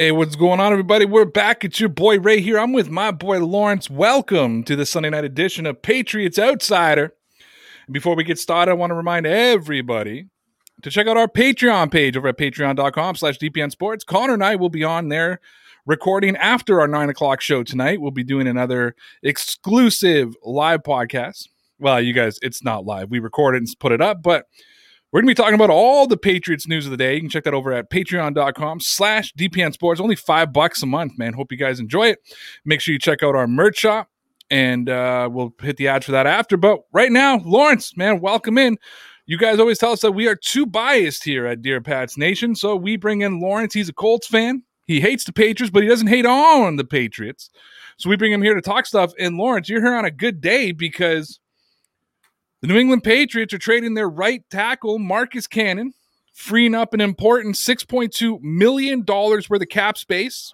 Hey, 0.00 0.12
what's 0.12 0.36
going 0.36 0.60
on, 0.60 0.70
everybody? 0.70 1.06
We're 1.06 1.24
back. 1.24 1.64
It's 1.64 1.80
your 1.80 1.88
boy 1.88 2.20
Ray 2.20 2.40
here. 2.40 2.56
I'm 2.56 2.72
with 2.72 2.88
my 2.88 3.10
boy 3.10 3.44
Lawrence. 3.44 3.90
Welcome 3.90 4.62
to 4.62 4.76
the 4.76 4.86
Sunday 4.86 5.10
night 5.10 5.24
edition 5.24 5.66
of 5.66 5.82
Patriots 5.82 6.38
Outsider. 6.38 7.16
Before 7.90 8.14
we 8.14 8.22
get 8.22 8.38
started, 8.38 8.70
I 8.70 8.74
want 8.74 8.90
to 8.90 8.94
remind 8.94 9.26
everybody 9.26 10.28
to 10.82 10.90
check 10.92 11.08
out 11.08 11.16
our 11.16 11.26
Patreon 11.26 11.90
page 11.90 12.16
over 12.16 12.28
at 12.28 12.38
patreon.com 12.38 13.16
slash 13.16 13.38
DPN 13.38 13.72
Sports. 13.72 14.04
Connor 14.04 14.34
and 14.34 14.44
I 14.44 14.54
will 14.54 14.68
be 14.68 14.84
on 14.84 15.08
there 15.08 15.40
recording 15.84 16.36
after 16.36 16.80
our 16.80 16.86
nine 16.86 17.08
o'clock 17.08 17.40
show 17.40 17.64
tonight. 17.64 18.00
We'll 18.00 18.12
be 18.12 18.22
doing 18.22 18.46
another 18.46 18.94
exclusive 19.24 20.32
live 20.44 20.84
podcast. 20.84 21.48
Well, 21.80 22.00
you 22.00 22.12
guys, 22.12 22.38
it's 22.40 22.62
not 22.62 22.86
live. 22.86 23.10
We 23.10 23.18
record 23.18 23.56
it 23.56 23.62
and 23.62 23.68
put 23.80 23.90
it 23.90 24.00
up, 24.00 24.22
but 24.22 24.46
we're 25.10 25.22
going 25.22 25.28
to 25.28 25.40
be 25.40 25.42
talking 25.42 25.54
about 25.54 25.70
all 25.70 26.06
the 26.06 26.18
Patriots 26.18 26.68
news 26.68 26.84
of 26.84 26.90
the 26.90 26.96
day. 26.96 27.14
You 27.14 27.20
can 27.20 27.30
check 27.30 27.44
that 27.44 27.54
over 27.54 27.72
at 27.72 27.90
patreon.com 27.90 28.80
slash 28.80 29.32
DPN 29.34 29.72
Sports. 29.72 30.00
Only 30.00 30.16
five 30.16 30.52
bucks 30.52 30.82
a 30.82 30.86
month, 30.86 31.16
man. 31.16 31.32
Hope 31.32 31.50
you 31.50 31.56
guys 31.56 31.80
enjoy 31.80 32.08
it. 32.08 32.18
Make 32.66 32.82
sure 32.82 32.92
you 32.92 32.98
check 32.98 33.22
out 33.22 33.34
our 33.34 33.46
merch 33.46 33.78
shop, 33.78 34.10
and 34.50 34.90
uh, 34.90 35.28
we'll 35.32 35.54
hit 35.62 35.78
the 35.78 35.88
ads 35.88 36.04
for 36.04 36.12
that 36.12 36.26
after. 36.26 36.58
But 36.58 36.80
right 36.92 37.10
now, 37.10 37.38
Lawrence, 37.38 37.96
man, 37.96 38.20
welcome 38.20 38.58
in. 38.58 38.76
You 39.24 39.38
guys 39.38 39.58
always 39.58 39.78
tell 39.78 39.92
us 39.92 40.02
that 40.02 40.12
we 40.12 40.28
are 40.28 40.36
too 40.36 40.66
biased 40.66 41.24
here 41.24 41.46
at 41.46 41.62
Dear 41.62 41.80
Pats 41.80 42.18
Nation, 42.18 42.54
so 42.54 42.76
we 42.76 42.96
bring 42.96 43.22
in 43.22 43.40
Lawrence. 43.40 43.72
He's 43.72 43.88
a 43.88 43.94
Colts 43.94 44.26
fan. 44.26 44.62
He 44.86 45.00
hates 45.00 45.24
the 45.24 45.32
Patriots, 45.32 45.70
but 45.70 45.82
he 45.82 45.88
doesn't 45.88 46.06
hate 46.06 46.26
on 46.26 46.76
the 46.76 46.84
Patriots. 46.84 47.50
So 47.98 48.10
we 48.10 48.16
bring 48.16 48.32
him 48.32 48.42
here 48.42 48.54
to 48.54 48.62
talk 48.62 48.86
stuff. 48.86 49.12
And 49.18 49.36
Lawrence, 49.36 49.68
you're 49.68 49.82
here 49.82 49.94
on 49.94 50.04
a 50.04 50.10
good 50.10 50.40
day 50.40 50.72
because 50.72 51.40
the 52.60 52.66
New 52.68 52.78
England 52.78 53.04
Patriots 53.04 53.54
are 53.54 53.58
trading 53.58 53.94
their 53.94 54.08
right 54.08 54.42
tackle, 54.50 54.98
Marcus 54.98 55.46
Cannon, 55.46 55.92
freeing 56.32 56.74
up 56.74 56.94
an 56.94 57.00
important 57.00 57.54
$6.2 57.54 58.40
million 58.42 59.04
worth 59.06 59.50
of 59.50 59.68
cap 59.68 59.98
space. 59.98 60.52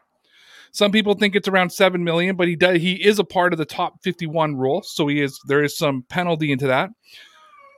Some 0.72 0.90
people 0.90 1.14
think 1.14 1.36
it's 1.36 1.46
around 1.46 1.70
seven 1.70 2.02
million, 2.02 2.34
but 2.34 2.48
he 2.48 2.56
does 2.56 2.80
he 2.80 2.94
is 2.94 3.20
a 3.20 3.24
part 3.24 3.52
of 3.52 3.58
the 3.58 3.64
top 3.64 4.02
51 4.02 4.56
rule, 4.56 4.82
so 4.82 5.06
he 5.06 5.20
is 5.20 5.38
there 5.46 5.62
is 5.62 5.78
some 5.78 6.02
penalty 6.08 6.50
into 6.50 6.66
that. 6.66 6.90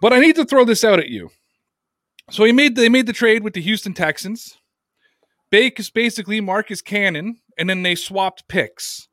But 0.00 0.14
I 0.14 0.19
need 0.19 0.36
to 0.36 0.47
throw 0.47 0.64
this 0.64 0.82
out 0.82 0.98
at 0.98 1.10
you. 1.10 1.30
So 2.30 2.44
he 2.44 2.52
made 2.52 2.74
they 2.74 2.88
made 2.88 3.06
the 3.06 3.12
trade 3.12 3.44
with 3.44 3.52
the 3.52 3.60
Houston 3.60 3.92
Texans. 3.92 4.56
Bake 5.50 5.78
is 5.78 5.91
basically 5.91 6.41
Marcus 6.41 6.80
Cannon, 6.80 7.36
and 7.58 7.69
then 7.69 7.82
they 7.82 7.94
swapped 7.97 8.48
picks. 8.48 9.08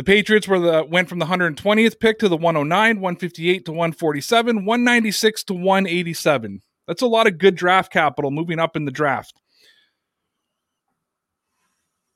The 0.00 0.04
Patriots 0.04 0.48
were 0.48 0.58
the 0.58 0.82
went 0.88 1.10
from 1.10 1.18
the 1.18 1.26
120th 1.26 2.00
pick 2.00 2.20
to 2.20 2.28
the 2.30 2.36
109, 2.38 3.00
158 3.02 3.66
to 3.66 3.70
147, 3.70 4.64
196 4.64 5.44
to 5.44 5.52
187. 5.52 6.62
That's 6.88 7.02
a 7.02 7.06
lot 7.06 7.26
of 7.26 7.36
good 7.36 7.54
draft 7.54 7.92
capital 7.92 8.30
moving 8.30 8.58
up 8.58 8.76
in 8.76 8.86
the 8.86 8.90
draft. 8.90 9.34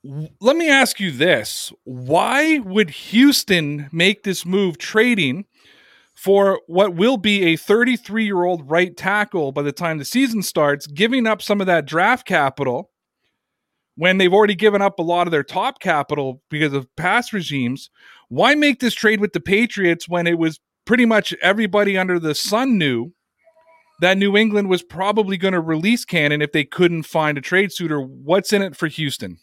Let 0.03 0.56
me 0.56 0.70
ask 0.70 0.98
you 0.98 1.10
this. 1.10 1.75
Why 1.84 2.56
would 2.56 2.88
Houston 2.88 3.91
make 3.92 4.22
this 4.22 4.47
move 4.47 4.78
trading 4.78 5.44
for 6.14 6.62
what 6.66 6.94
will 6.94 7.19
be 7.19 7.42
a 7.53 7.56
33 7.56 8.25
year 8.25 8.44
old 8.44 8.70
right 8.70 8.97
tackle 8.97 9.53
by 9.53 9.60
the 9.60 9.72
time 9.72 9.98
the 9.98 10.06
season 10.06 10.42
starts, 10.42 10.86
giving 10.86 11.26
up 11.26 11.42
some 11.42 11.60
of 11.60 11.66
that 11.66 11.84
draft 11.84 12.26
capital 12.26 12.94
when 13.97 14.19
they've 14.19 14.32
already 14.32 14.55
given 14.55 14.82
up 14.82 14.99
a 14.99 15.03
lot 15.03 15.27
of 15.27 15.31
their 15.31 15.44
top 15.44 15.81
capital 15.81 16.43
because 16.50 16.72
of 16.72 16.94
past 16.97 17.32
regimes, 17.32 17.91
why 18.28 18.55
make 18.55 18.81
this 18.81 18.94
trade 18.94 19.21
with 19.21 19.32
the 19.32 19.41
Patriots 19.41 20.09
when 20.09 20.27
it 20.27 20.38
was 20.38 20.60
pretty 20.84 21.06
much 21.06 21.32
everybody 21.43 21.97
under 21.97 22.19
the 22.19 22.34
sun 22.34 22.78
knew 22.78 23.12
that 24.00 24.19
New 24.19 24.37
England 24.37 24.69
was 24.69 24.83
probably 24.83 25.37
going 25.37 25.54
to 25.54 25.60
release 25.60 26.04
Cannon 26.04 26.43
if 26.43 26.53
they 26.53 26.65
couldn't 26.65 27.04
find 27.04 27.38
a 27.38 27.41
trade 27.41 27.72
suitor? 27.72 28.00
What's 28.00 28.53
in 28.53 28.62
it 28.62 28.77
for 28.77 28.88
Houston? 28.88 29.38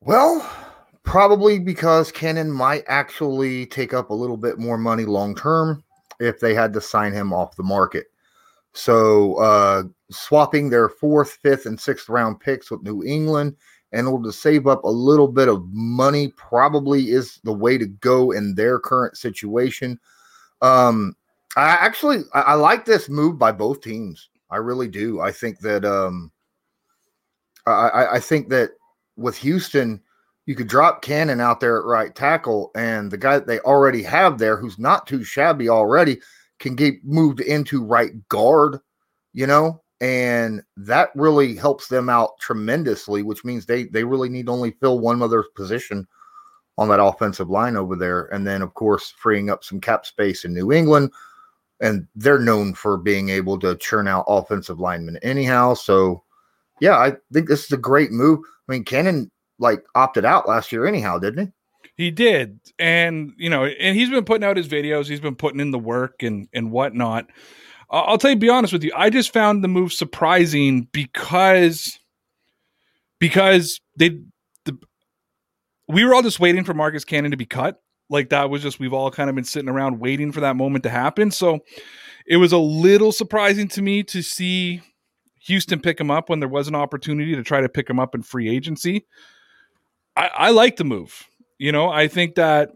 Well, 0.00 0.48
probably 1.04 1.58
because 1.58 2.10
Cannon 2.10 2.50
might 2.50 2.84
actually 2.88 3.66
take 3.66 3.94
up 3.94 4.10
a 4.10 4.14
little 4.14 4.36
bit 4.36 4.58
more 4.58 4.78
money 4.78 5.04
long 5.04 5.34
term 5.34 5.84
if 6.18 6.40
they 6.40 6.54
had 6.54 6.72
to 6.72 6.80
sign 6.80 7.12
him 7.12 7.32
off 7.32 7.56
the 7.56 7.62
market. 7.62 8.06
So 8.72 9.34
uh, 9.36 9.84
swapping 10.10 10.70
their 10.70 10.88
fourth, 10.88 11.38
fifth, 11.42 11.66
and 11.66 11.78
sixth 11.78 12.08
round 12.08 12.40
picks 12.40 12.70
with 12.70 12.82
New 12.82 13.02
England 13.04 13.56
in 13.92 14.06
order 14.06 14.28
to 14.28 14.32
save 14.32 14.66
up 14.66 14.84
a 14.84 14.88
little 14.88 15.26
bit 15.26 15.48
of 15.48 15.64
money 15.72 16.28
probably 16.36 17.10
is 17.10 17.40
the 17.42 17.52
way 17.52 17.76
to 17.76 17.86
go 17.86 18.30
in 18.30 18.54
their 18.54 18.78
current 18.78 19.16
situation. 19.16 19.98
Um, 20.62 21.16
I 21.56 21.70
actually 21.70 22.18
I, 22.32 22.40
I 22.40 22.54
like 22.54 22.84
this 22.84 23.08
move 23.08 23.38
by 23.38 23.52
both 23.52 23.80
teams. 23.80 24.30
I 24.50 24.56
really 24.56 24.88
do. 24.88 25.20
I 25.20 25.32
think 25.32 25.58
that 25.60 25.84
um, 25.84 26.30
I, 27.66 28.06
I 28.12 28.20
think 28.20 28.48
that 28.50 28.70
with 29.16 29.36
Houston, 29.38 30.00
you 30.46 30.54
could 30.54 30.68
drop 30.68 31.02
Cannon 31.02 31.40
out 31.40 31.60
there 31.60 31.78
at 31.78 31.84
right 31.84 32.14
tackle, 32.14 32.70
and 32.74 33.10
the 33.10 33.18
guy 33.18 33.34
that 33.34 33.46
they 33.46 33.60
already 33.60 34.02
have 34.02 34.38
there, 34.38 34.56
who's 34.56 34.78
not 34.78 35.06
too 35.06 35.22
shabby 35.22 35.68
already, 35.68 36.20
can 36.60 36.76
get 36.76 37.04
moved 37.04 37.40
into 37.40 37.82
right 37.84 38.12
guard, 38.28 38.78
you 39.32 39.46
know, 39.46 39.82
and 40.00 40.62
that 40.76 41.10
really 41.14 41.56
helps 41.56 41.88
them 41.88 42.08
out 42.08 42.38
tremendously, 42.40 43.22
which 43.22 43.44
means 43.44 43.66
they 43.66 43.84
they 43.84 44.04
really 44.04 44.28
need 44.28 44.46
to 44.46 44.52
only 44.52 44.70
fill 44.72 45.00
one 45.00 45.22
other 45.22 45.44
position 45.56 46.06
on 46.78 46.88
that 46.88 47.02
offensive 47.02 47.50
line 47.50 47.76
over 47.76 47.96
there, 47.96 48.26
and 48.26 48.46
then 48.46 48.62
of 48.62 48.74
course 48.74 49.12
freeing 49.18 49.50
up 49.50 49.64
some 49.64 49.80
cap 49.80 50.06
space 50.06 50.44
in 50.44 50.54
New 50.54 50.72
England, 50.72 51.10
and 51.80 52.06
they're 52.14 52.38
known 52.38 52.74
for 52.74 52.96
being 52.96 53.30
able 53.30 53.58
to 53.58 53.76
churn 53.76 54.06
out 54.06 54.24
offensive 54.28 54.80
linemen 54.80 55.18
anyhow. 55.18 55.74
So, 55.74 56.22
yeah, 56.80 56.96
I 56.96 57.16
think 57.32 57.48
this 57.48 57.64
is 57.64 57.72
a 57.72 57.76
great 57.76 58.12
move. 58.12 58.40
I 58.68 58.72
mean, 58.72 58.84
Cannon 58.84 59.30
like 59.58 59.84
opted 59.94 60.24
out 60.24 60.48
last 60.48 60.72
year 60.72 60.86
anyhow, 60.86 61.18
didn't 61.18 61.46
he? 61.46 61.52
He 62.00 62.10
did, 62.10 62.60
and 62.78 63.34
you 63.36 63.50
know, 63.50 63.66
and 63.66 63.94
he's 63.94 64.08
been 64.08 64.24
putting 64.24 64.42
out 64.42 64.56
his 64.56 64.68
videos. 64.68 65.06
He's 65.06 65.20
been 65.20 65.36
putting 65.36 65.60
in 65.60 65.70
the 65.70 65.78
work 65.78 66.22
and 66.22 66.48
and 66.54 66.70
whatnot. 66.70 67.26
I'll 67.90 68.16
tell 68.16 68.30
you, 68.30 68.36
be 68.36 68.48
honest 68.48 68.72
with 68.72 68.82
you, 68.82 68.92
I 68.96 69.10
just 69.10 69.34
found 69.34 69.62
the 69.62 69.68
move 69.68 69.92
surprising 69.92 70.88
because 70.92 71.98
because 73.18 73.82
they 73.98 74.18
the 74.64 74.78
we 75.88 76.02
were 76.06 76.14
all 76.14 76.22
just 76.22 76.40
waiting 76.40 76.64
for 76.64 76.72
Marcus 76.72 77.04
Cannon 77.04 77.32
to 77.32 77.36
be 77.36 77.44
cut. 77.44 77.82
Like 78.08 78.30
that 78.30 78.48
was 78.48 78.62
just 78.62 78.80
we've 78.80 78.94
all 78.94 79.10
kind 79.10 79.28
of 79.28 79.36
been 79.36 79.44
sitting 79.44 79.68
around 79.68 80.00
waiting 80.00 80.32
for 80.32 80.40
that 80.40 80.56
moment 80.56 80.84
to 80.84 80.90
happen. 80.90 81.30
So 81.30 81.58
it 82.26 82.38
was 82.38 82.52
a 82.52 82.58
little 82.58 83.12
surprising 83.12 83.68
to 83.68 83.82
me 83.82 84.04
to 84.04 84.22
see 84.22 84.80
Houston 85.40 85.80
pick 85.80 86.00
him 86.00 86.10
up 86.10 86.30
when 86.30 86.40
there 86.40 86.48
was 86.48 86.66
an 86.66 86.74
opportunity 86.74 87.34
to 87.36 87.42
try 87.42 87.60
to 87.60 87.68
pick 87.68 87.90
him 87.90 88.00
up 88.00 88.14
in 88.14 88.22
free 88.22 88.48
agency. 88.48 89.04
I, 90.16 90.30
I 90.34 90.50
like 90.50 90.76
the 90.76 90.84
move. 90.84 91.26
You 91.60 91.72
know, 91.72 91.90
I 91.90 92.08
think 92.08 92.36
that 92.36 92.70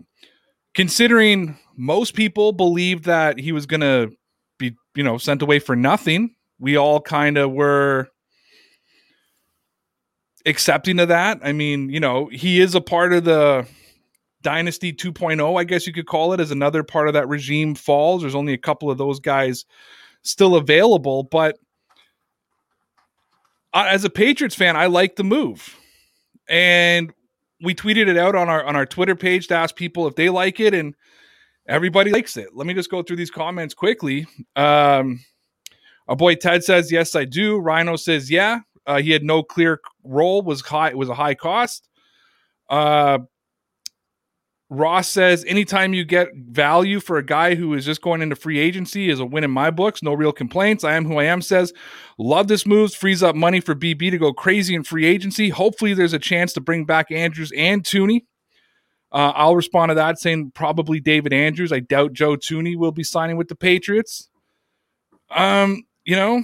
considering 0.75 1.59
most 1.75 2.13
people 2.13 2.53
believed 2.53 3.05
that 3.05 3.41
he 3.41 3.51
was 3.51 3.65
going 3.65 3.81
to 3.81 4.11
be, 4.59 4.77
you 4.95 5.03
know, 5.03 5.17
sent 5.17 5.41
away 5.41 5.59
for 5.59 5.75
nothing, 5.75 6.35
we 6.59 6.77
all 6.77 7.01
kind 7.01 7.39
of 7.39 7.51
were 7.51 8.09
accepting 10.45 11.01
of 11.01 11.09
that. 11.09 11.41
I 11.43 11.53
mean, 11.53 11.89
you 11.89 11.99
know, 11.99 12.29
he 12.31 12.61
is 12.61 12.75
a 12.75 12.81
part 12.83 13.15
of 13.15 13.25
the 13.25 13.67
dynasty 14.43 14.93
2.0, 14.93 15.59
I 15.59 15.65
guess 15.65 15.87
you 15.87 15.95
could 15.95 16.07
call 16.07 16.35
it, 16.35 16.41
as 16.41 16.51
another 16.51 16.83
part 16.83 17.09
of 17.09 17.15
that 17.15 17.27
regime 17.27 17.75
falls. 17.75 18.21
There's 18.21 18.35
only 18.35 18.53
a 18.53 18.59
couple 18.59 18.91
of 18.91 18.99
those 18.99 19.19
guys 19.19 19.65
still 20.21 20.57
available, 20.57 21.23
but 21.23 21.57
as 23.73 24.05
a 24.05 24.11
Patriots 24.11 24.55
fan, 24.55 24.77
I 24.77 24.89
like 24.89 25.17
the 25.17 25.25
move. 25.25 25.75
And 26.47 27.15
we 27.63 27.75
tweeted 27.75 28.09
it 28.09 28.17
out 28.17 28.35
on 28.35 28.49
our 28.49 28.65
on 28.65 28.77
our 28.77 28.87
Twitter 28.87 29.17
page 29.17 29.49
to 29.49 29.55
ask 29.55 29.77
people 29.77 30.07
if 30.07 30.15
they 30.17 30.29
like 30.29 30.61
it, 30.61 30.75
and 30.75 30.95
everybody 31.69 32.11
likes 32.11 32.37
it. 32.37 32.49
Let 32.55 32.67
me 32.67 32.75
just 32.75 32.91
go 32.91 33.03
through 33.03 33.17
these 33.17 33.31
comments 33.31 33.75
quickly. 33.75 34.27
Um, 34.57 35.21
our 36.09 36.17
boy 36.17 36.35
Ted 36.35 36.65
says, 36.65 36.93
"Yes, 36.93 37.15
I 37.15 37.25
do." 37.25 37.59
Rhino 37.59 37.97
says, 37.97 38.31
"Yeah." 38.31 38.61
Uh, 38.87 39.01
he 39.01 39.11
had 39.13 39.23
no 39.23 39.43
clear 39.43 39.81
role. 40.03 40.43
Was 40.43 40.61
high. 40.61 40.93
Was 40.95 41.09
a 41.09 41.15
high 41.15 41.35
cost. 41.35 41.89
Uh, 42.69 43.19
Ross 44.71 45.09
says, 45.09 45.45
anytime 45.47 45.95
you 45.95 46.05
get 46.05 46.29
value 46.35 46.99
for 46.99 47.19
a 47.19 47.25
guy 47.25 47.55
who 47.55 47.75
is 47.75 47.85
just 47.85 48.01
going 48.01 48.23
into 48.23 48.35
free 48.35 48.59
agency 48.59 49.11
is 49.11 49.21
a 49.21 49.27
win 49.27 49.45
in 49.45 49.51
my 49.51 49.71
books. 49.71 50.03
No 50.03 50.15
real 50.15 50.33
complaints. 50.33 50.85
I 50.85 50.95
am 50.95 51.05
who 51.05 51.19
I 51.19 51.25
am 51.25 51.43
says, 51.43 51.73
love 52.19 52.49
this 52.49 52.67
move. 52.67 52.93
Frees 52.95 53.23
up 53.23 53.37
money 53.37 53.61
for 53.61 53.75
BB 53.75 54.11
to 54.11 54.19
go 54.19 54.33
crazy 54.33 54.75
in 54.75 54.83
free 54.83 55.05
agency. 55.05 55.51
Hopefully, 55.51 55.95
there's 55.95 56.15
a 56.15 56.19
chance 56.19 56.53
to 56.55 56.61
bring 56.61 56.85
back 56.87 57.11
Andrews 57.11 57.53
and 57.57 57.85
Thuney. 57.85 58.23
Uh, 59.13 59.33
I'll 59.37 59.55
respond 59.55 59.91
to 59.91 59.95
that 59.95 60.19
saying 60.19 60.53
probably 60.55 60.99
David 60.99 61.33
Andrews. 61.33 61.73
I 61.73 61.81
doubt 61.81 62.15
Joe 62.15 62.37
Thuney 62.37 62.77
will 62.77 62.91
be 62.91 63.05
signing 63.05 63.37
with 63.37 63.49
the 63.49 63.55
Patriots. 63.55 64.29
Um, 65.31 65.85
you 66.05 66.17
know, 66.17 66.43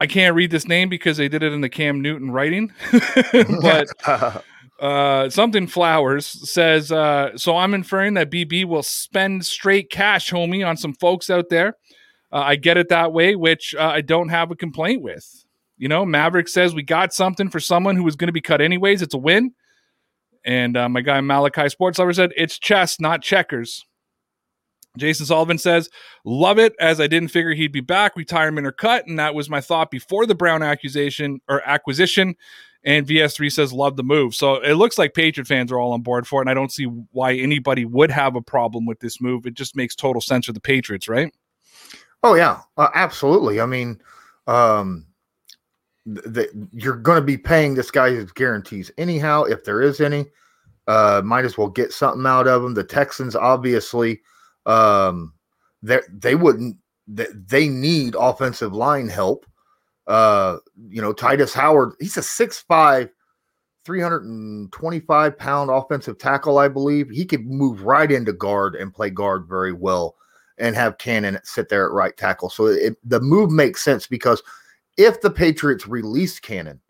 I 0.00 0.06
can't 0.06 0.34
read 0.34 0.50
this 0.50 0.68
name 0.68 0.90
because 0.90 1.16
they 1.16 1.28
did 1.28 1.42
it 1.42 1.52
in 1.52 1.62
the 1.62 1.70
Cam 1.70 2.02
Newton 2.02 2.30
writing, 2.30 2.72
but 3.62 3.88
uh, 4.78 5.30
something 5.30 5.66
Flowers 5.66 6.26
says. 6.26 6.92
Uh, 6.92 7.36
so 7.36 7.56
I'm 7.56 7.74
inferring 7.74 8.14
that 8.14 8.30
BB 8.30 8.64
will 8.64 8.82
spend 8.82 9.46
straight 9.46 9.90
cash, 9.90 10.30
homie, 10.30 10.66
on 10.66 10.76
some 10.76 10.94
folks 10.94 11.30
out 11.30 11.48
there. 11.48 11.76
Uh, 12.32 12.40
I 12.40 12.56
get 12.56 12.76
it 12.76 12.88
that 12.88 13.12
way, 13.12 13.36
which 13.36 13.74
uh, 13.74 13.82
I 13.82 14.00
don't 14.00 14.28
have 14.28 14.50
a 14.50 14.56
complaint 14.56 15.02
with. 15.02 15.44
You 15.78 15.88
know, 15.88 16.04
Maverick 16.04 16.48
says 16.48 16.74
we 16.74 16.82
got 16.82 17.12
something 17.12 17.50
for 17.50 17.60
someone 17.60 17.96
who 17.96 18.04
was 18.04 18.16
going 18.16 18.28
to 18.28 18.32
be 18.32 18.40
cut 18.40 18.60
anyways. 18.60 19.02
It's 19.02 19.14
a 19.14 19.18
win. 19.18 19.52
And 20.44 20.76
uh, 20.76 20.88
my 20.88 21.00
guy 21.00 21.20
Malachi 21.20 21.68
Sports 21.68 21.98
Lover 21.98 22.12
said 22.12 22.32
it's 22.36 22.58
chess, 22.58 23.00
not 23.00 23.22
checkers. 23.22 23.84
Jason 24.96 25.26
Sullivan 25.26 25.58
says, 25.58 25.90
Love 26.24 26.58
it, 26.58 26.74
as 26.80 27.00
I 27.00 27.06
didn't 27.06 27.28
figure 27.28 27.52
he'd 27.52 27.72
be 27.72 27.80
back, 27.80 28.16
retirement 28.16 28.66
or 28.66 28.72
cut. 28.72 29.06
And 29.06 29.18
that 29.18 29.34
was 29.34 29.50
my 29.50 29.60
thought 29.60 29.90
before 29.90 30.26
the 30.26 30.34
Brown 30.34 30.62
accusation 30.62 31.40
or 31.48 31.66
acquisition. 31.68 32.36
And 32.86 33.04
VS3 33.04 33.52
says, 33.52 33.72
Love 33.72 33.96
the 33.96 34.04
move. 34.04 34.34
So 34.34 34.56
it 34.62 34.74
looks 34.74 34.96
like 34.96 35.12
Patriot 35.12 35.46
fans 35.46 35.72
are 35.72 35.78
all 35.78 35.92
on 35.92 36.02
board 36.02 36.26
for 36.26 36.40
it. 36.40 36.44
And 36.44 36.50
I 36.50 36.54
don't 36.54 36.72
see 36.72 36.84
why 36.84 37.34
anybody 37.34 37.84
would 37.84 38.12
have 38.12 38.36
a 38.36 38.40
problem 38.40 38.86
with 38.86 39.00
this 39.00 39.20
move. 39.20 39.44
It 39.44 39.54
just 39.54 39.76
makes 39.76 39.96
total 39.96 40.22
sense 40.22 40.46
for 40.46 40.52
the 40.52 40.60
Patriots, 40.60 41.08
right? 41.08 41.34
Oh, 42.22 42.34
yeah, 42.34 42.60
uh, 42.76 42.88
absolutely. 42.94 43.60
I 43.60 43.66
mean, 43.66 44.00
um, 44.46 45.04
that 46.06 46.48
you're 46.72 46.96
going 46.96 47.16
to 47.16 47.26
be 47.26 47.36
paying 47.36 47.74
this 47.74 47.90
guy 47.90 48.10
his 48.10 48.30
guarantees 48.30 48.92
anyhow, 48.96 49.42
if 49.42 49.64
there 49.64 49.82
is 49.82 50.00
any. 50.00 50.26
Uh, 50.86 51.20
might 51.24 51.44
as 51.44 51.58
well 51.58 51.66
get 51.66 51.92
something 51.92 52.24
out 52.26 52.46
of 52.46 52.62
him. 52.62 52.74
The 52.74 52.84
Texans, 52.84 53.34
obviously, 53.34 54.20
um, 54.66 55.34
they 55.82 55.98
they 56.12 56.36
wouldn't. 56.36 56.76
They, 57.08 57.26
they 57.34 57.68
need 57.68 58.14
offensive 58.16 58.72
line 58.72 59.08
help. 59.08 59.44
Uh, 60.06 60.58
you 60.88 61.02
know, 61.02 61.12
Tytus 61.12 61.52
Howard, 61.52 61.94
he's 61.98 62.16
a 62.16 62.20
6'5, 62.20 63.10
325 63.84 65.38
pound 65.38 65.70
offensive 65.70 66.18
tackle, 66.18 66.58
I 66.58 66.68
believe. 66.68 67.08
He 67.10 67.24
could 67.24 67.46
move 67.46 67.82
right 67.82 68.10
into 68.10 68.32
guard 68.32 68.74
and 68.74 68.92
play 68.92 69.10
guard 69.10 69.46
very 69.48 69.72
well 69.72 70.16
and 70.58 70.74
have 70.74 70.98
Cannon 70.98 71.38
sit 71.44 71.68
there 71.68 71.86
at 71.86 71.92
right 71.92 72.16
tackle. 72.16 72.50
So 72.50 72.66
it, 72.66 72.96
the 73.04 73.20
move 73.20 73.50
makes 73.50 73.82
sense 73.82 74.06
because 74.06 74.42
if 74.96 75.20
the 75.20 75.30
Patriots 75.30 75.86
released 75.86 76.42
Cannon, 76.42 76.80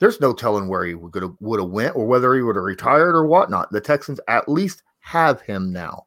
there's 0.00 0.20
no 0.20 0.32
telling 0.32 0.68
where 0.68 0.84
he 0.84 0.94
would 0.94 1.14
have 1.22 1.34
would 1.40 1.60
have 1.60 1.70
went 1.70 1.94
or 1.94 2.06
whether 2.06 2.34
he 2.34 2.42
would 2.42 2.56
have 2.56 2.64
retired 2.64 3.14
or 3.14 3.26
whatnot. 3.26 3.70
The 3.70 3.80
Texans 3.80 4.20
at 4.28 4.48
least 4.48 4.82
have 5.00 5.40
him 5.42 5.72
now, 5.72 6.04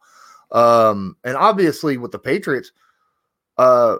um, 0.51 1.15
and 1.23 1.37
obviously 1.37 1.97
with 1.97 2.11
the 2.11 2.19
Patriots, 2.19 2.71
uh, 3.57 3.97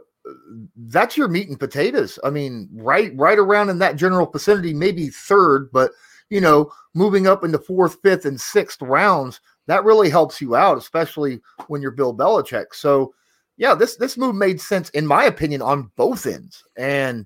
that's 0.77 1.17
your 1.17 1.27
meat 1.27 1.49
and 1.49 1.59
potatoes. 1.59 2.17
I 2.23 2.29
mean, 2.29 2.69
right 2.73 3.11
right 3.15 3.39
around 3.39 3.69
in 3.69 3.79
that 3.79 3.95
general 3.95 4.25
vicinity, 4.25 4.73
maybe 4.73 5.09
third, 5.09 5.69
but 5.71 5.91
you 6.29 6.41
know, 6.41 6.71
moving 6.93 7.27
up 7.27 7.43
into 7.43 7.59
fourth, 7.59 7.99
fifth, 8.01 8.25
and 8.25 8.39
sixth 8.39 8.81
rounds, 8.81 9.41
that 9.67 9.83
really 9.83 10.09
helps 10.09 10.41
you 10.41 10.55
out, 10.55 10.77
especially 10.77 11.41
when 11.67 11.81
you're 11.81 11.91
Bill 11.91 12.15
Belichick. 12.15 12.73
So 12.73 13.13
yeah, 13.57 13.75
this 13.75 13.95
this 13.97 14.17
move 14.17 14.35
made 14.35 14.59
sense 14.59 14.89
in 14.89 15.05
my 15.05 15.25
opinion 15.25 15.61
on 15.61 15.91
both 15.95 16.25
ends. 16.25 16.63
And 16.75 17.25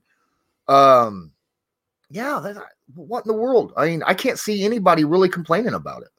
um 0.68 1.32
yeah, 2.10 2.54
what 2.96 3.26
in 3.26 3.28
the 3.28 3.38
world? 3.38 3.74
I 3.76 3.88
mean, 3.88 4.04
I 4.06 4.14
can't 4.14 4.40
see 4.40 4.64
anybody 4.64 5.04
really 5.04 5.30
complaining 5.30 5.74
about 5.74 6.04
it. 6.04 6.10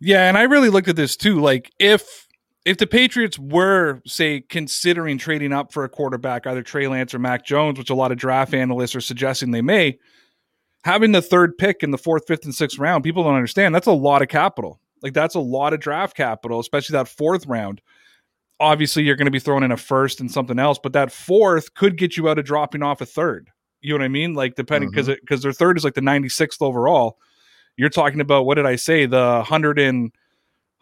Yeah, 0.00 0.28
and 0.28 0.36
I 0.36 0.42
really 0.42 0.68
looked 0.68 0.88
at 0.88 0.96
this 0.96 1.16
too. 1.16 1.40
Like 1.40 1.72
if 1.78 2.23
if 2.64 2.78
the 2.78 2.86
Patriots 2.86 3.38
were, 3.38 4.00
say, 4.06 4.40
considering 4.40 5.18
trading 5.18 5.52
up 5.52 5.72
for 5.72 5.84
a 5.84 5.88
quarterback, 5.88 6.46
either 6.46 6.62
Trey 6.62 6.88
Lance 6.88 7.14
or 7.14 7.18
Mac 7.18 7.44
Jones, 7.44 7.78
which 7.78 7.90
a 7.90 7.94
lot 7.94 8.12
of 8.12 8.18
draft 8.18 8.54
analysts 8.54 8.94
are 8.94 9.00
suggesting 9.00 9.50
they 9.50 9.62
may, 9.62 9.98
having 10.84 11.12
the 11.12 11.22
third 11.22 11.58
pick 11.58 11.82
in 11.82 11.90
the 11.90 11.98
fourth, 11.98 12.26
fifth, 12.26 12.44
and 12.44 12.54
sixth 12.54 12.78
round, 12.78 13.04
people 13.04 13.22
don't 13.22 13.34
understand. 13.34 13.74
That's 13.74 13.86
a 13.86 13.92
lot 13.92 14.22
of 14.22 14.28
capital. 14.28 14.80
Like 15.02 15.12
that's 15.12 15.34
a 15.34 15.40
lot 15.40 15.74
of 15.74 15.80
draft 15.80 16.16
capital, 16.16 16.60
especially 16.60 16.94
that 16.94 17.08
fourth 17.08 17.46
round 17.46 17.82
obviously 18.60 19.02
you're 19.02 19.16
going 19.16 19.26
to 19.26 19.30
be 19.30 19.38
throwing 19.38 19.64
in 19.64 19.72
a 19.72 19.76
first 19.76 20.20
and 20.20 20.30
something 20.30 20.58
else, 20.58 20.78
but 20.82 20.92
that 20.92 21.12
fourth 21.12 21.74
could 21.74 21.96
get 21.96 22.16
you 22.16 22.28
out 22.28 22.38
of 22.38 22.44
dropping 22.44 22.82
off 22.82 23.00
a 23.00 23.06
third. 23.06 23.50
You 23.80 23.90
know 23.90 23.98
what 23.98 24.04
I 24.04 24.08
mean? 24.08 24.34
Like 24.34 24.54
depending 24.54 24.90
because 24.90 25.08
mm-hmm. 25.08 25.20
because 25.20 25.42
their 25.42 25.52
third 25.52 25.76
is 25.76 25.84
like 25.84 25.94
the 25.94 26.00
96th 26.00 26.62
overall. 26.62 27.18
You're 27.76 27.90
talking 27.90 28.20
about 28.20 28.46
what 28.46 28.54
did 28.54 28.66
I 28.66 28.76
say? 28.76 29.06
The 29.06 29.36
100 29.36 29.78
and 29.78 30.12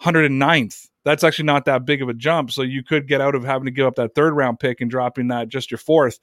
109th. 0.02 0.88
That's 1.04 1.25
actually 1.25 1.46
not 1.46 1.64
that 1.64 1.84
big 1.84 2.02
of 2.02 2.08
a 2.08 2.14
jump. 2.14 2.50
So 2.52 2.62
you 2.62 2.82
could 2.82 3.08
get 3.08 3.20
out 3.20 3.34
of 3.34 3.44
having 3.44 3.64
to 3.66 3.70
give 3.70 3.87
up 3.87 3.96
that 3.96 4.14
third 4.14 4.34
round 4.34 4.60
pick 4.60 4.81
and 4.81 4.90
dropping 4.90 5.28
that 5.28 5.49
just 5.49 5.70
your 5.70 5.78
fourth. 5.78 6.19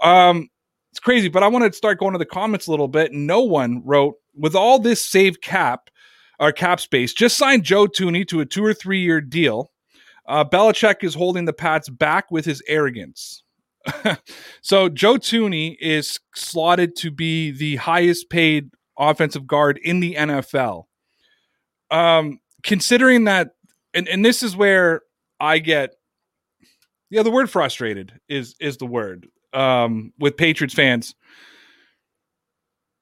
Um, 0.00 0.48
it's 0.92 1.00
crazy, 1.00 1.28
but 1.28 1.42
I 1.42 1.48
want 1.48 1.70
to 1.70 1.76
start 1.76 1.98
going 1.98 2.12
to 2.12 2.18
the 2.18 2.24
comments 2.24 2.66
a 2.66 2.70
little 2.70 2.88
bit. 2.88 3.12
No 3.12 3.42
one 3.42 3.82
wrote 3.84 4.14
with 4.34 4.54
all 4.54 4.78
this 4.78 5.04
save 5.04 5.40
cap 5.40 5.90
or 6.38 6.52
cap 6.52 6.80
space, 6.80 7.12
just 7.12 7.36
sign 7.36 7.62
Joe 7.62 7.86
Thuney 7.86 8.26
to 8.28 8.40
a 8.40 8.46
two 8.46 8.64
or 8.64 8.72
three 8.72 9.02
year 9.02 9.20
deal 9.20 9.70
uh, 10.30 10.44
Belichick 10.44 11.02
is 11.02 11.14
holding 11.14 11.44
the 11.44 11.52
Pats 11.52 11.88
back 11.88 12.30
with 12.30 12.44
his 12.44 12.62
arrogance. 12.68 13.42
so 14.62 14.88
Joe 14.88 15.14
Thuney 15.14 15.76
is 15.80 16.20
slotted 16.36 16.94
to 16.96 17.10
be 17.10 17.50
the 17.50 17.76
highest 17.76 18.30
paid 18.30 18.70
offensive 18.96 19.46
guard 19.46 19.80
in 19.82 19.98
the 19.98 20.14
NFL. 20.14 20.84
Um, 21.90 22.38
considering 22.62 23.24
that, 23.24 23.50
and, 23.94 24.08
and 24.08 24.24
this 24.24 24.42
is 24.42 24.56
where 24.56 25.02
I 25.38 25.58
get, 25.58 25.94
yeah, 27.10 27.22
the 27.22 27.30
word 27.30 27.50
frustrated 27.50 28.12
is 28.28 28.54
is 28.60 28.76
the 28.76 28.86
word 28.86 29.26
um, 29.52 30.12
with 30.18 30.36
Patriots 30.36 30.74
fans. 30.74 31.14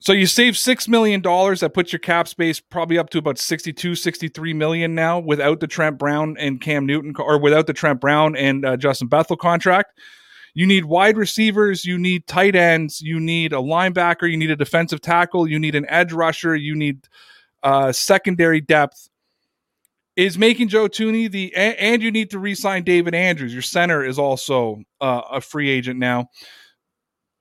So 0.00 0.12
you 0.12 0.26
save 0.26 0.55
$6 0.55 0.88
million. 0.88 1.23
That 1.23 1.73
puts 1.75 1.93
your 1.93 1.99
cap 1.99 2.28
space 2.28 2.61
probably 2.61 2.99
up 2.99 3.11
to 3.11 3.18
about 3.18 3.37
62, 3.37 3.97
63 3.97 4.54
million 4.54 4.95
now 4.95 5.18
without 5.18 5.59
the 5.59 5.66
Trent 5.66 5.99
Brown 5.99 6.37
and 6.38 6.61
Cam 6.61 6.87
Newton, 6.87 7.14
or 7.18 7.38
without 7.38 7.66
the 7.66 7.73
Trent 7.73 8.00
Brown 8.00 8.37
and 8.37 8.64
uh, 8.64 8.76
Justin 8.76 9.09
Bethel 9.09 9.37
contract. 9.37 9.99
You 10.54 10.66
need 10.66 10.85
wide 10.87 11.16
receivers, 11.16 11.85
you 11.85 11.99
need 11.99 12.26
tight 12.26 12.54
ends, 12.54 13.00
you 13.00 13.21
need 13.21 13.52
a 13.52 13.57
linebacker, 13.57 14.30
you 14.30 14.37
need 14.37 14.50
a 14.50 14.57
defensive 14.57 15.00
tackle, 15.00 15.49
you 15.49 15.59
need 15.59 15.75
an 15.75 15.87
edge 15.88 16.12
rusher, 16.12 16.54
you 16.54 16.75
need 16.75 17.07
uh, 17.62 17.92
secondary 17.92 18.61
depth. 18.61 19.09
Is 20.18 20.37
making 20.37 20.66
Joe 20.66 20.88
Thuney 20.88 21.30
the 21.30 21.54
and 21.54 22.02
you 22.02 22.10
need 22.10 22.30
to 22.30 22.40
re-sign 22.40 22.82
David 22.82 23.14
Andrews. 23.14 23.52
Your 23.52 23.62
center 23.62 24.04
is 24.04 24.18
also 24.18 24.82
uh, 25.00 25.22
a 25.30 25.40
free 25.40 25.70
agent 25.70 26.00
now. 26.00 26.28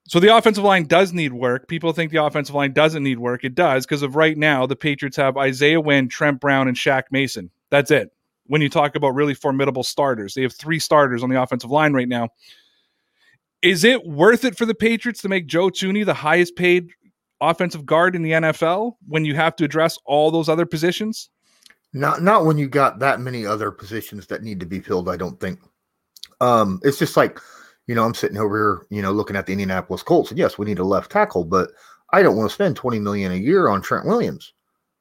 So 0.07 0.19
the 0.19 0.37
offensive 0.37 0.63
line 0.63 0.85
does 0.85 1.11
need 1.11 1.33
work. 1.33 1.67
People 1.67 1.91
think 1.91 2.11
the 2.11 2.23
offensive 2.23 2.53
line 2.53 2.73
doesn't 2.73 3.01
need 3.01 3.17
work. 3.17 3.43
It 3.43 3.55
does 3.55 3.87
because 3.87 4.03
of 4.03 4.15
right 4.15 4.37
now, 4.37 4.67
the 4.67 4.75
Patriots 4.75 5.17
have 5.17 5.37
Isaiah 5.37 5.81
Wynn, 5.81 6.07
Trent 6.07 6.39
Brown, 6.39 6.67
and 6.67 6.77
Shaq 6.77 7.05
Mason. 7.09 7.49
That's 7.71 7.89
it. 7.89 8.11
When 8.45 8.61
you 8.61 8.69
talk 8.69 8.95
about 8.95 9.15
really 9.15 9.33
formidable 9.33 9.83
starters, 9.83 10.35
they 10.35 10.43
have 10.43 10.53
three 10.53 10.77
starters 10.77 11.23
on 11.23 11.31
the 11.31 11.41
offensive 11.41 11.71
line 11.71 11.93
right 11.93 12.07
now. 12.07 12.29
Is 13.63 13.83
it 13.83 14.05
worth 14.05 14.45
it 14.45 14.55
for 14.55 14.67
the 14.67 14.75
Patriots 14.75 15.23
to 15.23 15.29
make 15.29 15.47
Joe 15.47 15.69
Thuney 15.69 16.05
the 16.05 16.13
highest 16.13 16.55
paid 16.55 16.91
offensive 17.41 17.87
guard 17.87 18.15
in 18.15 18.21
the 18.21 18.33
NFL 18.33 18.97
when 19.07 19.25
you 19.25 19.33
have 19.33 19.55
to 19.55 19.65
address 19.65 19.97
all 20.05 20.29
those 20.29 20.47
other 20.47 20.67
positions? 20.67 21.31
Not 21.93 22.21
not 22.21 22.45
when 22.45 22.57
you 22.57 22.67
got 22.67 22.99
that 22.99 23.19
many 23.19 23.45
other 23.45 23.71
positions 23.71 24.27
that 24.27 24.43
need 24.43 24.59
to 24.59 24.65
be 24.65 24.79
filled, 24.79 25.09
I 25.09 25.17
don't 25.17 25.39
think. 25.39 25.59
Um, 26.41 26.79
it's 26.83 26.99
just 26.99 27.17
like 27.17 27.39
you 27.87 27.95
know, 27.95 28.03
I'm 28.03 28.13
sitting 28.13 28.37
over 28.37 28.57
here, 28.57 28.97
you 28.97 29.01
know, 29.01 29.11
looking 29.11 29.37
at 29.37 29.45
the 29.45 29.53
Indianapolis 29.53 30.03
Colts, 30.03 30.29
and 30.29 30.37
yes, 30.37 30.57
we 30.57 30.65
need 30.65 30.79
a 30.79 30.83
left 30.83 31.09
tackle, 31.09 31.45
but 31.45 31.71
I 32.11 32.21
don't 32.21 32.35
want 32.35 32.49
to 32.49 32.53
spend 32.53 32.75
20 32.75 32.99
million 32.99 33.31
a 33.31 33.35
year 33.35 33.69
on 33.69 33.81
Trent 33.81 34.05
Williams. 34.05 34.53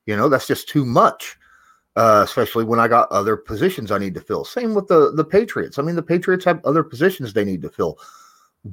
You 0.06 0.16
know, 0.16 0.28
that's 0.28 0.46
just 0.46 0.68
too 0.68 0.84
much. 0.84 1.36
Uh, 1.96 2.20
especially 2.22 2.62
when 2.62 2.78
I 2.78 2.88
got 2.88 3.10
other 3.10 3.38
positions 3.38 3.90
I 3.90 3.96
need 3.96 4.12
to 4.14 4.20
fill. 4.20 4.44
Same 4.44 4.74
with 4.74 4.86
the 4.86 5.12
the 5.12 5.24
Patriots. 5.24 5.78
I 5.78 5.82
mean, 5.82 5.96
the 5.96 6.02
Patriots 6.02 6.44
have 6.44 6.62
other 6.62 6.84
positions 6.84 7.32
they 7.32 7.44
need 7.44 7.62
to 7.62 7.70
fill. 7.70 7.98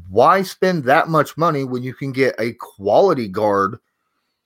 Why 0.09 0.41
spend 0.41 0.83
that 0.83 1.07
much 1.07 1.37
money 1.37 1.63
when 1.63 1.83
you 1.83 1.93
can 1.93 2.11
get 2.11 2.35
a 2.37 2.51
quality 2.53 3.29
guard 3.29 3.77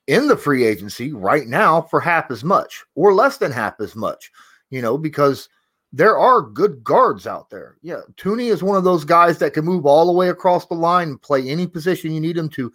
in 0.08 0.28
the 0.28 0.38
free 0.38 0.66
agency 0.66 1.14
right 1.14 1.48
now 1.48 1.82
for 1.82 2.00
half 2.00 2.32
as 2.32 2.44
much 2.44 2.84
or 2.96 3.14
less 3.14 3.38
than 3.38 3.52
half 3.52 3.80
as 3.80 3.96
much? 3.96 4.32
You 4.70 4.82
know, 4.82 4.98
because 4.98 5.50
there 5.94 6.18
are 6.18 6.42
good 6.42 6.84
guards 6.84 7.28
out 7.28 7.50
there. 7.50 7.78
Yeah, 7.82 8.02
Thuney 8.18 8.52
is 8.52 8.64
one 8.64 8.78
of 8.78 8.84
those 8.84 9.06
guys 9.06 9.38
that 9.40 9.54
can 9.54 9.66
move 9.66 9.86
all 9.86 10.06
the 10.06 10.12
way 10.12 10.30
across 10.30 10.66
the 10.66 10.74
line 10.74 11.10
and 11.10 11.22
play 11.22 11.48
any 11.48 11.68
position 11.68 12.12
you 12.14 12.20
need 12.20 12.38
him 12.38 12.50
to. 12.50 12.72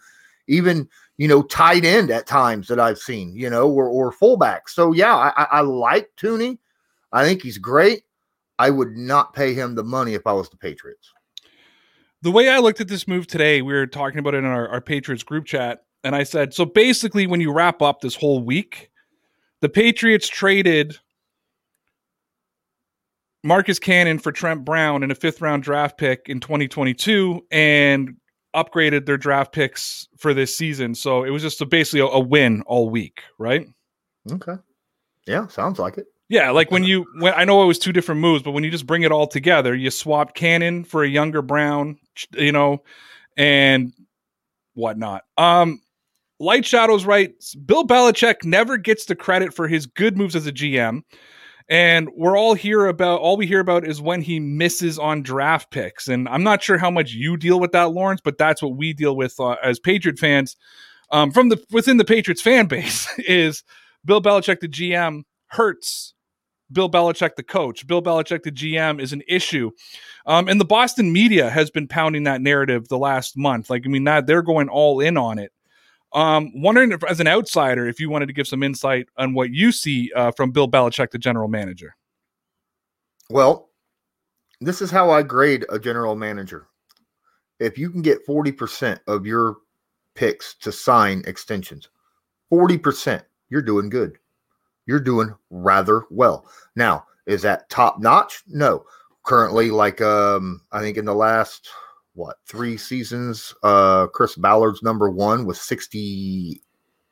Even 0.47 0.89
you 1.17 1.27
know, 1.27 1.43
tight 1.43 1.85
end 1.85 2.09
at 2.09 2.25
times 2.25 2.67
that 2.67 2.79
I've 2.79 2.97
seen, 2.97 3.35
you 3.35 3.49
know, 3.49 3.69
or, 3.69 3.87
or 3.87 4.11
fullback. 4.11 4.67
So 4.67 4.93
yeah, 4.93 5.13
I, 5.15 5.43
I 5.43 5.61
like 5.61 6.09
Thuney. 6.17 6.57
I 7.11 7.23
think 7.23 7.41
he's 7.41 7.57
great. 7.57 8.03
I 8.57 8.69
would 8.69 8.95
not 8.97 9.33
pay 9.33 9.53
him 9.53 9.75
the 9.75 9.83
money 9.83 10.13
if 10.15 10.25
I 10.25 10.33
was 10.33 10.49
the 10.49 10.57
Patriots. 10.57 11.11
The 12.21 12.31
way 12.31 12.49
I 12.49 12.59
looked 12.59 12.81
at 12.81 12.87
this 12.87 13.07
move 13.07 13.27
today, 13.27 13.61
we 13.61 13.73
were 13.73 13.87
talking 13.87 14.19
about 14.19 14.33
it 14.33 14.39
in 14.39 14.45
our, 14.45 14.67
our 14.69 14.81
Patriots 14.81 15.23
group 15.23 15.45
chat, 15.45 15.83
and 16.03 16.15
I 16.15 16.23
said, 16.23 16.53
so 16.53 16.65
basically, 16.65 17.27
when 17.27 17.41
you 17.41 17.51
wrap 17.51 17.81
up 17.81 18.01
this 18.01 18.15
whole 18.15 18.43
week, 18.43 18.89
the 19.61 19.69
Patriots 19.69 20.27
traded 20.27 20.97
Marcus 23.43 23.79
Cannon 23.79 24.19
for 24.19 24.31
Trent 24.31 24.65
Brown 24.65 25.03
in 25.03 25.11
a 25.11 25.15
fifth 25.15 25.41
round 25.41 25.63
draft 25.63 25.97
pick 25.97 26.27
in 26.27 26.39
2022 26.39 27.45
and 27.51 28.15
upgraded 28.55 29.05
their 29.05 29.17
draft 29.17 29.51
picks 29.51 30.07
for 30.17 30.33
this 30.33 30.55
season. 30.55 30.95
So 30.95 31.23
it 31.23 31.31
was 31.31 31.41
just 31.41 31.61
a, 31.61 31.65
basically 31.65 32.01
a, 32.01 32.05
a 32.05 32.19
win 32.19 32.61
all 32.67 32.89
week, 32.89 33.21
right? 33.37 33.67
Okay. 34.31 34.55
Yeah, 35.25 35.47
sounds 35.47 35.79
like 35.79 35.97
it. 35.97 36.07
Yeah, 36.29 36.51
like 36.51 36.71
when 36.71 36.83
you 36.85 37.05
when 37.19 37.33
I 37.33 37.45
know 37.45 37.63
it 37.63 37.67
was 37.67 37.79
two 37.79 37.93
different 37.93 38.21
moves, 38.21 38.43
but 38.43 38.51
when 38.51 38.63
you 38.63 38.71
just 38.71 38.87
bring 38.87 39.03
it 39.03 39.11
all 39.11 39.27
together, 39.27 39.75
you 39.75 39.89
swapped 39.91 40.35
Cannon 40.35 40.83
for 40.83 41.03
a 41.03 41.09
younger 41.09 41.41
Brown, 41.41 41.97
you 42.33 42.51
know, 42.51 42.83
and 43.37 43.93
whatnot. 44.73 45.23
Um, 45.37 45.81
Light 46.43 46.65
Shadows 46.65 47.05
right. 47.05 47.33
Bill 47.65 47.85
Belichick 47.85 48.43
never 48.43 48.77
gets 48.77 49.05
the 49.05 49.15
credit 49.15 49.53
for 49.53 49.67
his 49.67 49.85
good 49.85 50.17
moves 50.17 50.35
as 50.35 50.45
a 50.45 50.51
GM. 50.51 51.01
And 51.69 52.09
we're 52.15 52.37
all 52.37 52.53
here 52.53 52.85
about 52.87 53.21
all 53.21 53.37
we 53.37 53.47
hear 53.47 53.61
about 53.61 53.87
is 53.87 54.01
when 54.01 54.21
he 54.21 54.39
misses 54.39 54.99
on 54.99 55.23
draft 55.23 55.71
picks. 55.71 56.09
And 56.09 56.27
I'm 56.27 56.43
not 56.43 56.61
sure 56.61 56.77
how 56.77 56.91
much 56.91 57.13
you 57.13 57.37
deal 57.37 57.59
with 57.59 57.71
that, 57.71 57.91
Lawrence, 57.91 58.19
but 58.21 58.37
that's 58.37 58.61
what 58.61 58.75
we 58.75 58.91
deal 58.91 59.15
with 59.15 59.39
uh, 59.39 59.55
as 59.63 59.79
Patriot 59.79 60.19
fans. 60.19 60.57
Um, 61.11 61.31
from 61.31 61.49
the 61.49 61.63
within 61.71 61.97
the 61.97 62.05
Patriots 62.05 62.41
fan 62.41 62.65
base 62.67 63.07
is 63.19 63.63
Bill 64.03 64.21
Belichick, 64.21 64.59
the 64.59 64.67
GM, 64.67 65.23
hurts 65.47 66.13
Bill 66.73 66.89
Belichick, 66.89 67.35
the 67.35 67.43
coach. 67.43 67.87
Bill 67.87 68.01
Belichick, 68.01 68.43
the 68.43 68.51
GM, 68.51 68.99
is 68.99 69.13
an 69.13 69.21
issue. 69.27 69.71
Um, 70.25 70.49
and 70.49 70.59
the 70.59 70.65
Boston 70.65 71.13
media 71.13 71.49
has 71.49 71.69
been 71.71 71.87
pounding 71.87 72.23
that 72.23 72.41
narrative 72.41 72.89
the 72.89 72.97
last 72.97 73.37
month. 73.37 73.69
Like, 73.69 73.83
I 73.85 73.89
mean, 73.89 74.03
that 74.05 74.27
they're 74.27 74.41
going 74.41 74.67
all 74.67 74.99
in 74.99 75.17
on 75.17 75.39
it. 75.39 75.51
Um, 76.13 76.51
wondering 76.53 76.91
if, 76.91 77.03
as 77.03 77.19
an 77.19 77.27
outsider, 77.27 77.87
if 77.87 77.99
you 77.99 78.09
wanted 78.09 78.27
to 78.27 78.33
give 78.33 78.47
some 78.47 78.61
insight 78.61 79.07
on 79.17 79.33
what 79.33 79.49
you 79.49 79.71
see 79.71 80.11
uh, 80.15 80.31
from 80.31 80.51
Bill 80.51 80.69
Belichick, 80.69 81.11
the 81.11 81.17
general 81.17 81.47
manager. 81.47 81.95
Well, 83.29 83.69
this 84.61 84.81
is 84.81 84.91
how 84.91 85.09
I 85.09 85.23
grade 85.23 85.65
a 85.69 85.79
general 85.79 86.15
manager. 86.15 86.67
If 87.59 87.77
you 87.77 87.89
can 87.89 88.01
get 88.01 88.25
40% 88.27 88.99
of 89.07 89.25
your 89.25 89.57
picks 90.15 90.53
to 90.55 90.71
sign 90.71 91.23
extensions, 91.25 91.89
40%, 92.51 93.23
you're 93.49 93.61
doing 93.61 93.89
good. 93.89 94.17
You're 94.85 94.99
doing 94.99 95.33
rather 95.49 96.03
well. 96.09 96.45
Now, 96.75 97.05
is 97.25 97.41
that 97.43 97.69
top 97.69 97.99
notch? 97.99 98.43
No. 98.47 98.85
Currently, 99.23 99.71
like 99.71 100.01
um, 100.01 100.61
I 100.71 100.81
think 100.81 100.97
in 100.97 101.05
the 101.05 101.15
last 101.15 101.69
what 102.13 102.37
three 102.47 102.77
seasons, 102.77 103.53
uh, 103.63 104.07
Chris 104.07 104.35
Ballard's 104.35 104.83
number 104.83 105.09
one 105.09 105.45
was 105.45 105.57
68% 105.59 106.59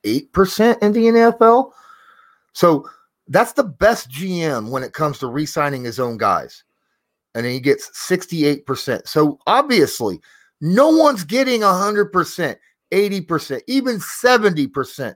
in 0.06 0.94
the 0.94 1.06
NFL. 1.06 1.72
So 2.54 2.88
that's 3.28 3.54
the 3.54 3.64
best 3.64 4.10
GM 4.10 4.70
when 4.70 4.84
it 4.84 4.94
comes 4.94 5.20
to 5.20 5.28
re 5.28 5.46
signing 5.46 5.84
his 5.84 6.00
own 6.00 6.18
guys. 6.18 6.64
And 7.34 7.46
he 7.46 7.60
gets 7.60 7.90
68%. 8.10 9.08
So 9.08 9.40
obviously, 9.48 10.20
no 10.60 10.90
one's 10.90 11.24
getting 11.24 11.62
100%, 11.62 12.56
80%, 12.92 13.62
even 13.68 13.98
70% 13.98 15.16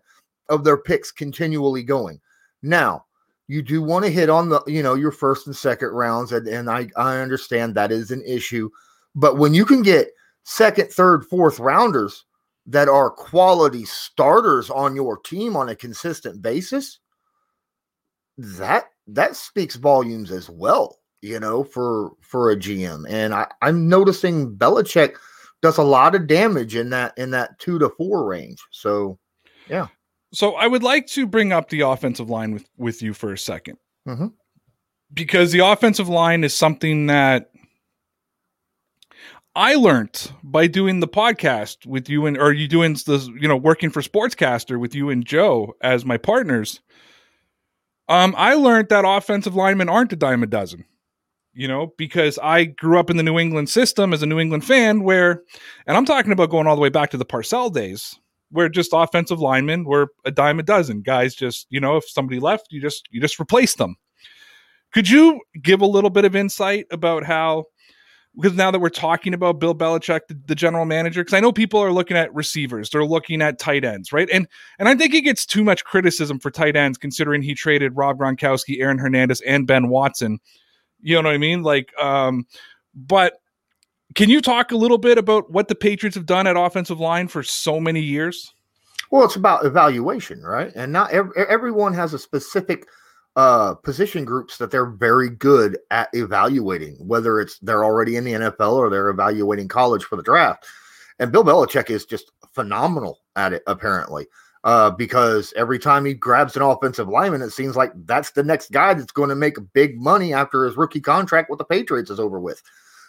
of 0.50 0.64
their 0.64 0.78
picks 0.78 1.12
continually 1.12 1.84
going. 1.84 2.20
Now, 2.64 3.06
you 3.48 3.62
do 3.62 3.84
want 3.84 4.06
to 4.06 4.12
hit 4.12 4.30
on 4.30 4.50
the, 4.50 4.64
you 4.66 4.82
know, 4.82 4.96
your 4.96 5.12
first 5.12 5.46
and 5.46 5.56
second 5.56 5.90
rounds. 5.90 6.32
And, 6.32 6.48
and 6.48 6.70
I, 6.70 6.88
I 6.96 7.18
understand 7.18 7.76
that 7.76 7.92
is 7.92 8.12
an 8.12 8.24
issue 8.26 8.70
but 9.16 9.38
when 9.38 9.54
you 9.54 9.66
can 9.66 9.82
get 9.82 10.12
second, 10.44 10.92
third, 10.92 11.26
fourth 11.26 11.60
rounders 11.60 12.26
that 12.68 12.90
are 12.90 13.10
quality 13.10 13.86
starters 13.86 14.70
on 14.70 14.96
your 14.96 15.18
team 15.20 15.56
on 15.56 15.70
a 15.70 15.76
consistent 15.76 16.42
basis, 16.42 17.00
that 18.38 18.86
that 19.08 19.36
speaks 19.36 19.76
volumes 19.76 20.32
as 20.32 20.50
well, 20.50 21.00
you 21.22 21.40
know, 21.40 21.64
for 21.64 22.12
for 22.22 22.52
a 22.52 22.56
GM. 22.56 23.06
And 23.10 23.34
I, 23.34 23.48
I'm 23.62 23.88
noticing 23.88 24.56
Belichick 24.56 25.16
does 25.62 25.78
a 25.78 25.84
lot 25.84 26.16
of 26.16 26.28
damage 26.28 26.76
in 26.76 26.90
that 26.90 27.18
in 27.18 27.32
that 27.32 27.58
two 27.60 27.80
to 27.80 27.90
four 27.90 28.26
range. 28.26 28.62
So 28.72 29.18
yeah. 29.70 29.88
So 30.34 30.56
I 30.56 30.68
would 30.68 30.84
like 30.84 31.08
to 31.08 31.26
bring 31.26 31.54
up 31.54 31.70
the 31.70 31.82
offensive 31.82 32.30
line 32.30 32.52
with 32.52 32.68
with 32.78 33.02
you 33.02 33.14
for 33.14 33.32
a 33.32 33.36
2nd 33.36 33.76
mm-hmm. 34.08 34.28
because 35.14 35.52
the 35.52 35.60
offensive 35.60 36.10
line 36.10 36.44
is 36.44 36.54
something 36.54 37.06
that 37.08 37.52
I 39.56 39.76
learned 39.76 40.34
by 40.44 40.68
doing 40.68 41.00
the 41.00 41.08
podcast 41.08 41.86
with 41.86 42.10
you 42.10 42.26
and 42.26 42.38
or 42.38 42.52
you 42.52 42.68
doing 42.68 42.94
this, 42.94 43.28
you 43.28 43.48
know, 43.48 43.56
working 43.56 43.90
for 43.90 44.02
Sportscaster 44.02 44.78
with 44.78 44.94
you 44.94 45.10
and 45.10 45.26
Joe 45.26 45.76
as 45.82 46.04
my 46.04 46.18
partners. 46.18 46.82
Um, 48.10 48.36
I 48.38 48.56
learned 48.56 48.90
that 48.90 49.06
offensive 49.08 49.56
linemen 49.56 49.88
aren't 49.88 50.12
a 50.12 50.18
dime 50.18 50.44
a 50.44 50.48
dozen, 50.48 50.84
you 51.54 51.70
know, 51.70 51.94
because 51.98 52.38
I 52.44 52.66
grew 52.66 53.00
up 53.00 53.10
in 53.10 53.16
the 53.16 53.24
New 53.24 53.40
England 53.40 53.70
system 53.70 54.14
as 54.14 54.22
a 54.22 54.28
New 54.28 54.40
England 54.40 54.66
fan 54.66 55.04
where, 55.04 55.42
and 55.88 55.96
I'm 55.96 56.06
talking 56.06 56.34
about 56.34 56.50
going 56.50 56.68
all 56.68 56.76
the 56.76 56.82
way 56.82 56.90
back 56.90 57.10
to 57.12 57.18
the 57.18 57.26
Parcells 57.26 57.74
days, 57.74 58.20
where 58.52 58.68
just 58.68 58.92
offensive 58.94 59.40
linemen 59.40 59.86
were 59.86 60.10
a 60.26 60.32
dime 60.32 60.60
a 60.60 60.64
dozen. 60.64 61.02
Guys 61.02 61.34
just, 61.34 61.66
you 61.70 61.80
know, 61.80 61.96
if 61.96 62.08
somebody 62.10 62.42
left, 62.42 62.68
you 62.72 62.82
just 62.82 63.08
you 63.10 63.22
just 63.22 63.40
replace 63.40 63.76
them. 63.76 63.96
Could 64.94 65.10
you 65.10 65.40
give 65.62 65.80
a 65.80 65.88
little 65.88 66.10
bit 66.10 66.26
of 66.26 66.36
insight 66.36 66.88
about 66.92 67.24
how 67.24 67.66
because 68.36 68.54
now 68.54 68.72
that 68.72 68.80
we're 68.80 68.90
talking 68.90 69.34
about 69.34 69.60
Bill 69.60 69.74
Belichick, 69.74 70.22
the, 70.28 70.38
the 70.46 70.56
general 70.56 70.86
manager, 70.86 71.22
because 71.22 71.34
I 71.34 71.40
know 71.40 71.52
people 71.52 71.80
are 71.80 71.92
looking 71.92 72.18
at 72.18 72.34
receivers, 72.34 72.90
they're 72.90 73.06
looking 73.06 73.42
at 73.42 73.60
tight 73.60 73.86
ends, 73.86 74.12
right? 74.12 74.30
And 74.32 74.48
and 74.80 74.90
I 74.90 74.96
think 74.96 75.14
he 75.14 75.22
gets 75.22 75.46
too 75.46 75.64
much 75.64 75.84
criticism 75.86 76.40
for 76.40 76.52
tight 76.52 76.76
ends, 76.76 76.98
considering 76.98 77.42
he 77.42 77.54
traded 77.54 77.96
Rob 77.96 78.18
Gronkowski, 78.18 78.80
Aaron 78.80 78.98
Hernandez, 78.98 79.42
and 79.42 79.66
Ben 79.66 79.90
Watson. 79.90 80.40
You 81.02 81.16
know 81.16 81.30
what 81.30 81.36
I 81.36 81.38
mean? 81.38 81.64
Like, 81.64 81.92
um, 82.00 82.46
but 82.94 83.40
can 84.16 84.30
you 84.30 84.42
talk 84.42 84.72
a 84.72 84.78
little 84.78 84.98
bit 84.98 85.18
about 85.18 85.52
what 85.52 85.68
the 85.68 85.76
Patriots 85.76 86.16
have 86.16 86.26
done 86.26 86.48
at 86.48 86.58
offensive 86.58 87.00
line 87.00 87.28
for 87.28 87.44
so 87.44 87.80
many 87.80 88.02
years? 88.02 88.54
Well, 89.12 89.24
it's 89.24 89.36
about 89.36 89.66
evaluation, 89.66 90.42
right? 90.42 90.72
And 90.76 90.92
not 90.92 91.12
every, 91.12 91.32
everyone 91.48 91.94
has 91.94 92.14
a 92.14 92.20
specific 92.20 92.88
uh, 93.36 93.74
position 93.74 94.24
groups 94.24 94.58
that 94.58 94.72
they're 94.72 94.86
very 94.86 95.30
good 95.30 95.78
at 95.92 96.10
evaluating, 96.14 96.96
whether 97.06 97.40
it's 97.40 97.60
they're 97.60 97.84
already 97.84 98.16
in 98.16 98.24
the 98.24 98.34
NFL 98.34 98.74
or 98.74 98.90
they're 98.90 99.10
evaluating 99.10 99.68
college 99.68 100.06
for 100.06 100.16
the 100.16 100.24
draft. 100.24 100.66
And 101.20 101.32
Bill 101.32 101.44
Belichick 101.44 101.90
is 101.90 102.06
just 102.06 102.32
phenomenal 102.54 103.20
at 103.36 103.54
it, 103.54 103.64
apparently, 103.68 104.28
uh, 104.64 104.92
because 104.92 105.54
every 105.56 105.80
time 105.80 106.06
he 106.06 106.14
grabs 106.14 106.56
an 106.56 106.62
offensive 106.62 107.10
lineman, 107.10 107.42
it 107.42 107.52
seems 107.52 107.76
like 107.76 107.92
that's 108.06 108.32
the 108.32 108.44
next 108.44 108.72
guy 108.72 108.94
that's 108.94 109.12
going 109.12 109.30
to 109.30 109.36
make 109.36 109.58
big 109.74 110.00
money 110.00 110.34
after 110.34 110.66
his 110.66 110.78
rookie 110.78 111.02
contract 111.02 111.50
with 111.50 111.60
the 111.60 111.66
Patriots 111.66 112.10
is 112.10 112.20
over 112.20 112.40
with. 112.40 112.62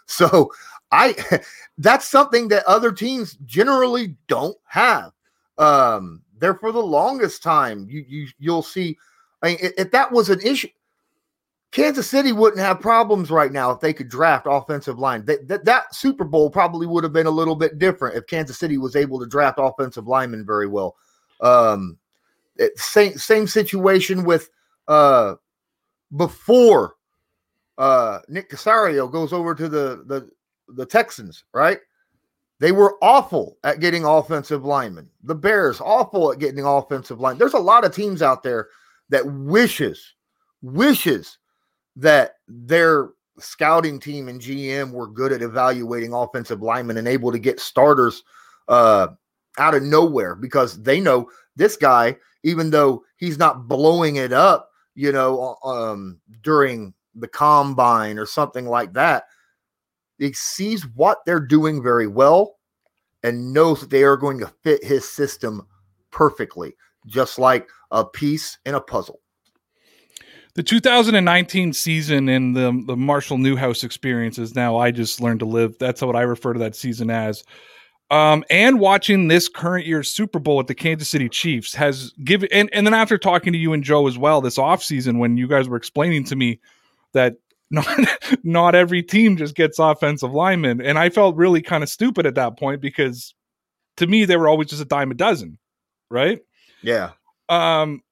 So 0.06 0.52
I 0.90 1.14
that's 1.78 2.06
something 2.06 2.48
that 2.48 2.64
other 2.64 2.92
teams 2.92 3.36
generally 3.44 4.16
don't 4.28 4.56
have. 4.66 5.12
Um, 5.58 6.22
there 6.38 6.54
for 6.54 6.72
the 6.72 6.82
longest 6.82 7.42
time, 7.42 7.86
you 7.88 8.04
you 8.06 8.28
you'll 8.38 8.62
see 8.62 8.96
Mean, 9.46 9.58
if 9.60 9.90
that 9.90 10.12
was 10.12 10.30
an 10.30 10.40
issue, 10.42 10.68
Kansas 11.72 12.08
City 12.08 12.32
wouldn't 12.32 12.62
have 12.62 12.80
problems 12.80 13.30
right 13.30 13.52
now 13.52 13.70
if 13.70 13.80
they 13.80 13.92
could 13.92 14.08
draft 14.08 14.46
offensive 14.48 14.98
line. 14.98 15.24
That, 15.26 15.46
that, 15.48 15.64
that 15.64 15.94
Super 15.94 16.24
Bowl 16.24 16.48
probably 16.48 16.86
would 16.86 17.04
have 17.04 17.12
been 17.12 17.26
a 17.26 17.30
little 17.30 17.56
bit 17.56 17.78
different 17.78 18.16
if 18.16 18.26
Kansas 18.26 18.58
City 18.58 18.78
was 18.78 18.96
able 18.96 19.18
to 19.20 19.26
draft 19.26 19.58
offensive 19.60 20.06
linemen 20.06 20.46
very 20.46 20.66
well. 20.66 20.96
Um, 21.40 21.98
it, 22.56 22.78
same 22.78 23.18
same 23.18 23.46
situation 23.46 24.24
with 24.24 24.48
uh, 24.88 25.34
before 26.16 26.94
uh, 27.76 28.20
Nick 28.28 28.50
Caserio 28.50 29.10
goes 29.10 29.32
over 29.32 29.54
to 29.54 29.68
the 29.68 30.04
the 30.06 30.30
the 30.68 30.86
Texans, 30.86 31.44
right? 31.52 31.78
They 32.58 32.72
were 32.72 32.96
awful 33.02 33.58
at 33.64 33.80
getting 33.80 34.04
offensive 34.04 34.64
linemen. 34.64 35.10
The 35.24 35.34
Bears 35.34 35.80
awful 35.80 36.32
at 36.32 36.38
getting 36.38 36.64
offensive 36.64 37.20
line. 37.20 37.36
There's 37.36 37.52
a 37.52 37.58
lot 37.58 37.84
of 37.84 37.94
teams 37.94 38.22
out 38.22 38.42
there 38.42 38.68
that 39.10 39.26
wishes, 39.26 40.14
wishes 40.62 41.38
that 41.96 42.34
their 42.48 43.10
scouting 43.38 44.00
team 44.00 44.28
and 44.28 44.40
GM 44.40 44.92
were 44.92 45.06
good 45.06 45.32
at 45.32 45.42
evaluating 45.42 46.12
offensive 46.12 46.62
linemen 46.62 46.96
and 46.96 47.08
able 47.08 47.32
to 47.32 47.38
get 47.38 47.60
starters 47.60 48.22
uh, 48.68 49.08
out 49.58 49.74
of 49.74 49.82
nowhere 49.82 50.34
because 50.34 50.82
they 50.82 51.00
know 51.00 51.28
this 51.56 51.76
guy, 51.76 52.16
even 52.42 52.70
though 52.70 53.02
he's 53.16 53.38
not 53.38 53.68
blowing 53.68 54.16
it 54.16 54.32
up, 54.32 54.70
you 54.94 55.12
know, 55.12 55.56
um, 55.64 56.20
during 56.42 56.94
the 57.14 57.28
combine 57.28 58.18
or 58.18 58.26
something 58.26 58.66
like 58.66 58.92
that, 58.92 59.24
he 60.18 60.32
sees 60.32 60.86
what 60.94 61.18
they're 61.26 61.40
doing 61.40 61.82
very 61.82 62.06
well 62.06 62.56
and 63.22 63.52
knows 63.52 63.80
that 63.80 63.90
they 63.90 64.02
are 64.02 64.16
going 64.16 64.38
to 64.38 64.52
fit 64.62 64.82
his 64.84 65.08
system 65.08 65.66
perfectly, 66.10 66.74
just 67.06 67.38
like 67.38 67.68
a 67.90 68.04
piece 68.04 68.58
in 68.64 68.74
a 68.74 68.80
puzzle. 68.80 69.20
The 70.54 70.62
2019 70.62 71.74
season 71.74 72.28
and 72.30 72.56
the 72.56 72.82
the 72.86 72.96
Marshall 72.96 73.36
Newhouse 73.36 73.84
experience 73.84 74.38
is 74.38 74.54
now 74.54 74.78
I 74.78 74.90
just 74.90 75.20
learned 75.20 75.40
to 75.40 75.46
live. 75.46 75.76
That's 75.78 76.00
what 76.00 76.16
I 76.16 76.22
refer 76.22 76.54
to 76.54 76.58
that 76.60 76.74
season 76.74 77.10
as. 77.10 77.44
Um, 78.10 78.44
and 78.48 78.78
watching 78.78 79.28
this 79.28 79.48
current 79.48 79.84
year's 79.84 80.08
Super 80.10 80.38
Bowl 80.38 80.56
with 80.56 80.68
the 80.68 80.74
Kansas 80.74 81.08
City 81.08 81.28
Chiefs 81.28 81.74
has 81.74 82.12
given 82.24 82.48
and, 82.52 82.70
and 82.72 82.86
then 82.86 82.94
after 82.94 83.18
talking 83.18 83.52
to 83.52 83.58
you 83.58 83.72
and 83.72 83.82
Joe 83.82 84.06
as 84.06 84.16
well 84.16 84.40
this 84.40 84.58
offseason 84.58 85.18
when 85.18 85.36
you 85.36 85.48
guys 85.48 85.68
were 85.68 85.76
explaining 85.76 86.24
to 86.24 86.36
me 86.36 86.60
that 87.12 87.34
not 87.70 87.86
not 88.44 88.74
every 88.76 89.02
team 89.02 89.36
just 89.36 89.56
gets 89.56 89.78
offensive 89.78 90.32
linemen. 90.32 90.80
And 90.80 90.98
I 90.98 91.10
felt 91.10 91.36
really 91.36 91.60
kind 91.60 91.82
of 91.82 91.90
stupid 91.90 92.24
at 92.24 92.36
that 92.36 92.58
point 92.58 92.80
because 92.80 93.34
to 93.96 94.06
me 94.06 94.24
they 94.24 94.36
were 94.36 94.48
always 94.48 94.68
just 94.68 94.80
a 94.80 94.86
dime 94.86 95.10
a 95.10 95.14
dozen, 95.14 95.58
right? 96.08 96.40
Yeah. 96.80 97.10
Um 97.48 98.02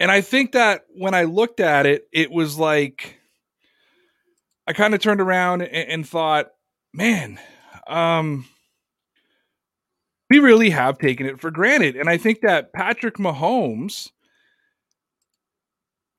and 0.00 0.10
I 0.10 0.20
think 0.20 0.52
that 0.52 0.82
when 0.94 1.14
I 1.14 1.24
looked 1.24 1.60
at 1.60 1.86
it, 1.86 2.08
it 2.12 2.30
was 2.30 2.58
like 2.58 3.18
I 4.66 4.72
kind 4.72 4.94
of 4.94 5.00
turned 5.00 5.20
around 5.20 5.62
and, 5.62 5.90
and 5.90 6.08
thought, 6.08 6.50
man, 6.92 7.38
um, 7.86 8.46
we 10.30 10.38
really 10.38 10.70
have 10.70 10.98
taken 10.98 11.26
it 11.26 11.40
for 11.40 11.50
granted. 11.50 11.96
And 11.96 12.08
I 12.08 12.16
think 12.16 12.40
that 12.40 12.72
Patrick 12.72 13.16
Mahomes, 13.16 14.10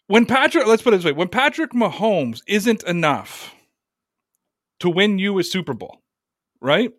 when 0.07 0.25
Patrick, 0.25 0.67
let's 0.67 0.83
put 0.83 0.93
it 0.93 0.97
this 0.97 1.05
way, 1.05 1.13
when 1.13 1.29
Patrick 1.29 1.71
Mahomes 1.71 2.41
isn't 2.47 2.83
enough 2.83 3.55
to 4.81 4.89
win 4.89 5.17
you 5.17 5.39
a 5.39 5.43
Super 5.43 5.73
Bowl, 5.73 6.01
right? 6.61 6.91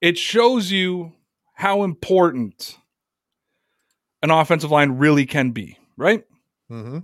It 0.00 0.16
shows 0.16 0.70
you 0.70 1.12
how 1.54 1.82
important 1.82 2.78
an 4.22 4.30
offensive 4.30 4.70
line 4.70 4.92
really 4.92 5.26
can 5.26 5.50
be, 5.50 5.78
right? 5.96 6.24
Mm-hmm. 6.70 6.98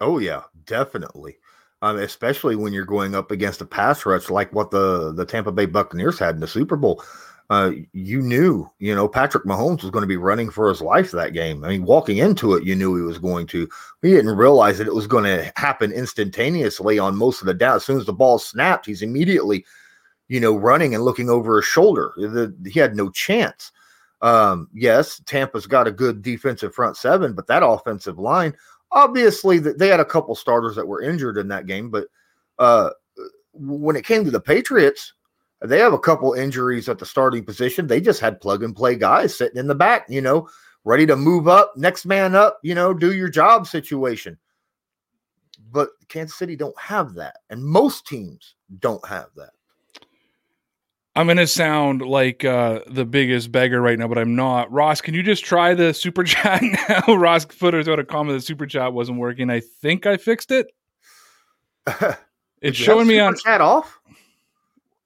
Oh 0.00 0.18
yeah, 0.18 0.42
definitely. 0.64 1.38
Um, 1.82 1.98
especially 1.98 2.56
when 2.56 2.72
you're 2.72 2.84
going 2.84 3.14
up 3.14 3.30
against 3.30 3.60
a 3.60 3.66
pass 3.66 4.06
rush 4.06 4.30
like 4.30 4.52
what 4.52 4.70
the 4.70 5.12
the 5.12 5.26
Tampa 5.26 5.52
Bay 5.52 5.66
Buccaneers 5.66 6.18
had 6.18 6.34
in 6.34 6.40
the 6.40 6.46
Super 6.46 6.76
Bowl. 6.76 7.02
Uh, 7.50 7.72
you 7.92 8.22
knew, 8.22 8.66
you 8.78 8.94
know, 8.94 9.06
Patrick 9.06 9.44
Mahomes 9.44 9.82
was 9.82 9.90
going 9.90 10.02
to 10.02 10.08
be 10.08 10.16
running 10.16 10.48
for 10.48 10.68
his 10.70 10.80
life 10.80 11.10
that 11.10 11.34
game. 11.34 11.62
I 11.62 11.68
mean, 11.68 11.84
walking 11.84 12.16
into 12.16 12.54
it, 12.54 12.64
you 12.64 12.74
knew 12.74 12.96
he 12.96 13.02
was 13.02 13.18
going 13.18 13.46
to. 13.48 13.68
We 14.02 14.12
didn't 14.12 14.36
realize 14.36 14.78
that 14.78 14.86
it 14.86 14.94
was 14.94 15.06
going 15.06 15.24
to 15.24 15.52
happen 15.54 15.92
instantaneously 15.92 16.98
on 16.98 17.18
most 17.18 17.42
of 17.42 17.46
the 17.46 17.52
down. 17.52 17.76
As 17.76 17.84
soon 17.84 17.98
as 17.98 18.06
the 18.06 18.14
ball 18.14 18.38
snapped, 18.38 18.86
he's 18.86 19.02
immediately, 19.02 19.66
you 20.28 20.40
know, 20.40 20.56
running 20.56 20.94
and 20.94 21.04
looking 21.04 21.28
over 21.28 21.56
his 21.56 21.66
shoulder. 21.66 22.14
The, 22.16 22.54
he 22.66 22.80
had 22.80 22.96
no 22.96 23.10
chance. 23.10 23.70
Um, 24.24 24.68
yes, 24.72 25.20
Tampa's 25.26 25.66
got 25.66 25.86
a 25.86 25.92
good 25.92 26.22
defensive 26.22 26.74
front 26.74 26.96
seven, 26.96 27.34
but 27.34 27.46
that 27.48 27.62
offensive 27.62 28.18
line, 28.18 28.56
obviously, 28.90 29.58
they 29.58 29.88
had 29.88 30.00
a 30.00 30.04
couple 30.04 30.34
starters 30.34 30.74
that 30.76 30.88
were 30.88 31.02
injured 31.02 31.36
in 31.36 31.48
that 31.48 31.66
game. 31.66 31.90
But 31.90 32.06
uh, 32.58 32.88
when 33.52 33.96
it 33.96 34.06
came 34.06 34.24
to 34.24 34.30
the 34.30 34.40
Patriots, 34.40 35.12
they 35.60 35.78
have 35.78 35.92
a 35.92 35.98
couple 35.98 36.32
injuries 36.32 36.88
at 36.88 36.98
the 36.98 37.04
starting 37.04 37.44
position. 37.44 37.86
They 37.86 38.00
just 38.00 38.18
had 38.18 38.40
plug 38.40 38.62
and 38.62 38.74
play 38.74 38.96
guys 38.96 39.36
sitting 39.36 39.58
in 39.58 39.66
the 39.66 39.74
back, 39.74 40.06
you 40.08 40.22
know, 40.22 40.48
ready 40.84 41.04
to 41.04 41.16
move 41.16 41.46
up, 41.46 41.74
next 41.76 42.06
man 42.06 42.34
up, 42.34 42.60
you 42.62 42.74
know, 42.74 42.94
do 42.94 43.12
your 43.12 43.28
job 43.28 43.66
situation. 43.66 44.38
But 45.70 45.90
Kansas 46.08 46.38
City 46.38 46.56
don't 46.56 46.78
have 46.80 47.12
that, 47.14 47.36
and 47.50 47.62
most 47.62 48.06
teams 48.06 48.54
don't 48.78 49.06
have 49.06 49.28
that. 49.36 49.50
I'm 51.16 51.28
gonna 51.28 51.46
sound 51.46 52.02
like 52.02 52.44
uh, 52.44 52.80
the 52.88 53.04
biggest 53.04 53.52
beggar 53.52 53.80
right 53.80 53.98
now, 53.98 54.08
but 54.08 54.18
I'm 54.18 54.34
not. 54.34 54.70
Ross, 54.72 55.00
can 55.00 55.14
you 55.14 55.22
just 55.22 55.44
try 55.44 55.72
the 55.72 55.94
super 55.94 56.24
chat 56.24 56.62
now? 56.62 57.14
Ross 57.14 57.44
Footers 57.44 57.88
out 57.88 57.98
a 57.98 58.04
comment. 58.04 58.38
The 58.38 58.44
super 58.44 58.66
chat 58.66 58.92
wasn't 58.92 59.18
working. 59.18 59.48
I 59.48 59.60
think 59.60 60.06
I 60.06 60.16
fixed 60.16 60.50
it. 60.50 60.66
it's 62.60 62.76
showing 62.76 63.06
me 63.06 63.20
on 63.20 63.36
chat 63.36 63.60
off. 63.60 64.00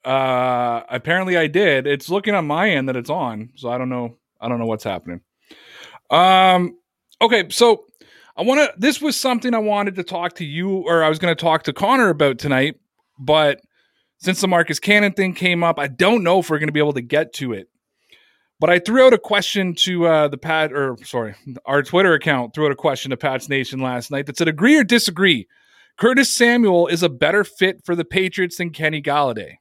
Uh, 0.05 0.83
apparently 0.89 1.37
I 1.37 1.47
did. 1.47 1.87
It's 1.87 2.09
looking 2.09 2.35
on 2.35 2.47
my 2.47 2.71
end 2.71 2.89
that 2.89 2.97
it's 2.97 3.11
on, 3.11 3.51
so 3.57 3.69
I 3.69 3.77
don't 3.77 3.91
know. 3.91 4.17
I 4.41 4.49
don't 4.49 4.59
know 4.59 4.67
what's 4.67 4.85
happening. 4.85 5.21
Um. 6.09 6.79
Okay, 7.21 7.49
so 7.51 7.85
I 8.35 8.43
want 8.43 8.61
to. 8.61 8.73
This 8.79 9.03
was 9.03 9.15
something 9.15 9.53
I 9.53 9.59
wanted 9.59 9.97
to 9.97 10.05
talk 10.05 10.37
to 10.37 10.45
you, 10.45 10.71
or 10.71 11.05
I 11.05 11.11
was 11.11 11.19
going 11.19 11.37
to 11.37 11.41
talk 11.41 11.65
to 11.65 11.75
Connor 11.75 12.09
about 12.09 12.39
tonight, 12.39 12.77
but 13.19 13.61
since 14.19 14.41
the 14.41 14.49
Marcus 14.49 14.81
Cannon 14.81 15.13
thing 15.13 15.35
came 15.35 15.65
up, 15.65 15.79
I 15.79 15.87
don't 15.87 16.23
know 16.23 16.41
if 16.41 16.51
we're 16.51 16.59
going 16.59 16.69
to 16.69 16.73
be 16.73 16.81
able 16.81 16.93
to 16.95 17.01
get 17.01 17.33
to 17.35 17.53
it. 17.53 17.69
But 18.61 18.71
I 18.71 18.81
threw 18.81 19.07
out 19.07 19.15
a 19.15 19.19
question 19.19 19.75
to 19.77 20.07
uh, 20.07 20.29
the 20.29 20.37
Pat, 20.37 20.73
or 20.73 20.97
sorry, 21.05 21.37
our 21.65 21.83
Twitter 21.83 22.15
account 22.15 22.55
threw 22.55 22.67
out 22.67 22.73
a 22.73 22.77
question 22.77 23.11
to 23.11 23.17
Pat's 23.17 23.49
Nation 23.49 23.79
last 23.79 24.11
night 24.11 24.27
that 24.27 24.37
said, 24.37 24.49
"Agree 24.49 24.77
or 24.77 24.83
disagree? 24.83 25.47
Curtis 25.97 26.29
Samuel 26.29 26.89
is 26.89 27.03
a 27.05 27.09
better 27.09 27.45
fit 27.45 27.85
for 27.85 27.95
the 27.95 28.05
Patriots 28.05 28.57
than 28.57 28.71
Kenny 28.71 29.01
Golladay." 29.01 29.55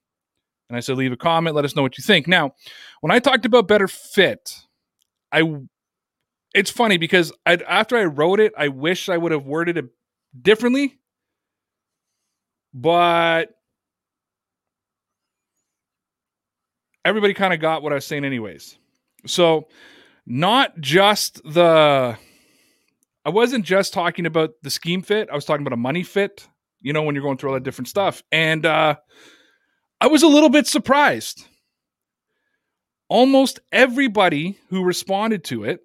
And 0.70 0.76
I 0.76 0.80
said, 0.80 0.98
"Leave 0.98 1.12
a 1.12 1.18
comment. 1.18 1.56
Let 1.56 1.64
us 1.64 1.76
know 1.76 1.84
what 1.84 2.00
you 2.00 2.04
think." 2.04 2.28
Now, 2.28 2.56
when 3.02 3.12
I 3.12 3.20
talked 3.20 3.46
about 3.46 3.68
better 3.68 3.88
fit, 3.88 4.56
I 5.32 5.44
it's 6.56 6.72
funny 6.72 6.98
because 6.98 7.32
I, 7.46 7.60
after 7.68 7.98
I 7.98 8.06
wrote 8.06 8.40
it, 8.40 8.54
I 8.58 8.70
wish 8.70 9.10
I 9.10 9.18
would 9.18 9.32
have 9.32 9.46
worded 9.46 9.78
it 9.78 9.86
differently. 10.42 10.98
But 12.74 13.57
everybody 17.08 17.34
kind 17.34 17.54
of 17.54 17.62
got 17.62 17.82
what 17.82 17.94
I 17.94 17.96
was 17.96 18.06
saying, 18.06 18.26
anyways. 18.26 18.78
So, 19.26 19.68
not 20.26 20.80
just 20.82 21.42
the, 21.44 22.18
I 23.26 23.30
wasn't 23.30 23.66
just 23.66 23.94
talking 23.94 24.26
about 24.26 24.52
the 24.62 24.70
scheme 24.70 25.02
fit, 25.02 25.30
I 25.32 25.36
was 25.36 25.46
talking 25.46 25.66
about 25.66 25.74
a 25.74 25.78
money 25.78 26.04
fit, 26.04 26.48
you 26.82 26.92
know, 26.92 27.04
when 27.04 27.16
you're 27.16 27.24
going 27.24 27.38
through 27.38 27.52
all 27.52 27.54
that 27.56 27.64
different 27.64 27.88
stuff. 27.88 28.24
And 28.32 28.66
uh, 28.66 28.98
I 30.02 30.08
was 30.08 30.24
a 30.24 30.28
little 30.28 30.50
bit 30.50 30.68
surprised. 30.68 31.48
Almost 33.10 33.62
everybody 33.72 34.60
who 34.70 34.84
responded 34.84 35.46
to 35.46 35.64
it 35.64 35.80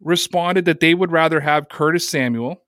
responded 0.00 0.66
that 0.66 0.78
they 0.78 0.94
would 0.94 1.10
rather 1.10 1.40
have 1.40 1.68
Curtis 1.68 2.08
Samuel 2.08 2.62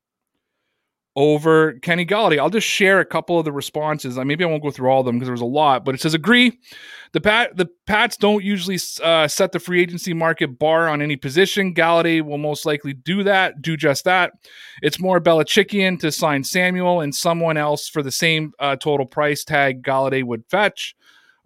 over 1.20 1.74
Kenny 1.80 2.06
Golladay. 2.06 2.38
I'll 2.38 2.48
just 2.48 2.66
share 2.66 2.98
a 2.98 3.04
couple 3.04 3.38
of 3.38 3.44
the 3.44 3.52
responses. 3.52 4.16
Maybe 4.16 4.42
I 4.42 4.46
won't 4.46 4.62
go 4.62 4.70
through 4.70 4.88
all 4.88 5.00
of 5.00 5.06
them 5.06 5.16
because 5.16 5.26
there 5.26 5.35
was 5.35 5.40
a 5.42 5.44
lot, 5.44 5.85
but 5.85 5.94
it 5.94 6.00
says 6.00 6.14
agree. 6.14 6.59
The 7.12 7.20
Pat 7.20 7.56
the 7.56 7.68
Pats 7.87 8.16
don't 8.16 8.42
usually 8.42 8.78
uh, 9.02 9.28
set 9.28 9.52
the 9.52 9.61
free 9.61 9.83
agency 9.83 10.14
market 10.14 10.59
bar 10.59 10.88
on 10.88 11.02
any 11.02 11.16
position. 11.16 11.74
Golladay 11.74 12.22
will 12.22 12.38
most 12.38 12.64
likely 12.64 12.94
do 12.94 13.22
that, 13.24 13.61
do 13.61 13.76
just 13.76 14.04
that. 14.04 14.33
It's 14.80 14.98
more 14.98 15.20
Belichickian 15.20 16.00
to 16.00 16.11
sign 16.11 16.42
Samuel 16.42 17.00
and 17.00 17.14
someone 17.14 17.59
else 17.59 17.88
for 17.88 18.02
the 18.02 18.12
same 18.12 18.52
uh, 18.59 18.76
total 18.76 19.04
price 19.04 19.44
tag 19.44 19.83
Golladay 19.83 20.24
would 20.24 20.44
fetch. 20.48 20.96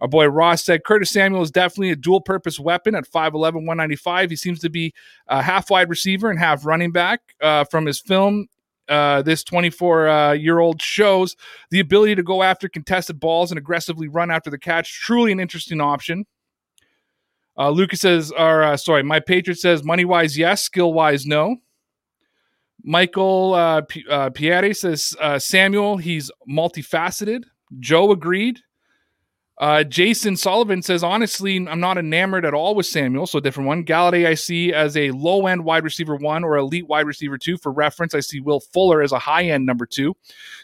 Our 0.01 0.07
boy 0.07 0.27
Ross 0.27 0.63
said 0.63 0.83
Curtis 0.83 1.11
Samuel 1.11 1.41
is 1.41 1.51
definitely 1.51 1.91
a 1.91 1.95
dual 1.95 2.21
purpose 2.21 2.59
weapon 2.59 2.95
at 2.95 3.09
5'11, 3.09 3.33
195. 3.33 4.29
He 4.29 4.35
seems 4.35 4.59
to 4.59 4.69
be 4.69 4.93
a 5.27 5.41
half 5.41 5.69
wide 5.69 5.89
receiver 5.89 6.29
and 6.29 6.37
half 6.37 6.65
running 6.65 6.91
back. 6.91 7.21
Uh, 7.41 7.63
from 7.63 7.85
his 7.85 7.99
film, 7.99 8.47
uh, 8.89 9.21
this 9.21 9.43
24 9.43 10.07
uh, 10.07 10.31
year 10.33 10.59
old 10.59 10.81
shows 10.81 11.35
the 11.71 11.79
ability 11.79 12.15
to 12.15 12.23
go 12.23 12.43
after 12.43 12.69
contested 12.69 13.19
balls 13.19 13.51
and 13.51 13.57
aggressively 13.57 14.07
run 14.07 14.31
after 14.31 14.49
the 14.49 14.59
catch. 14.59 15.01
Truly 15.01 15.31
an 15.31 15.39
interesting 15.39 15.81
option. 15.81 16.25
Uh, 17.57 17.69
Lucas 17.69 18.01
says, 18.01 18.31
or 18.37 18.63
uh, 18.63 18.77
sorry, 18.77 19.03
my 19.03 19.19
Patriot 19.19 19.57
says, 19.57 19.83
money 19.83 20.05
wise, 20.05 20.37
yes, 20.37 20.61
skill 20.61 20.93
wise, 20.93 21.25
no. 21.25 21.57
Michael 22.83 23.53
uh, 23.53 23.81
P- 23.81 24.05
uh, 24.09 24.29
Pieri 24.29 24.75
says, 24.75 25.15
uh, 25.19 25.39
Samuel, 25.39 25.97
he's 25.97 26.29
multifaceted. 26.49 27.43
Joe 27.79 28.11
agreed. 28.11 28.59
Uh, 29.57 29.85
Jason 29.85 30.35
Sullivan 30.35 30.81
says, 30.81 31.01
honestly, 31.01 31.55
I'm 31.55 31.79
not 31.79 31.97
enamored 31.97 32.43
at 32.43 32.53
all 32.53 32.75
with 32.75 32.87
Samuel, 32.87 33.25
so 33.25 33.39
different 33.39 33.67
one. 33.67 33.85
Golladay, 33.85 34.27
I 34.27 34.33
see 34.33 34.73
as 34.73 34.97
a 34.97 35.11
low 35.11 35.47
end 35.47 35.63
wide 35.63 35.85
receiver 35.85 36.17
one 36.17 36.43
or 36.43 36.57
elite 36.57 36.87
wide 36.87 37.05
receiver 37.07 37.37
two. 37.37 37.57
For 37.57 37.71
reference, 37.71 38.13
I 38.13 38.19
see 38.19 38.41
Will 38.41 38.59
Fuller 38.59 39.01
as 39.01 39.13
a 39.13 39.19
high 39.19 39.45
end 39.45 39.65
number 39.65 39.85
two. 39.85 40.13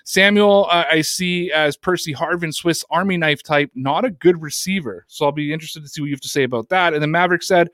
Samuel, 0.04 0.68
uh, 0.70 0.84
I 0.92 1.02
see 1.02 1.52
as 1.54 1.78
Percy 1.78 2.14
Harvin, 2.14 2.54
Swiss 2.54 2.84
Army 2.90 3.16
knife 3.16 3.44
type, 3.44 3.72
not 3.76 4.04
a 4.04 4.12
good 4.12 4.42
receiver. 4.42 5.06
So 5.08 5.26
I'll 5.26 5.32
be 5.32 5.54
interested 5.54 5.84
to 5.84 5.90
see 5.90 6.02
what 6.02 6.08
you 6.08 6.14
have 6.14 6.22
to 6.22 6.28
say 6.28 6.44
about 6.44 6.68
that. 6.70 6.94
And 6.94 7.02
then 7.02 7.12
Maverick 7.12 7.44
said, 7.44 7.70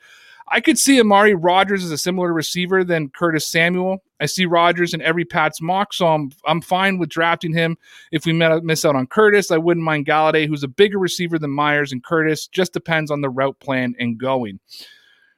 I 0.50 0.62
could 0.62 0.78
see 0.78 1.00
Amari 1.00 1.34
Rodgers 1.34 1.84
as 1.84 1.92
a 1.92 1.98
similar 1.98 2.32
receiver 2.32 2.84
than 2.84 3.10
Curtis 3.10 3.48
Samuel. 3.48 4.04
I 4.20 4.26
see 4.26 4.46
Rodgers 4.46 4.94
in 4.94 5.02
every 5.02 5.26
Pat's 5.26 5.62
mock, 5.62 5.94
so 5.94 6.08
I'm 6.08 6.32
I'm 6.46 6.62
fine 6.62 6.98
with 6.98 7.10
drafting 7.10 7.54
him. 7.54 7.78
If 8.12 8.26
we 8.26 8.34
miss 8.34 8.86
out 8.86 8.96
on 8.96 9.08
Curtis, 9.08 9.52
I 9.52 9.58
wouldn't 9.58 9.84
mind 9.84 10.06
Golladay, 10.06 10.48
who's 10.48 10.64
a 10.64 10.68
bigger 10.68 11.00
receiver 11.00 11.38
than 11.38 11.52
Meyers 11.52 11.92
and 11.92 12.04
Curtis. 12.04 12.48
Just 12.48 12.74
depends 12.74 13.12
on 13.12 13.22
the 13.22 13.30
route 13.30 13.60
plan 13.60 13.96
and 14.00 14.18
going. 14.18 14.60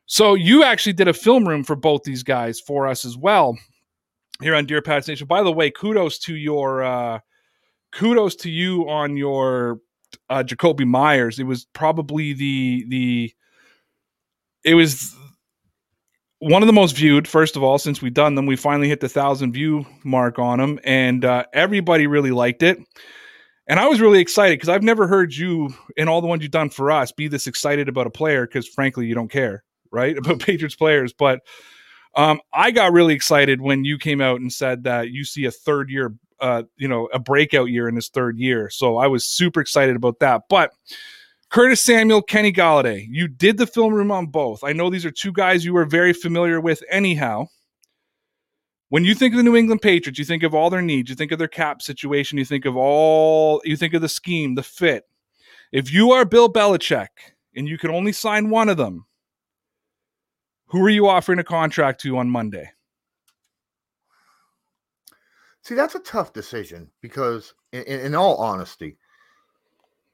So 0.06 0.34
you 0.34 0.64
actually 0.64 0.94
did 0.94 1.08
a 1.08 1.14
film 1.14 1.48
room 1.48 1.64
for 1.64 1.76
both 1.76 2.04
these 2.04 2.24
guys 2.24 2.60
for 2.60 2.88
us 2.88 3.06
as 3.06 3.18
well 3.18 3.58
here 4.42 4.56
on 4.56 4.66
Dear 4.66 4.82
Pats 4.82 5.08
Nation. 5.08 5.28
By 5.28 5.44
the 5.44 5.52
way, 5.52 5.70
kudos 5.70 6.18
to 6.20 6.36
your 6.36 6.84
uh, 6.84 7.20
kudos 7.92 8.36
to 8.38 8.50
you 8.50 8.90
on 8.90 9.18
your 9.18 9.82
uh, 10.30 10.44
Jakobi 10.44 10.86
Meyers, 10.86 11.40
it 11.40 11.44
was 11.44 11.66
probably 11.74 12.34
the 12.34 12.86
the 12.88 13.34
it 14.64 14.76
was 14.76 15.16
one 16.40 16.64
of 16.64 16.68
the 16.68 16.74
most 16.74 16.96
viewed. 16.96 17.28
First 17.28 17.56
of 17.56 17.64
all, 17.64 17.78
since 17.78 18.02
we've 18.02 18.14
done 18.14 18.36
them, 18.36 18.46
we 18.46 18.56
finally 18.56 18.88
hit 18.88 19.02
the 19.02 19.10
thousand 19.10 19.54
view 19.54 19.86
mark 20.04 20.40
on 20.40 20.60
them, 20.60 20.80
and 20.84 21.24
uh, 21.24 21.44
everybody 21.54 22.08
really 22.08 22.32
liked 22.32 22.64
it. 22.64 22.80
And 23.68 23.80
I 23.80 23.88
was 23.88 24.02
really 24.02 24.20
excited 24.20 24.58
because 24.58 24.70
I've 24.70 24.84
never 24.84 25.08
heard 25.08 25.34
you 25.34 25.70
in 25.96 26.08
all 26.08 26.22
the 26.22 26.28
ones 26.28 26.42
you've 26.42 26.52
done 26.52 26.72
for 26.72 26.90
us 26.90 27.12
be 27.12 27.28
this 27.28 27.46
excited 27.46 27.88
about 27.88 28.08
a 28.08 28.12
player 28.12 28.48
because 28.48 28.68
frankly 28.68 29.06
you 29.06 29.14
don't 29.14 29.30
care, 29.30 29.64
right? 29.92 30.18
About 30.18 30.40
Patriots 30.40 30.76
players. 30.76 31.14
But 31.14 31.42
um, 32.16 32.42
I 32.52 32.72
got 32.72 32.94
really 32.94 33.14
excited 33.14 33.62
when 33.62 33.86
you 33.86 34.00
came 34.00 34.22
out 34.22 34.42
and 34.42 34.52
said 34.52 34.86
that 34.86 35.12
you 35.12 35.24
see 35.24 35.46
a 35.46 35.52
third 35.52 35.92
year, 35.92 36.16
uh, 36.40 36.64
you 36.78 36.88
know, 36.88 37.10
a 37.14 37.20
breakout 37.20 37.70
year 37.70 37.88
in 37.88 37.96
his 37.96 38.10
third 38.10 38.40
year. 38.40 38.72
So 38.72 38.98
I 38.98 39.06
was 39.06 39.24
super 39.24 39.62
excited 39.62 39.96
about 39.96 40.18
that. 40.20 40.44
But 40.50 40.74
Curtis 41.50 41.82
Samuel, 41.82 42.22
Kenny 42.22 42.54
Golladay, 42.54 43.08
you 43.10 43.28
did 43.28 43.58
the 43.58 43.66
film 43.66 43.94
room 43.94 44.12
on 44.12 44.28
both. 44.28 44.64
I 44.64 44.72
know 44.72 44.90
these 44.90 45.06
are 45.06 45.12
two 45.12 45.32
guys 45.32 45.66
you 45.66 45.76
are 45.78 45.86
very 45.86 46.14
familiar 46.14 46.62
with 46.62 46.84
anyhow. 46.92 47.48
When 48.90 49.04
you 49.04 49.16
think 49.16 49.34
of 49.34 49.38
the 49.38 49.44
New 49.44 49.56
England 49.56 49.82
Patriots, 49.82 50.20
you 50.20 50.26
think 50.26 50.44
of 50.44 50.54
all 50.54 50.70
their 50.70 50.82
needs, 50.82 51.10
you 51.10 51.16
think 51.16 51.32
of 51.32 51.40
their 51.40 51.48
cap 51.48 51.82
situation, 51.82 52.38
you 52.38 52.46
think 52.46 52.66
of 52.66 52.78
all, 52.78 53.62
you 53.64 53.76
think 53.76 53.96
of 53.96 54.02
the 54.02 54.10
scheme, 54.10 54.56
the 54.56 54.64
fit. 54.64 55.06
If 55.72 55.92
you 55.92 56.12
are 56.12 56.26
Bill 56.26 56.52
Belichick 56.52 57.08
and 57.56 57.68
you 57.68 57.78
can 57.78 57.92
only 57.92 58.12
sign 58.12 58.50
one 58.50 58.70
of 58.70 58.78
them, 58.78 59.06
who 60.68 60.84
are 60.86 60.90
you 60.90 61.08
offering 61.08 61.40
a 61.40 61.44
contract 61.44 62.02
to 62.02 62.18
on 62.18 62.30
Monday? 62.30 62.72
See, 65.64 65.76
that's 65.76 65.96
a 65.96 66.00
tough 66.00 66.32
decision 66.32 66.90
because, 67.02 67.54
in, 67.72 67.84
in 67.84 68.16
all 68.16 68.38
honesty, 68.38 68.98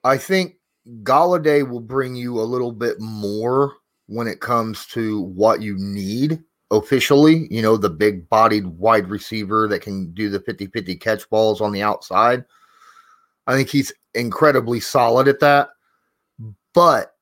I 0.04 0.18
think 0.18 0.56
Golladay 1.04 1.68
will 1.68 1.80
bring 1.80 2.16
you 2.16 2.40
a 2.40 2.44
little 2.44 2.72
bit 2.72 3.00
more 3.00 3.74
when 4.08 4.28
it 4.28 4.40
comes 4.40 4.86
to 4.88 5.22
what 5.22 5.62
you 5.62 5.76
need 5.78 6.44
officially, 6.72 7.48
you 7.50 7.62
know, 7.62 7.78
the 7.78 7.90
big 7.90 8.30
bodied 8.30 8.66
wide 8.66 9.10
receiver 9.10 9.68
that 9.68 9.82
can 9.82 10.12
do 10.14 10.30
the 10.30 10.40
50 10.40 10.68
50 10.68 10.96
catch 10.96 11.30
balls 11.30 11.62
on 11.62 11.72
the 11.72 11.82
outside. 11.82 12.46
I 13.48 13.54
think 13.54 13.70
he's 13.70 13.94
incredibly 14.14 14.80
solid 14.80 15.28
at 15.28 15.40
that, 15.40 15.70
but 16.74 17.16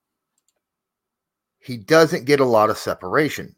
he 1.60 1.78
doesn't 1.78 2.26
get 2.26 2.40
a 2.40 2.46
lot 2.46 2.70
of 2.70 2.78
separation. 2.78 3.56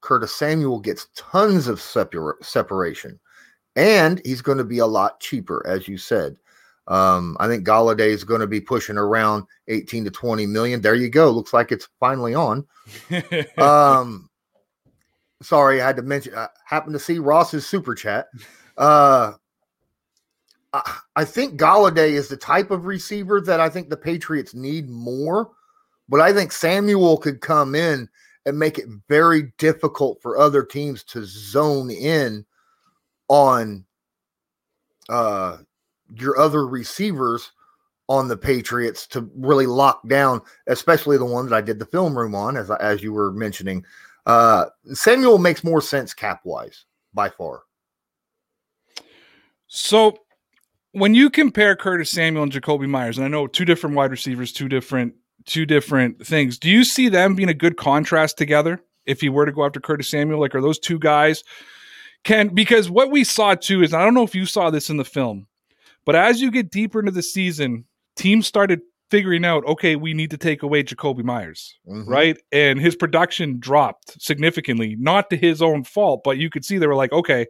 Curtis 0.00 0.34
Samuel 0.34 0.80
gets 0.80 1.08
tons 1.16 1.66
of 1.66 1.80
separ- 1.80 2.38
separation, 2.42 3.18
and 3.74 4.20
he's 4.24 4.42
going 4.42 4.58
to 4.58 4.64
be 4.64 4.78
a 4.78 4.86
lot 4.86 5.20
cheaper, 5.20 5.64
as 5.66 5.88
you 5.88 5.98
said. 5.98 6.36
Um, 6.86 7.36
I 7.40 7.48
think 7.48 7.66
Golladay 7.66 8.08
is 8.08 8.24
going 8.24 8.40
to 8.40 8.46
be 8.46 8.60
pushing 8.60 8.98
around 8.98 9.44
18 9.68 10.04
to 10.04 10.10
20 10.10 10.46
million. 10.46 10.80
There 10.80 10.94
you 10.94 11.08
go. 11.08 11.30
Looks 11.30 11.52
like 11.52 11.72
it's 11.72 11.88
finally 11.98 12.34
on. 12.34 12.66
um, 13.58 14.28
sorry, 15.42 15.80
I 15.80 15.86
had 15.86 15.96
to 15.96 16.02
mention. 16.02 16.34
I 16.34 16.48
happened 16.66 16.94
to 16.94 16.98
see 16.98 17.18
Ross's 17.18 17.66
super 17.66 17.94
chat. 17.94 18.26
Uh, 18.76 19.32
I, 20.72 20.98
I 21.16 21.24
think 21.24 21.58
Golladay 21.58 22.10
is 22.10 22.28
the 22.28 22.36
type 22.36 22.70
of 22.70 22.84
receiver 22.84 23.40
that 23.42 23.60
I 23.60 23.68
think 23.68 23.88
the 23.88 23.96
Patriots 23.96 24.54
need 24.54 24.90
more, 24.90 25.50
but 26.08 26.20
I 26.20 26.32
think 26.32 26.52
Samuel 26.52 27.16
could 27.16 27.40
come 27.40 27.74
in 27.74 28.08
and 28.44 28.58
make 28.58 28.78
it 28.78 28.88
very 29.08 29.52
difficult 29.56 30.20
for 30.20 30.36
other 30.36 30.62
teams 30.62 31.02
to 31.04 31.24
zone 31.24 31.90
in 31.90 32.44
on 33.28 33.86
uh 35.08 35.56
your 36.16 36.38
other 36.38 36.66
receivers 36.66 37.52
on 38.08 38.28
the 38.28 38.36
Patriots 38.36 39.06
to 39.08 39.30
really 39.34 39.66
lock 39.66 40.06
down, 40.08 40.40
especially 40.66 41.16
the 41.16 41.24
ones 41.24 41.50
that 41.50 41.56
I 41.56 41.60
did 41.60 41.78
the 41.78 41.86
film 41.86 42.16
room 42.16 42.34
on, 42.34 42.56
as 42.56 42.70
as 42.70 43.02
you 43.02 43.12
were 43.12 43.32
mentioning. 43.32 43.84
Uh, 44.26 44.66
Samuel 44.92 45.38
makes 45.38 45.64
more 45.64 45.80
sense 45.80 46.14
cap 46.14 46.40
wise 46.44 46.84
by 47.12 47.28
far. 47.28 47.62
So 49.66 50.18
when 50.92 51.14
you 51.14 51.30
compare 51.30 51.76
Curtis 51.76 52.10
Samuel 52.10 52.44
and 52.44 52.52
Jakobi 52.52 52.88
Meyers, 52.88 53.18
and 53.18 53.24
I 53.24 53.28
know 53.28 53.46
two 53.46 53.64
different 53.64 53.96
wide 53.96 54.10
receivers, 54.10 54.52
two 54.52 54.68
different 54.68 55.14
two 55.46 55.66
different 55.66 56.26
things. 56.26 56.58
Do 56.58 56.70
you 56.70 56.84
see 56.84 57.08
them 57.08 57.34
being 57.34 57.50
a 57.50 57.54
good 57.54 57.76
contrast 57.76 58.38
together? 58.38 58.82
If 59.04 59.20
he 59.20 59.28
were 59.28 59.44
to 59.44 59.52
go 59.52 59.66
after 59.66 59.80
Curtis 59.80 60.08
Samuel, 60.08 60.40
like 60.40 60.54
are 60.54 60.62
those 60.62 60.78
two 60.78 60.98
guys 60.98 61.44
can 62.24 62.48
because 62.48 62.90
what 62.90 63.10
we 63.10 63.22
saw 63.22 63.54
too 63.54 63.82
is 63.82 63.94
I 63.94 64.02
don't 64.02 64.14
know 64.14 64.22
if 64.22 64.34
you 64.34 64.46
saw 64.46 64.70
this 64.70 64.90
in 64.90 64.96
the 64.96 65.04
film, 65.04 65.46
but 66.04 66.16
as 66.16 66.40
you 66.40 66.50
get 66.50 66.70
deeper 66.70 67.00
into 67.00 67.12
the 67.12 67.22
season, 67.22 67.84
teams 68.16 68.46
started 68.46 68.80
figuring 69.10 69.44
out, 69.44 69.64
okay, 69.66 69.96
we 69.96 70.14
need 70.14 70.30
to 70.30 70.38
take 70.38 70.62
away 70.62 70.82
Jakobi 70.82 71.22
Meyers, 71.22 71.78
mm-hmm. 71.88 72.10
right? 72.10 72.38
And 72.52 72.80
his 72.80 72.96
production 72.96 73.58
dropped 73.60 74.20
significantly, 74.20 74.96
not 74.98 75.30
to 75.30 75.36
his 75.36 75.62
own 75.62 75.84
fault, 75.84 76.22
but 76.24 76.38
you 76.38 76.50
could 76.50 76.64
see 76.64 76.78
they 76.78 76.86
were 76.86 76.94
like, 76.94 77.12
okay, 77.12 77.46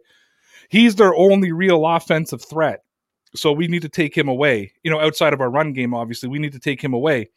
he's 0.69 0.95
their 0.95 1.15
only 1.15 1.51
real 1.51 1.85
offensive 1.85 2.43
threat. 2.43 2.81
So 3.33 3.51
we 3.51 3.67
need 3.67 3.81
to 3.81 3.89
take 3.89 4.17
him 4.17 4.27
away. 4.27 4.71
You 4.83 4.91
know, 4.91 4.99
outside 4.99 5.33
of 5.33 5.41
our 5.41 5.49
run 5.49 5.73
game, 5.73 5.93
obviously, 5.93 6.29
we 6.29 6.39
need 6.39 6.53
to 6.53 6.59
take 6.59 6.81
him 6.81 6.93
away. 6.93 7.29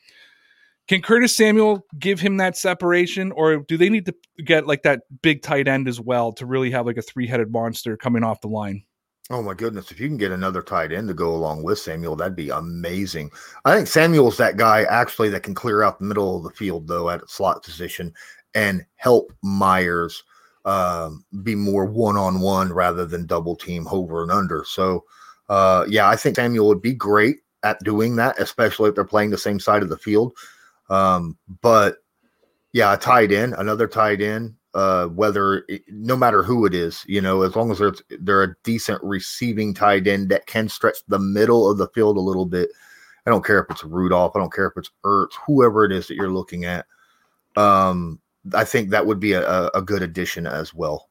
Can 0.86 1.02
Curtis 1.02 1.36
Samuel 1.36 1.84
give 1.98 2.20
him 2.20 2.38
that 2.38 2.56
separation, 2.56 3.32
or 3.32 3.58
do 3.58 3.76
they 3.76 3.90
need 3.90 4.06
to 4.06 4.14
get 4.44 4.66
like 4.66 4.84
that 4.84 5.02
big 5.22 5.42
tight 5.42 5.68
end 5.68 5.86
as 5.86 6.00
well 6.00 6.32
to 6.34 6.46
really 6.46 6.70
have 6.70 6.86
like 6.86 6.96
a 6.96 7.02
three 7.02 7.26
headed 7.26 7.50
monster 7.50 7.96
coming 7.96 8.24
off 8.24 8.40
the 8.40 8.48
line? 8.48 8.84
Oh 9.30 9.42
my 9.42 9.52
goodness! 9.52 9.90
If 9.90 10.00
you 10.00 10.08
can 10.08 10.16
get 10.16 10.32
another 10.32 10.62
tight 10.62 10.90
end 10.90 11.08
to 11.08 11.14
go 11.14 11.34
along 11.34 11.62
with 11.62 11.78
Samuel, 11.78 12.16
that'd 12.16 12.34
be 12.34 12.48
amazing. 12.48 13.30
I 13.66 13.76
think 13.76 13.86
Samuel's 13.86 14.38
that 14.38 14.56
guy 14.56 14.84
actually 14.84 15.28
that 15.30 15.42
can 15.42 15.54
clear 15.54 15.82
out 15.82 15.98
the 15.98 16.06
middle 16.06 16.36
of 16.36 16.44
the 16.44 16.50
field 16.50 16.88
though 16.88 17.10
at 17.10 17.28
slot 17.28 17.62
position 17.62 18.14
and 18.54 18.86
help 18.96 19.32
Meyers 19.42 20.24
um, 20.64 21.24
be 21.42 21.54
more 21.54 21.84
one 21.84 22.16
on 22.16 22.40
one 22.40 22.72
rather 22.72 23.04
than 23.04 23.26
double 23.26 23.54
team 23.54 23.86
over 23.90 24.22
and 24.22 24.32
under. 24.32 24.64
So, 24.66 25.04
uh, 25.48 25.84
yeah, 25.88 26.08
I 26.08 26.16
think 26.16 26.36
Samuel 26.36 26.68
would 26.68 26.82
be 26.82 26.94
great 26.94 27.38
at 27.62 27.82
doing 27.84 28.16
that, 28.16 28.38
especially 28.38 28.88
if 28.88 28.94
they're 28.94 29.04
playing 29.04 29.30
the 29.30 29.38
same 29.38 29.60
side 29.60 29.82
of 29.82 29.88
the 29.88 29.98
field. 29.98 30.34
Um, 30.90 31.36
but 31.60 31.98
yeah, 32.72 32.94
a 32.94 32.96
tight 32.96 33.32
end, 33.32 33.54
another 33.58 33.88
tight 33.88 34.20
end, 34.20 34.54
uh, 34.78 35.08
whether 35.08 35.66
no 35.88 36.16
matter 36.16 36.44
who 36.44 36.64
it 36.64 36.72
is, 36.72 37.04
you 37.08 37.20
know, 37.20 37.42
as 37.42 37.56
long 37.56 37.72
as 37.72 37.80
they're 37.80 37.94
they're 38.20 38.44
a 38.44 38.54
decent 38.62 39.02
receiving 39.02 39.74
tight 39.74 40.06
end 40.06 40.28
that 40.28 40.46
can 40.46 40.68
stretch 40.68 40.98
the 41.08 41.18
middle 41.18 41.68
of 41.68 41.78
the 41.78 41.88
field 41.88 42.16
a 42.16 42.20
little 42.20 42.46
bit. 42.46 42.70
I 43.26 43.30
don't 43.30 43.44
care 43.44 43.58
if 43.58 43.66
it's 43.70 43.82
Rudolph, 43.82 44.36
I 44.36 44.38
don't 44.38 44.52
care 44.52 44.68
if 44.68 44.74
it's 44.76 44.92
Ertz, 45.04 45.32
whoever 45.44 45.84
it 45.84 45.90
is 45.90 46.06
that 46.06 46.14
you're 46.14 46.30
looking 46.30 46.64
at. 46.64 46.86
Um, 47.56 48.20
I 48.54 48.62
think 48.62 48.90
that 48.90 49.04
would 49.04 49.18
be 49.18 49.32
a, 49.32 49.66
a 49.74 49.82
good 49.82 50.00
addition 50.00 50.46
as 50.46 50.72
well. 50.72 51.08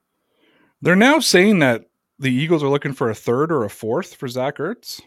They're 0.82 0.96
now 0.96 1.20
saying 1.20 1.60
that 1.60 1.90
the 2.20 2.32
Eagles 2.32 2.64
are 2.64 2.70
looking 2.70 2.94
for 2.94 3.10
a 3.10 3.16
third 3.16 3.52
or 3.52 3.66
a 3.66 3.70
fourth 3.70 4.16
for 4.16 4.30
Zach 4.30 4.60
Ertz. 4.60 5.02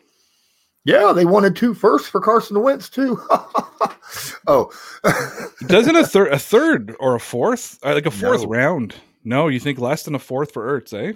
Yeah, 0.85 1.13
they 1.15 1.27
wanted 1.27 1.57
two 1.57 1.75
first 1.75 2.09
for 2.11 2.21
Carson 2.21 2.63
Wentz 2.63 2.89
too. 2.89 3.21
oh, 4.47 4.71
doesn't 5.67 5.97
a 5.97 6.07
third, 6.07 6.33
a 6.33 6.39
third 6.39 6.97
or 6.99 7.15
a 7.15 7.21
fourth, 7.21 7.79
uh, 7.85 7.93
like 7.93 8.07
a 8.07 8.11
fourth 8.11 8.43
no. 8.43 8.49
round? 8.49 8.95
No, 9.23 9.49
you 9.49 9.61
think 9.61 9.79
less 9.79 10.05
than 10.05 10.15
a 10.15 10.19
fourth 10.19 10.53
for 10.53 10.81
Ertz, 10.81 10.95
eh? 10.95 11.13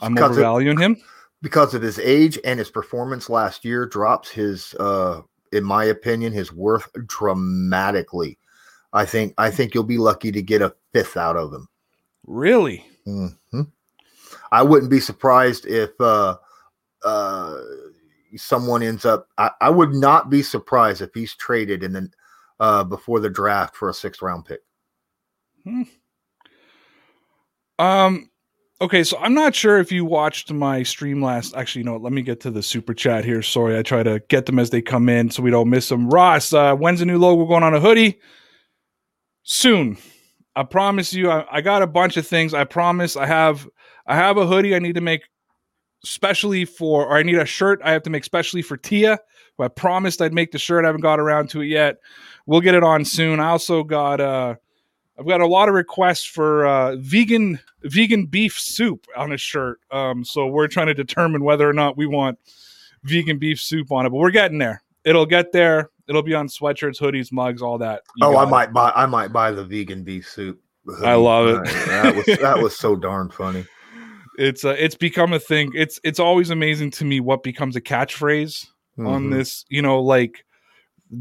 I'm 0.00 0.14
because 0.14 0.30
overvaluing 0.30 0.78
him 0.78 0.96
because 1.44 1.74
of 1.74 1.82
his 1.82 1.98
age 1.98 2.38
and 2.42 2.58
his 2.58 2.70
performance 2.70 3.28
last 3.28 3.66
year 3.66 3.84
drops 3.84 4.30
his, 4.30 4.74
uh, 4.80 5.20
in 5.52 5.62
my 5.62 5.84
opinion, 5.84 6.32
his 6.32 6.50
worth 6.50 6.88
dramatically. 7.06 8.38
I 8.94 9.04
think 9.04 9.34
I 9.36 9.50
think 9.50 9.74
you'll 9.74 9.84
be 9.84 9.98
lucky 9.98 10.32
to 10.32 10.40
get 10.40 10.62
a 10.62 10.74
fifth 10.94 11.18
out 11.18 11.36
of 11.36 11.52
him. 11.52 11.68
Really? 12.26 12.86
Mm-hmm. 13.06 13.62
I 14.52 14.62
wouldn't 14.62 14.90
be 14.90 15.00
surprised 15.00 15.66
if 15.66 15.90
uh, 16.00 16.38
uh, 17.04 17.60
someone 18.36 18.82
ends 18.82 19.04
up. 19.04 19.28
I, 19.38 19.50
I, 19.60 19.70
would 19.70 19.92
not 19.92 20.30
be 20.30 20.42
surprised 20.42 21.02
if 21.02 21.10
he's 21.14 21.34
traded 21.34 21.82
and 21.82 21.94
then 21.94 22.10
uh, 22.60 22.84
before 22.84 23.20
the 23.20 23.30
draft 23.30 23.76
for 23.76 23.88
a 23.88 23.94
sixth 23.94 24.22
round 24.22 24.44
pick. 24.44 24.60
Hmm. 25.64 25.82
Um. 27.78 28.30
Okay, 28.80 29.04
so 29.04 29.16
I'm 29.18 29.34
not 29.34 29.54
sure 29.54 29.78
if 29.78 29.92
you 29.92 30.04
watched 30.04 30.52
my 30.52 30.82
stream 30.82 31.22
last. 31.22 31.54
Actually, 31.54 31.80
you 31.80 31.86
know, 31.86 31.92
what? 31.92 32.02
let 32.02 32.12
me 32.12 32.22
get 32.22 32.40
to 32.40 32.50
the 32.50 32.62
super 32.62 32.92
chat 32.92 33.24
here. 33.24 33.40
Sorry, 33.40 33.78
I 33.78 33.82
try 33.82 34.02
to 34.02 34.20
get 34.28 34.46
them 34.46 34.58
as 34.58 34.70
they 34.70 34.82
come 34.82 35.08
in 35.08 35.30
so 35.30 35.42
we 35.42 35.50
don't 35.50 35.70
miss 35.70 35.88
them. 35.88 36.10
Ross, 36.10 36.52
uh, 36.52 36.74
when's 36.74 37.00
the 37.00 37.06
new 37.06 37.18
logo 37.18 37.46
going 37.46 37.62
on 37.62 37.74
a 37.74 37.80
hoodie? 37.80 38.20
Soon. 39.42 39.96
I 40.56 40.62
promise 40.62 41.12
you. 41.12 41.30
I, 41.30 41.44
I 41.50 41.60
got 41.60 41.82
a 41.82 41.86
bunch 41.86 42.16
of 42.16 42.26
things. 42.26 42.54
I 42.54 42.64
promise. 42.64 43.16
I 43.16 43.26
have. 43.26 43.68
I 44.06 44.16
have 44.16 44.36
a 44.36 44.46
hoodie 44.46 44.74
I 44.74 44.80
need 44.80 44.96
to 44.96 45.00
make 45.00 45.22
specially 46.04 46.64
for, 46.64 47.06
or 47.06 47.16
I 47.16 47.22
need 47.22 47.36
a 47.36 47.46
shirt 47.46 47.80
I 47.84 47.92
have 47.92 48.02
to 48.04 48.10
make 48.10 48.24
specially 48.24 48.62
for 48.62 48.76
Tia, 48.76 49.18
who 49.56 49.64
I 49.64 49.68
promised 49.68 50.22
I'd 50.22 50.32
make 50.32 50.52
the 50.52 50.58
shirt. 50.58 50.84
I 50.84 50.88
haven't 50.88 51.00
got 51.00 51.18
around 51.18 51.50
to 51.50 51.60
it 51.60 51.66
yet. 51.66 51.98
We'll 52.46 52.60
get 52.60 52.74
it 52.74 52.84
on 52.84 53.04
soon. 53.04 53.40
I 53.40 53.48
also 53.48 53.82
got, 53.82 54.20
uh, 54.20 54.54
I've 55.18 55.26
got 55.26 55.40
a 55.40 55.46
lot 55.46 55.68
of 55.68 55.74
requests 55.74 56.24
for 56.24 56.66
uh, 56.66 56.96
vegan 56.96 57.60
vegan 57.84 58.26
beef 58.26 58.58
soup 58.58 59.06
on 59.16 59.32
a 59.32 59.36
shirt. 59.36 59.80
Um, 59.90 60.24
so 60.24 60.46
we're 60.46 60.68
trying 60.68 60.88
to 60.88 60.94
determine 60.94 61.44
whether 61.44 61.68
or 61.68 61.72
not 61.72 61.96
we 61.96 62.06
want 62.06 62.38
vegan 63.04 63.38
beef 63.38 63.60
soup 63.60 63.92
on 63.92 64.06
it, 64.06 64.10
but 64.10 64.16
we're 64.16 64.30
getting 64.30 64.58
there. 64.58 64.82
it'll 65.04 65.26
get 65.26 65.52
there. 65.52 65.90
It'll 66.08 66.22
be 66.22 66.34
on 66.34 66.48
sweatshirts, 66.48 67.00
hoodies, 67.00 67.32
mugs, 67.32 67.62
all 67.62 67.78
that. 67.78 68.02
You 68.16 68.26
oh, 68.26 68.36
I 68.36 68.44
it. 68.44 68.50
might 68.50 68.72
buy. 68.72 68.92
I 68.94 69.06
might 69.06 69.32
buy 69.32 69.52
the 69.52 69.64
vegan 69.64 70.02
beef 70.02 70.28
soup. 70.28 70.60
I 71.02 71.14
love 71.14 71.48
it. 71.48 71.64
That 71.86 72.14
was 72.14 72.38
that 72.40 72.58
was 72.58 72.76
so 72.76 72.94
darn 72.94 73.30
funny. 73.30 73.64
It's 74.38 74.64
uh, 74.64 74.76
it's 74.78 74.94
become 74.96 75.32
a 75.32 75.38
thing. 75.40 75.72
It's 75.74 76.00
it's 76.04 76.18
always 76.20 76.50
amazing 76.50 76.90
to 76.92 77.04
me 77.04 77.20
what 77.20 77.42
becomes 77.42 77.76
a 77.76 77.80
catchphrase 77.80 78.66
on 78.98 79.24
Mhm. 79.28 79.32
this. 79.32 79.64
You 79.68 79.82
know, 79.82 80.00
like, 80.00 80.44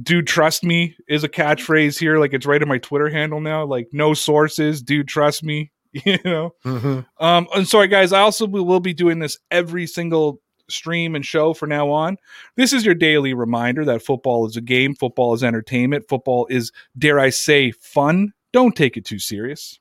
dude, 0.02 0.28
trust 0.28 0.64
me 0.64 0.96
is 1.08 1.24
a 1.24 1.30
catchphrase 1.30 2.00
here. 2.00 2.18
Like, 2.18 2.34
it's 2.34 2.46
right 2.46 2.62
in 2.62 2.68
my 2.68 2.78
Twitter 2.80 3.10
handle 3.10 3.40
now. 3.42 3.66
Like, 3.66 3.88
no 3.92 4.14
sources, 4.14 4.82
dude, 4.82 5.08
trust 5.08 5.44
me. 5.44 5.72
You 6.06 6.18
know. 6.26 6.56
Mhm. 6.66 7.06
Um, 7.20 7.48
and 7.56 7.68
sorry, 7.68 7.88
guys. 7.88 8.14
I 8.14 8.22
also 8.22 8.48
will 8.48 8.66
will 8.66 8.80
be 8.80 8.96
doing 8.96 9.20
this 9.20 9.38
every 9.52 9.86
single 9.86 10.42
stream 10.70 11.14
and 11.14 11.24
show 11.24 11.54
for 11.54 11.68
now 11.68 11.92
on. 11.92 12.18
This 12.56 12.74
is 12.74 12.84
your 12.86 12.96
daily 12.96 13.34
reminder 13.36 13.86
that 13.86 14.02
football 14.02 14.48
is 14.48 14.56
a 14.58 14.62
game, 14.62 14.96
football 14.96 15.34
is 15.36 15.44
entertainment, 15.44 16.08
football 16.10 16.48
is, 16.50 16.72
dare 16.98 17.20
I 17.20 17.30
say, 17.30 17.72
fun. 17.72 18.34
Don't 18.54 18.76
take 18.76 18.98
it 18.98 19.06
too 19.06 19.20
serious. 19.20 19.78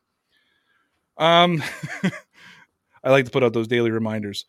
Um, 1.17 1.63
I 3.05 3.11
like 3.11 3.25
to 3.25 3.31
put 3.31 3.43
out 3.43 3.53
those 3.53 3.69
daily 3.69 3.91
reminders. 3.91 4.45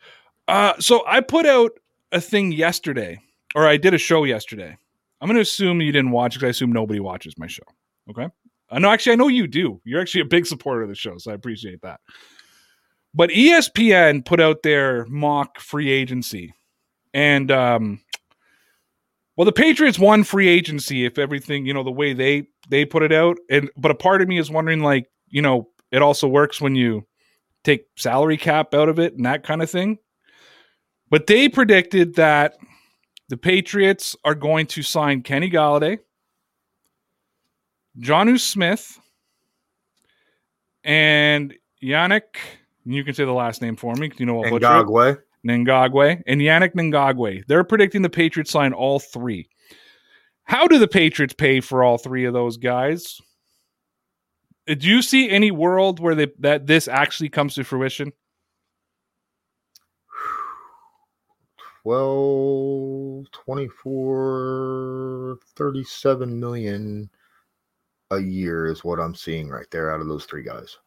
Uh, 0.47 0.73
so 0.79 1.03
I 1.07 1.21
put 1.21 1.45
out 1.45 1.71
a 2.11 2.21
thing 2.21 2.51
yesterday, 2.51 3.19
or 3.55 3.67
I 3.67 3.77
did 3.77 3.93
a 3.93 3.97
show 3.97 4.23
yesterday. 4.23 4.77
I'm 5.21 5.27
going 5.27 5.35
to 5.35 5.41
assume 5.41 5.81
you 5.81 5.91
didn't 5.91 6.11
watch 6.11 6.33
because 6.33 6.47
I 6.47 6.49
assume 6.49 6.71
nobody 6.71 6.99
watches 6.99 7.37
my 7.37 7.47
show. 7.47 7.63
Okay. 8.09 8.27
I 8.69 8.79
know, 8.79 8.89
actually, 8.89 9.13
I 9.13 9.17
know 9.17 9.27
you 9.27 9.47
do. 9.47 9.79
You're 9.85 10.01
actually 10.01 10.21
a 10.21 10.25
big 10.25 10.45
supporter 10.45 10.81
of 10.81 10.89
the 10.89 10.95
show, 10.95 11.17
so 11.17 11.31
I 11.31 11.35
appreciate 11.35 11.81
that. 11.81 11.99
But 13.13 13.29
ESPN 13.29 14.25
put 14.25 14.41
out 14.41 14.63
their 14.63 15.05
mock 15.05 15.59
free 15.59 15.91
agency, 15.91 16.53
and 17.13 17.51
um, 17.51 18.01
well, 19.37 19.45
the 19.45 19.51
Patriots 19.51 19.99
won 19.99 20.23
free 20.23 20.47
agency 20.47 21.05
if 21.05 21.19
everything 21.19 21.65
you 21.65 21.73
know 21.73 21.83
the 21.83 21.91
way 21.91 22.13
they 22.13 22.47
they 22.69 22.85
put 22.85 23.03
it 23.03 23.11
out, 23.11 23.37
and 23.49 23.69
but 23.77 23.91
a 23.91 23.95
part 23.95 24.23
of 24.23 24.27
me 24.27 24.39
is 24.39 24.49
wondering 24.49 24.81
like 24.81 25.05
you 25.27 25.43
know 25.43 25.69
it 25.91 26.01
also 26.01 26.27
works 26.27 26.59
when 26.59 26.75
you 26.75 27.05
take 27.63 27.87
salary 27.95 28.37
cap 28.37 28.73
out 28.73 28.89
of 28.89 28.99
it 28.99 29.13
and 29.13 29.25
that 29.25 29.43
kind 29.43 29.61
of 29.61 29.69
thing. 29.69 29.97
But 31.09 31.27
they 31.27 31.49
predicted 31.49 32.15
that 32.15 32.57
the 33.29 33.37
Patriots 33.37 34.15
are 34.25 34.35
going 34.35 34.67
to 34.67 34.81
sign 34.81 35.21
Kenny 35.21 35.49
Golladay, 35.49 35.99
Jonnu 37.99 38.39
Smith, 38.39 38.99
and 40.83 41.53
Yannick. 41.81 42.37
You 42.85 43.03
can 43.03 43.13
say 43.13 43.25
the 43.25 43.31
last 43.31 43.61
name 43.61 43.75
for 43.75 43.95
me. 43.95 44.11
You 44.17 44.25
know 44.25 44.35
what? 44.35 44.47
And 44.47 44.61
Gagwe. 44.61 45.19
Ngakoue 45.45 46.23
and 46.25 46.41
Yannick 46.41 46.73
Ngakoue. 46.73 47.45
They're 47.47 47.63
predicting 47.63 48.01
the 48.01 48.09
Patriots 48.09 48.51
sign 48.51 48.73
all 48.73 48.99
three. 48.99 49.49
How 50.45 50.67
do 50.67 50.77
the 50.77 50.87
Patriots 50.87 51.33
pay 51.33 51.59
for 51.59 51.83
all 51.83 51.97
three 51.97 52.25
of 52.25 52.33
those 52.33 52.57
guys? 52.57 53.21
Do 54.65 54.87
you 54.87 55.01
see 55.01 55.29
any 55.29 55.51
world 55.51 55.99
where 55.99 56.15
they, 56.15 56.27
that 56.39 56.67
this 56.67 56.87
actually 56.87 57.29
comes 57.29 57.55
to 57.55 57.63
fruition? 57.63 58.13
12, 61.83 63.29
24, 63.31 65.37
37 65.55 66.39
million 66.39 67.09
a 68.11 68.19
year 68.19 68.67
is 68.67 68.85
what 68.85 69.01
I'm 69.01 69.15
seeing 69.15 69.49
right 69.49 69.65
there 69.69 69.93
out 69.93 69.99
of 69.99 70.07
those 70.07 70.25
three 70.25 70.43
guys. 70.43 70.77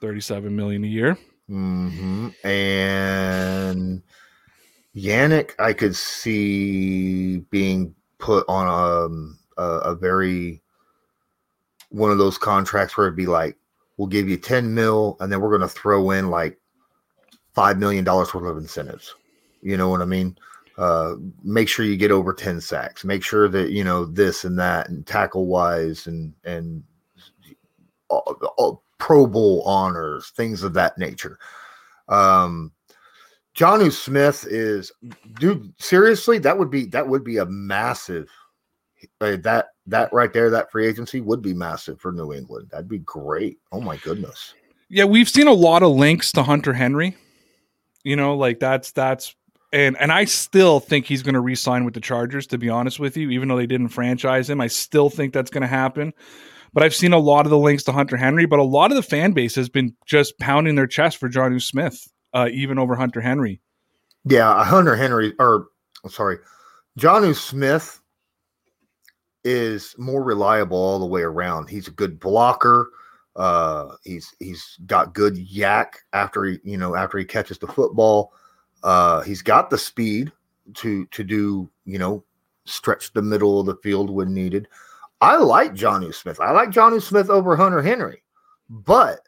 37 0.00 0.56
million 0.56 0.84
a 0.84 0.88
year. 0.88 1.18
hmm 1.48 2.28
And 2.44 4.02
Yannick, 4.96 5.50
I 5.58 5.74
could 5.74 5.94
see 5.94 7.38
being 7.50 7.94
put 8.18 8.46
on 8.48 8.68
um, 8.68 9.38
a, 9.58 9.62
a 9.62 9.94
very 9.94 10.62
one 11.92 12.10
of 12.10 12.18
those 12.18 12.38
contracts 12.38 12.96
where 12.96 13.06
it'd 13.06 13.16
be 13.16 13.26
like, 13.26 13.56
we'll 13.96 14.08
give 14.08 14.28
you 14.28 14.36
10 14.36 14.74
mil, 14.74 15.16
and 15.20 15.30
then 15.30 15.40
we're 15.40 15.56
going 15.56 15.60
to 15.60 15.68
throw 15.68 16.10
in 16.10 16.30
like 16.30 16.58
$5 17.56 17.78
million 17.78 18.04
worth 18.04 18.34
of 18.34 18.56
incentives. 18.56 19.14
You 19.60 19.76
know 19.76 19.88
what 19.88 20.02
I 20.02 20.06
mean? 20.06 20.36
Uh, 20.78 21.14
make 21.44 21.68
sure 21.68 21.84
you 21.84 21.96
get 21.96 22.10
over 22.10 22.32
10 22.32 22.60
sacks. 22.60 23.04
Make 23.04 23.22
sure 23.22 23.48
that, 23.48 23.70
you 23.70 23.84
know, 23.84 24.06
this 24.06 24.44
and 24.44 24.58
that, 24.58 24.88
and 24.88 25.06
tackle 25.06 25.46
wise, 25.46 26.06
and, 26.06 26.32
and 26.44 26.82
all, 28.08 28.36
all, 28.56 28.82
Pro 28.98 29.26
Bowl 29.26 29.62
honors, 29.62 30.30
things 30.30 30.62
of 30.62 30.74
that 30.74 30.96
nature. 30.96 31.36
Um, 32.08 32.70
Jonnu 33.56 33.90
Smith 33.90 34.46
is, 34.48 34.92
dude. 35.40 35.74
Seriously, 35.76 36.38
that 36.38 36.56
would 36.56 36.70
be 36.70 36.86
that 36.86 37.08
would 37.08 37.24
be 37.24 37.38
a 37.38 37.46
massive. 37.46 38.30
uh, 39.20 39.36
that 39.42 39.70
that 39.86 40.12
right 40.12 40.32
there, 40.32 40.50
that 40.50 40.70
free 40.70 40.86
agency 40.86 41.20
would 41.20 41.42
be 41.42 41.54
massive 41.54 42.00
for 42.00 42.12
New 42.12 42.32
England. 42.32 42.68
That'd 42.70 42.88
be 42.88 43.00
great. 43.00 43.58
Oh 43.72 43.80
my 43.80 43.96
goodness. 43.96 44.54
Yeah, 44.88 45.04
we've 45.04 45.28
seen 45.28 45.46
a 45.46 45.52
lot 45.52 45.82
of 45.82 45.92
links 45.92 46.32
to 46.32 46.42
Hunter 46.42 46.72
Henry. 46.72 47.16
You 48.04 48.16
know, 48.16 48.36
like 48.36 48.60
that's 48.60 48.92
that's 48.92 49.34
and 49.72 49.96
and 49.98 50.12
I 50.12 50.24
still 50.24 50.80
think 50.80 51.06
he's 51.06 51.22
going 51.22 51.34
to 51.34 51.40
re-sign 51.40 51.84
with 51.84 51.94
the 51.94 52.00
Chargers. 52.00 52.46
To 52.48 52.58
be 52.58 52.68
honest 52.68 53.00
with 53.00 53.16
you, 53.16 53.30
even 53.30 53.48
though 53.48 53.56
they 53.56 53.66
didn't 53.66 53.88
franchise 53.88 54.50
him, 54.50 54.60
I 54.60 54.66
still 54.66 55.08
think 55.08 55.32
that's 55.32 55.50
going 55.50 55.62
to 55.62 55.68
happen. 55.68 56.12
But 56.74 56.82
I've 56.82 56.94
seen 56.94 57.12
a 57.12 57.18
lot 57.18 57.46
of 57.46 57.50
the 57.50 57.58
links 57.58 57.82
to 57.84 57.92
Hunter 57.92 58.16
Henry, 58.16 58.46
but 58.46 58.58
a 58.58 58.64
lot 58.64 58.90
of 58.90 58.96
the 58.96 59.02
fan 59.02 59.32
base 59.32 59.54
has 59.56 59.68
been 59.68 59.94
just 60.06 60.38
pounding 60.38 60.74
their 60.74 60.86
chest 60.86 61.18
for 61.18 61.28
Johnny 61.28 61.60
Smith, 61.60 62.08
uh, 62.32 62.48
even 62.50 62.78
over 62.78 62.94
Hunter 62.94 63.20
Henry. 63.20 63.60
Yeah, 64.24 64.64
Hunter 64.64 64.96
Henry, 64.96 65.34
or 65.38 65.68
I'm 66.04 66.10
sorry, 66.10 66.38
Jonnu 66.98 67.34
Smith 67.34 68.01
is 69.44 69.94
more 69.98 70.22
reliable 70.22 70.76
all 70.76 70.98
the 70.98 71.06
way 71.06 71.22
around. 71.22 71.68
He's 71.68 71.88
a 71.88 71.92
good 71.92 72.20
blocker. 72.20 72.90
Uh, 73.34 73.96
he's 74.04 74.34
he's 74.38 74.78
got 74.86 75.14
good 75.14 75.34
YAC 75.34 75.94
after 76.12 76.44
he 76.44 76.58
you 76.64 76.76
know 76.76 76.94
after 76.94 77.18
he 77.18 77.24
catches 77.24 77.58
the 77.58 77.66
football. 77.66 78.32
Uh, 78.82 79.22
he's 79.22 79.42
got 79.42 79.70
the 79.70 79.78
speed 79.78 80.32
to 80.74 81.06
to 81.06 81.24
do 81.24 81.68
you 81.84 81.98
know 81.98 82.24
stretch 82.64 83.12
the 83.12 83.22
middle 83.22 83.58
of 83.58 83.66
the 83.66 83.76
field 83.76 84.10
when 84.10 84.34
needed. 84.34 84.68
I 85.20 85.36
like 85.36 85.74
Johnny 85.74 86.12
Smith. 86.12 86.40
I 86.40 86.50
like 86.50 86.70
Johnny 86.70 87.00
Smith 87.00 87.30
over 87.30 87.56
Hunter 87.56 87.80
Henry, 87.80 88.22
but 88.68 89.20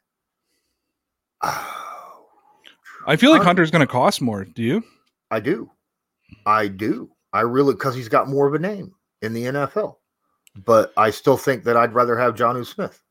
I 1.42 3.16
feel 3.16 3.31
like 3.31 3.38
Hun- 3.38 3.46
Hunter's 3.46 3.70
going 3.70 3.81
to 3.81 3.87
cost 3.87 4.20
more. 4.20 4.44
Do 4.44 4.62
you? 4.62 4.83
I 5.31 5.40
do. 5.40 5.70
I 6.46 6.68
do. 6.68 7.11
I 7.33 7.40
really 7.40 7.74
because 7.74 7.94
he's 7.94 8.09
got 8.09 8.29
more 8.29 8.46
of 8.46 8.55
a 8.55 8.59
name 8.59 8.94
in 9.22 9.33
the 9.33 9.44
NFL. 9.44 9.96
But 10.56 10.92
I 10.96 11.10
still 11.10 11.36
think 11.36 11.64
that 11.64 11.76
I'd 11.76 11.94
rather 11.94 12.16
have 12.16 12.34
Jonnu 12.34 12.66
Smith. 12.66 13.02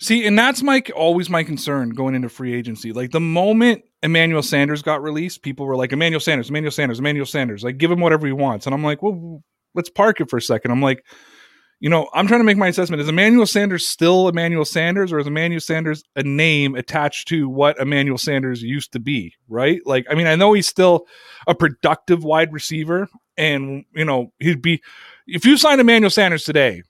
See, 0.00 0.26
and 0.26 0.38
that's 0.38 0.62
my 0.62 0.82
always 0.94 1.30
my 1.30 1.44
concern 1.44 1.90
going 1.90 2.14
into 2.14 2.28
free 2.28 2.54
agency. 2.54 2.92
Like 2.92 3.12
the 3.12 3.20
moment 3.20 3.84
Emmanuel 4.02 4.42
Sanders 4.42 4.82
got 4.82 5.02
released, 5.02 5.42
people 5.42 5.66
were 5.66 5.76
like, 5.76 5.92
Emmanuel 5.92 6.20
Sanders, 6.20 6.50
Emmanuel 6.50 6.72
Sanders, 6.72 6.98
Emmanuel 6.98 7.26
Sanders. 7.26 7.64
Like, 7.64 7.78
give 7.78 7.90
him 7.90 8.00
whatever 8.00 8.26
he 8.26 8.32
wants. 8.32 8.66
And 8.66 8.74
I'm 8.74 8.84
like, 8.84 9.02
well, 9.02 9.42
let's 9.74 9.88
park 9.88 10.20
it 10.20 10.28
for 10.28 10.36
a 10.36 10.42
second. 10.42 10.72
I'm 10.72 10.82
like, 10.82 11.04
you 11.80 11.90
know, 11.90 12.08
I'm 12.14 12.26
trying 12.26 12.40
to 12.40 12.44
make 12.44 12.56
my 12.56 12.68
assessment. 12.68 13.02
Is 13.02 13.08
Emmanuel 13.08 13.46
Sanders 13.46 13.86
still 13.86 14.28
Emmanuel 14.28 14.64
Sanders, 14.64 15.12
or 15.12 15.18
is 15.18 15.26
Emmanuel 15.26 15.60
Sanders 15.60 16.02
a 16.16 16.22
name 16.22 16.74
attached 16.74 17.28
to 17.28 17.48
what 17.48 17.78
Emmanuel 17.78 18.18
Sanders 18.18 18.62
used 18.62 18.92
to 18.92 19.00
be? 19.00 19.34
Right? 19.48 19.80
Like, 19.84 20.06
I 20.10 20.14
mean, 20.14 20.26
I 20.26 20.34
know 20.34 20.52
he's 20.52 20.68
still 20.68 21.06
a 21.46 21.54
productive 21.54 22.24
wide 22.24 22.52
receiver, 22.52 23.08
and 23.36 23.84
you 23.94 24.04
know, 24.04 24.32
he'd 24.38 24.62
be 24.62 24.82
if 25.26 25.44
you 25.44 25.56
sign 25.56 25.80
Emmanuel 25.80 26.10
Sanders 26.10 26.44
today, 26.44 26.82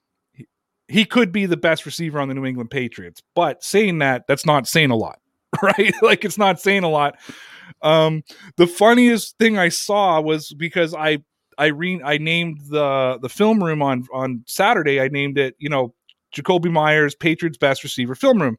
he- 0.88 1.04
could 1.04 1.32
be 1.32 1.46
the 1.46 1.56
best 1.56 1.86
receiver 1.86 2.20
on 2.20 2.28
the 2.28 2.34
New 2.34 2.44
England 2.44 2.70
Patriots. 2.70 3.22
But 3.34 3.62
saying 3.62 3.98
that, 3.98 4.24
that's 4.28 4.46
not 4.46 4.66
saying 4.66 4.90
a 4.90 4.96
lot, 4.96 5.18
right? 5.62 5.94
like 6.02 6.24
it's 6.24 6.38
not 6.38 6.60
saying 6.60 6.84
a 6.84 6.90
lot. 6.90 7.16
Um, 7.82 8.22
the 8.56 8.66
funniest 8.66 9.38
thing 9.38 9.58
I 9.58 9.68
saw 9.68 10.20
was 10.20 10.52
because 10.52 10.94
I 10.94 11.18
I 11.56 11.66
re- 11.66 12.02
I 12.04 12.18
named 12.18 12.60
the 12.68 13.18
the 13.22 13.28
film 13.28 13.62
room 13.62 13.82
on 13.82 14.06
on 14.12 14.42
Saturday. 14.46 15.00
I 15.00 15.08
named 15.08 15.38
it, 15.38 15.54
you 15.58 15.68
know, 15.68 15.94
Jakobi 16.34 16.70
Meyers, 16.70 17.14
Patriots 17.14 17.58
best 17.58 17.82
receiver 17.84 18.14
film 18.14 18.42
room. 18.42 18.56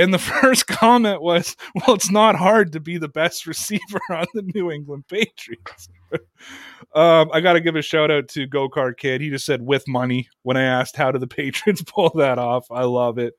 And 0.00 0.14
the 0.14 0.18
first 0.42 0.66
comment 0.66 1.20
was, 1.22 1.56
"Well, 1.74 1.94
it's 1.96 2.10
not 2.10 2.34
hard 2.36 2.72
to 2.72 2.80
be 2.80 2.96
the 2.98 3.08
best 3.08 3.46
receiver 3.46 4.00
on 4.10 4.26
the 4.34 4.42
New 4.54 4.70
England 4.70 5.04
Patriots." 5.08 5.88
um, 6.94 7.30
I 7.32 7.40
got 7.40 7.52
to 7.54 7.60
give 7.60 7.76
a 7.76 7.82
shout 7.82 8.10
out 8.10 8.28
to 8.28 8.46
Go 8.46 8.68
Kart 8.68 8.96
Kid. 8.96 9.20
He 9.20 9.28
just 9.30 9.44
said 9.44 9.62
with 9.62 9.86
money 9.86 10.28
when 10.42 10.56
I 10.56 10.62
asked 10.62 10.96
how 10.96 11.12
do 11.12 11.18
the 11.18 11.26
Patriots 11.40 11.82
pull 11.82 12.10
that 12.16 12.38
off. 12.38 12.70
I 12.70 12.84
love 12.84 13.18
it. 13.18 13.34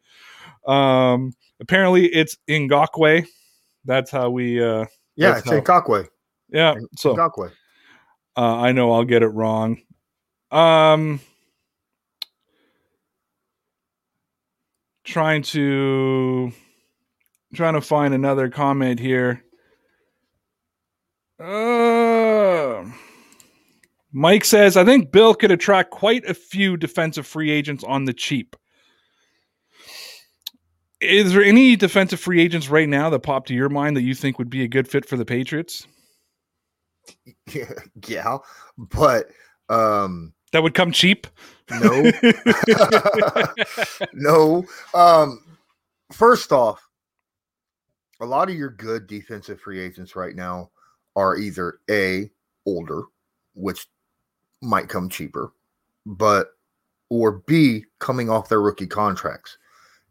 Um, 0.67 1.33
apparently, 1.59 2.05
it's 2.07 2.37
Ngakoue. 2.47 3.25
That's 3.85 4.11
how 4.11 4.29
we. 4.29 4.61
Uh, 4.63 4.85
Yeah, 5.15 5.37
it's 5.39 5.49
how- 5.49 5.59
Ngakoue. 5.59 6.07
yeah. 6.49 6.75
So 6.97 7.15
Ngakoue. 7.15 7.51
uh, 8.37 8.55
I 8.57 8.71
know 8.71 8.91
I'll 8.91 9.03
get 9.05 9.23
it 9.23 9.29
wrong. 9.29 9.81
Um, 10.51 11.21
trying 15.03 15.41
to 15.43 16.51
trying 17.53 17.73
to 17.73 17.81
find 17.81 18.13
another 18.13 18.49
comment 18.49 18.99
here. 18.99 19.43
Uh, 21.39 22.85
Mike 24.11 24.45
says, 24.45 24.77
I 24.77 24.85
think 24.85 25.11
Bill 25.11 25.33
could 25.33 25.51
attract 25.51 25.91
quite 25.91 26.23
a 26.25 26.33
few 26.33 26.77
defensive 26.77 27.25
free 27.25 27.49
agents 27.49 27.83
on 27.83 28.05
the 28.05 28.13
cheap. 28.13 28.55
Is 30.99 31.33
there 31.33 31.43
any 31.43 31.75
defensive 31.75 32.19
free 32.19 32.39
agents 32.41 32.69
right 32.69 32.87
now 32.87 33.09
that 33.09 33.21
pop 33.21 33.47
to 33.47 33.55
your 33.55 33.69
mind 33.69 33.97
that 33.97 34.03
you 34.03 34.13
think 34.13 34.37
would 34.37 34.51
be 34.51 34.63
a 34.63 34.67
good 34.67 34.87
fit 34.87 35.05
for 35.05 35.17
the 35.17 35.25
Patriots? 35.25 35.87
Yeah, 38.07 38.37
but 38.77 39.31
um 39.67 40.33
That 40.51 40.63
would 40.63 40.73
come 40.73 40.91
cheap? 40.91 41.27
no. 41.69 42.11
no. 44.13 44.65
Um 44.93 45.43
first 46.11 46.51
off, 46.51 46.85
a 48.19 48.25
lot 48.25 48.49
of 48.49 48.55
your 48.55 48.69
good 48.69 49.07
defensive 49.07 49.59
free 49.59 49.79
agents 49.79 50.15
right 50.15 50.35
now 50.35 50.69
are 51.15 51.37
either 51.37 51.79
A 51.89 52.29
older, 52.65 53.03
which 53.53 53.87
might 54.61 54.89
come 54.89 55.09
cheaper, 55.09 55.53
but 56.05 56.49
or 57.09 57.43
B 57.45 57.85
coming 57.99 58.29
off 58.29 58.49
their 58.49 58.61
rookie 58.61 58.87
contracts. 58.87 59.57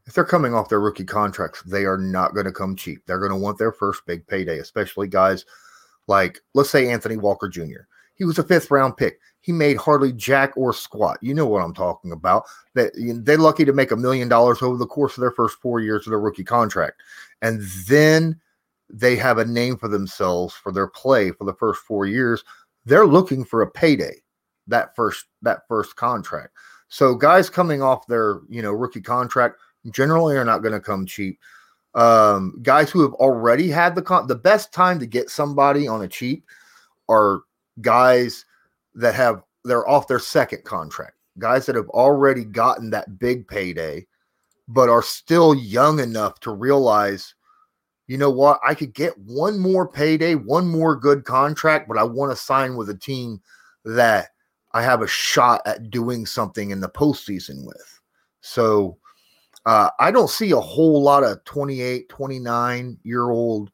If 0.06 0.14
they're 0.14 0.24
coming 0.24 0.54
off 0.54 0.68
their 0.68 0.80
rookie 0.80 1.04
contracts, 1.04 1.62
they 1.62 1.84
are 1.84 1.96
not 1.96 2.34
going 2.34 2.46
to 2.46 2.52
come 2.52 2.74
cheap. 2.74 3.02
They're 3.06 3.20
going 3.20 3.30
to 3.30 3.36
want 3.36 3.58
their 3.58 3.72
first 3.72 4.04
big 4.06 4.26
payday, 4.26 4.58
especially 4.58 5.06
guys 5.08 5.44
like, 6.08 6.40
let's 6.54 6.70
say, 6.70 6.90
Anthony 6.90 7.16
Walker 7.16 7.48
Jr. 7.48 7.86
He 8.20 8.26
was 8.26 8.38
a 8.38 8.44
fifth 8.44 8.70
round 8.70 8.98
pick. 8.98 9.18
He 9.40 9.50
made 9.50 9.78
hardly 9.78 10.12
jack 10.12 10.52
or 10.54 10.74
squat. 10.74 11.16
You 11.22 11.32
know 11.32 11.46
what 11.46 11.64
I'm 11.64 11.72
talking 11.72 12.12
about. 12.12 12.44
That 12.74 12.92
they're 13.24 13.38
lucky 13.38 13.64
to 13.64 13.72
make 13.72 13.92
a 13.92 13.96
million 13.96 14.28
dollars 14.28 14.60
over 14.60 14.76
the 14.76 14.86
course 14.86 15.16
of 15.16 15.22
their 15.22 15.30
first 15.30 15.56
four 15.62 15.80
years 15.80 16.06
of 16.06 16.10
their 16.10 16.20
rookie 16.20 16.44
contract, 16.44 17.00
and 17.40 17.62
then 17.88 18.38
they 18.90 19.16
have 19.16 19.38
a 19.38 19.44
name 19.46 19.78
for 19.78 19.88
themselves 19.88 20.52
for 20.52 20.70
their 20.70 20.86
play 20.86 21.30
for 21.30 21.44
the 21.44 21.54
first 21.54 21.80
four 21.80 22.04
years. 22.04 22.44
They're 22.84 23.06
looking 23.06 23.42
for 23.42 23.62
a 23.62 23.70
payday 23.70 24.16
that 24.66 24.94
first 24.94 25.24
that 25.40 25.66
first 25.66 25.96
contract. 25.96 26.50
So 26.88 27.14
guys 27.14 27.48
coming 27.48 27.80
off 27.80 28.06
their 28.06 28.40
you 28.50 28.60
know 28.60 28.72
rookie 28.72 29.00
contract 29.00 29.56
generally 29.92 30.36
are 30.36 30.44
not 30.44 30.60
going 30.60 30.74
to 30.74 30.80
come 30.80 31.06
cheap. 31.06 31.38
Um, 31.94 32.58
guys 32.62 32.90
who 32.90 33.00
have 33.00 33.14
already 33.14 33.70
had 33.70 33.94
the 33.94 34.02
con- 34.02 34.26
the 34.26 34.34
best 34.34 34.74
time 34.74 34.98
to 34.98 35.06
get 35.06 35.30
somebody 35.30 35.88
on 35.88 36.02
a 36.02 36.08
cheap 36.08 36.44
are 37.08 37.44
guys 37.80 38.44
that 38.94 39.14
have 39.14 39.42
they're 39.64 39.88
off 39.88 40.08
their 40.08 40.18
second 40.18 40.64
contract. 40.64 41.16
Guys 41.38 41.66
that 41.66 41.76
have 41.76 41.88
already 41.90 42.44
gotten 42.44 42.90
that 42.90 43.18
big 43.18 43.46
payday, 43.46 44.06
but 44.68 44.88
are 44.88 45.02
still 45.02 45.54
young 45.54 46.00
enough 46.00 46.40
to 46.40 46.50
realize, 46.50 47.34
you 48.06 48.18
know 48.18 48.30
what, 48.30 48.60
I 48.66 48.74
could 48.74 48.94
get 48.94 49.16
one 49.18 49.58
more 49.58 49.86
payday, 49.86 50.34
one 50.34 50.66
more 50.66 50.96
good 50.96 51.24
contract, 51.24 51.88
but 51.88 51.98
I 51.98 52.02
want 52.02 52.32
to 52.32 52.36
sign 52.36 52.76
with 52.76 52.90
a 52.90 52.96
team 52.96 53.40
that 53.84 54.30
I 54.72 54.82
have 54.82 55.02
a 55.02 55.06
shot 55.06 55.62
at 55.66 55.90
doing 55.90 56.26
something 56.26 56.70
in 56.70 56.80
the 56.80 56.88
postseason 56.88 57.66
with. 57.66 58.00
So 58.40 58.98
uh, 59.66 59.90
I 59.98 60.10
don't 60.10 60.30
see 60.30 60.52
a 60.52 60.60
whole 60.60 61.02
lot 61.02 61.24
of 61.24 61.44
28, 61.44 62.08
29 62.08 62.98
year 63.02 63.30
old 63.30 63.70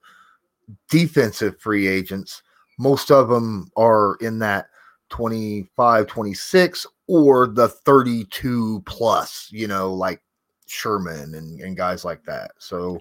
defensive 0.90 1.61
free 1.61 1.87
agents. 1.87 2.42
Most 2.78 3.10
of 3.10 3.28
them 3.28 3.70
are 3.76 4.16
in 4.20 4.38
that 4.40 4.68
25, 5.10 6.06
26 6.06 6.86
or 7.06 7.46
the 7.46 7.68
32 7.68 8.82
plus, 8.86 9.48
you 9.52 9.66
know, 9.68 9.92
like 9.92 10.20
Sherman 10.66 11.34
and, 11.34 11.60
and 11.60 11.76
guys 11.76 12.04
like 12.04 12.24
that. 12.24 12.52
So, 12.58 13.00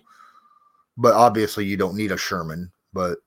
but 0.98 1.14
obviously 1.14 1.66
you 1.66 1.78
don't 1.78 1.96
need 1.96 2.12
a 2.12 2.18
Sherman, 2.18 2.72
but 2.94 3.18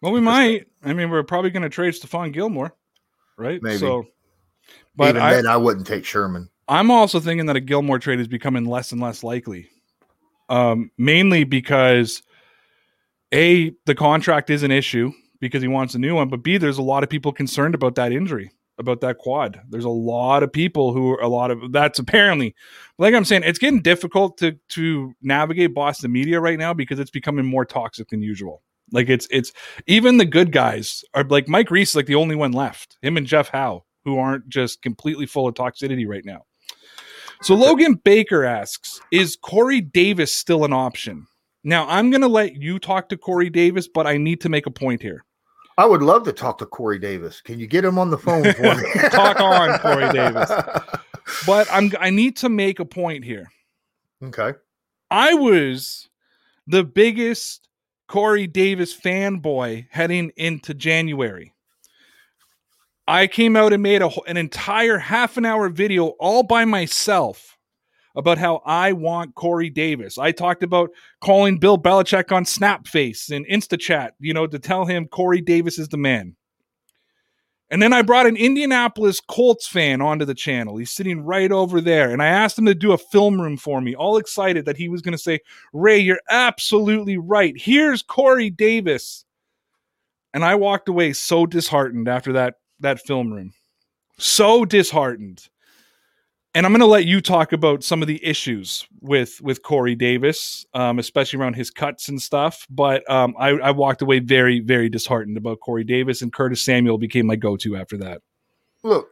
well, 0.00 0.12
we 0.12 0.20
might. 0.20 0.66
I 0.84 0.92
mean, 0.92 1.10
we're 1.10 1.22
probably 1.22 1.50
going 1.50 1.62
to 1.62 1.68
trade 1.68 1.94
Stephon 1.94 2.32
Gilmore, 2.32 2.74
right? 3.36 3.62
Maybe. 3.62 3.78
So, 3.78 4.04
but 4.96 5.10
even 5.10 5.22
I, 5.22 5.34
then 5.34 5.46
I 5.46 5.56
wouldn't 5.56 5.86
take 5.86 6.04
Sherman. 6.04 6.50
I'm 6.68 6.90
also 6.90 7.20
thinking 7.20 7.46
that 7.46 7.56
a 7.56 7.60
Gilmore 7.60 8.00
trade 8.00 8.18
is 8.18 8.26
becoming 8.26 8.64
less 8.64 8.90
and 8.90 9.00
less 9.00 9.22
likely. 9.22 9.68
Um, 10.48 10.90
mainly 10.98 11.44
because 11.44 12.22
A, 13.32 13.74
the 13.86 13.94
contract 13.94 14.50
is 14.50 14.64
an 14.64 14.72
issue 14.72 15.12
because 15.42 15.60
he 15.60 15.68
wants 15.68 15.96
a 15.96 15.98
new 15.98 16.14
one, 16.14 16.28
but 16.28 16.44
B, 16.44 16.56
there's 16.56 16.78
a 16.78 16.82
lot 16.82 17.02
of 17.02 17.10
people 17.10 17.32
concerned 17.32 17.74
about 17.74 17.96
that 17.96 18.12
injury, 18.12 18.52
about 18.78 19.00
that 19.00 19.18
quad. 19.18 19.60
There's 19.68 19.84
a 19.84 19.90
lot 19.90 20.44
of 20.44 20.52
people 20.52 20.94
who 20.94 21.10
are 21.10 21.20
a 21.20 21.28
lot 21.28 21.50
of 21.50 21.72
that's 21.72 21.98
apparently 21.98 22.54
like 22.96 23.12
I'm 23.12 23.24
saying, 23.24 23.42
it's 23.44 23.58
getting 23.58 23.82
difficult 23.82 24.38
to 24.38 24.56
to 24.70 25.12
navigate 25.20 25.74
Boston 25.74 26.12
media 26.12 26.40
right 26.40 26.58
now 26.58 26.72
because 26.72 27.00
it's 27.00 27.10
becoming 27.10 27.44
more 27.44 27.64
toxic 27.64 28.08
than 28.08 28.22
usual. 28.22 28.62
Like 28.92 29.08
it's 29.08 29.26
it's 29.32 29.52
even 29.88 30.16
the 30.16 30.24
good 30.24 30.52
guys 30.52 31.04
are 31.12 31.24
like 31.24 31.48
Mike 31.48 31.72
Reiss 31.72 31.90
is 31.90 31.96
like 31.96 32.06
the 32.06 32.14
only 32.14 32.36
one 32.36 32.52
left. 32.52 32.96
Him 33.02 33.16
and 33.16 33.26
Jeff 33.26 33.48
Howe, 33.48 33.84
who 34.04 34.18
aren't 34.18 34.48
just 34.48 34.80
completely 34.80 35.26
full 35.26 35.48
of 35.48 35.54
toxicity 35.54 36.06
right 36.06 36.24
now. 36.24 36.44
So 37.42 37.56
Logan 37.56 37.94
Baker 37.94 38.44
asks, 38.44 39.00
is 39.10 39.34
Corey 39.34 39.80
Davis 39.80 40.32
still 40.32 40.64
an 40.64 40.72
option? 40.72 41.26
Now 41.64 41.88
I'm 41.88 42.12
gonna 42.12 42.28
let 42.28 42.54
you 42.54 42.78
talk 42.78 43.08
to 43.08 43.16
Corey 43.16 43.50
Davis, 43.50 43.88
but 43.92 44.06
I 44.06 44.18
need 44.18 44.40
to 44.42 44.48
make 44.48 44.66
a 44.66 44.70
point 44.70 45.02
here. 45.02 45.24
I 45.78 45.86
would 45.86 46.02
love 46.02 46.24
to 46.24 46.32
talk 46.32 46.58
to 46.58 46.66
Corey 46.66 46.98
Davis. 46.98 47.40
Can 47.40 47.58
you 47.58 47.66
get 47.66 47.84
him 47.84 47.98
on 47.98 48.10
the 48.10 48.18
phone 48.18 48.44
for 48.52 48.74
me? 48.74 48.82
Talk 49.10 49.40
on, 49.40 49.78
Corey 49.78 50.10
Davis. 50.12 50.50
But 51.46 51.68
I'm 51.72 51.92
I 52.00 52.10
need 52.10 52.36
to 52.38 52.48
make 52.48 52.78
a 52.80 52.84
point 52.84 53.24
here. 53.24 53.48
Okay. 54.22 54.52
I 55.10 55.34
was 55.34 56.08
the 56.66 56.84
biggest 56.84 57.68
Corey 58.08 58.46
Davis 58.46 58.94
fanboy 58.94 59.86
heading 59.90 60.32
into 60.36 60.74
January. 60.74 61.54
I 63.06 63.26
came 63.28 63.56
out 63.56 63.72
and 63.72 63.82
made 63.82 64.02
a, 64.02 64.10
an 64.28 64.36
entire 64.36 64.98
half 64.98 65.36
an 65.36 65.46
hour 65.46 65.68
video 65.68 66.08
all 66.18 66.42
by 66.42 66.64
myself 66.64 67.51
about 68.14 68.38
how 68.38 68.62
I 68.64 68.92
want 68.92 69.34
Corey 69.34 69.70
Davis. 69.70 70.18
I 70.18 70.32
talked 70.32 70.62
about 70.62 70.90
calling 71.20 71.58
Bill 71.58 71.78
Belichick 71.78 72.32
on 72.32 72.44
Snapface 72.44 73.30
and 73.30 73.46
InstaChat, 73.46 74.10
you 74.20 74.34
know, 74.34 74.46
to 74.46 74.58
tell 74.58 74.84
him 74.84 75.08
Corey 75.08 75.40
Davis 75.40 75.78
is 75.78 75.88
the 75.88 75.96
man. 75.96 76.36
And 77.72 77.80
then 77.80 77.94
I 77.94 78.02
brought 78.02 78.26
an 78.26 78.36
Indianapolis 78.36 79.18
Colts 79.18 79.66
fan 79.66 80.02
onto 80.02 80.26
the 80.26 80.34
channel. 80.34 80.76
He's 80.76 80.90
sitting 80.90 81.24
right 81.24 81.50
over 81.50 81.80
there. 81.80 82.10
And 82.10 82.22
I 82.22 82.26
asked 82.26 82.58
him 82.58 82.66
to 82.66 82.74
do 82.74 82.92
a 82.92 82.98
film 82.98 83.40
room 83.40 83.56
for 83.56 83.80
me, 83.80 83.94
all 83.94 84.18
excited 84.18 84.66
that 84.66 84.76
he 84.76 84.90
was 84.90 85.00
going 85.00 85.12
to 85.12 85.18
say, 85.18 85.40
Ray, 85.72 85.98
you're 85.98 86.20
absolutely 86.28 87.16
right. 87.16 87.54
Here's 87.56 88.02
Corey 88.02 88.50
Davis. 88.50 89.24
And 90.34 90.44
I 90.44 90.54
walked 90.54 90.90
away 90.90 91.14
so 91.14 91.46
disheartened 91.46 92.08
after 92.08 92.34
that 92.34 92.56
that 92.80 93.00
film 93.00 93.32
room. 93.32 93.54
So 94.18 94.66
disheartened. 94.66 95.48
And 96.54 96.66
I'm 96.66 96.72
going 96.72 96.80
to 96.80 96.86
let 96.86 97.06
you 97.06 97.22
talk 97.22 97.52
about 97.52 97.82
some 97.82 98.02
of 98.02 98.08
the 98.08 98.22
issues 98.22 98.86
with 99.00 99.40
with 99.40 99.62
Corey 99.62 99.94
Davis, 99.94 100.66
um, 100.74 100.98
especially 100.98 101.38
around 101.38 101.54
his 101.54 101.70
cuts 101.70 102.08
and 102.08 102.20
stuff. 102.20 102.66
But 102.68 103.08
um, 103.10 103.34
I, 103.38 103.50
I 103.50 103.70
walked 103.70 104.02
away 104.02 104.18
very, 104.18 104.60
very 104.60 104.90
disheartened 104.90 105.38
about 105.38 105.60
Corey 105.60 105.84
Davis, 105.84 106.20
and 106.20 106.30
Curtis 106.30 106.62
Samuel 106.62 106.98
became 106.98 107.26
my 107.26 107.36
go-to 107.36 107.76
after 107.76 107.96
that. 107.98 108.20
Look, 108.82 109.08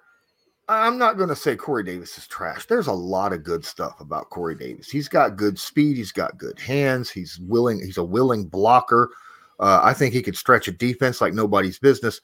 I'm 0.69 0.99
not 0.99 1.17
going 1.17 1.31
to 1.31 1.37
say 1.37 1.57
Corey 1.57 1.83
Davis 1.83 2.17
is 2.19 2.29
trash. 2.29 2.67
There's 2.67 2.87
a 2.87 2.93
lot 2.93 3.33
of 3.33 3.43
good 3.43 3.65
stuff 3.65 4.01
about 4.01 4.31
Corey 4.31 4.55
Davis. 4.55 4.91
He's 4.91 5.09
got 5.09 5.37
good 5.37 5.59
speed. 5.59 5.97
He's 5.97 6.13
got 6.13 6.39
good 6.39 6.61
hands. 6.61 7.11
He's 7.11 7.41
willing. 7.41 7.81
He's 7.85 7.99
a 7.99 8.05
willing 8.05 8.45
blocker. 8.45 9.11
Uh, 9.59 9.81
I 9.83 9.95
think 9.95 10.15
he 10.15 10.23
could 10.23 10.37
stretch 10.37 10.69
a 10.69 10.73
defense 10.73 11.21
like 11.21 11.35
nobody's 11.35 11.79
business. 11.79 12.21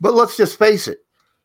But 0.00 0.14
let's 0.14 0.36
just 0.36 0.58
face 0.58 0.88
it, 0.88 1.03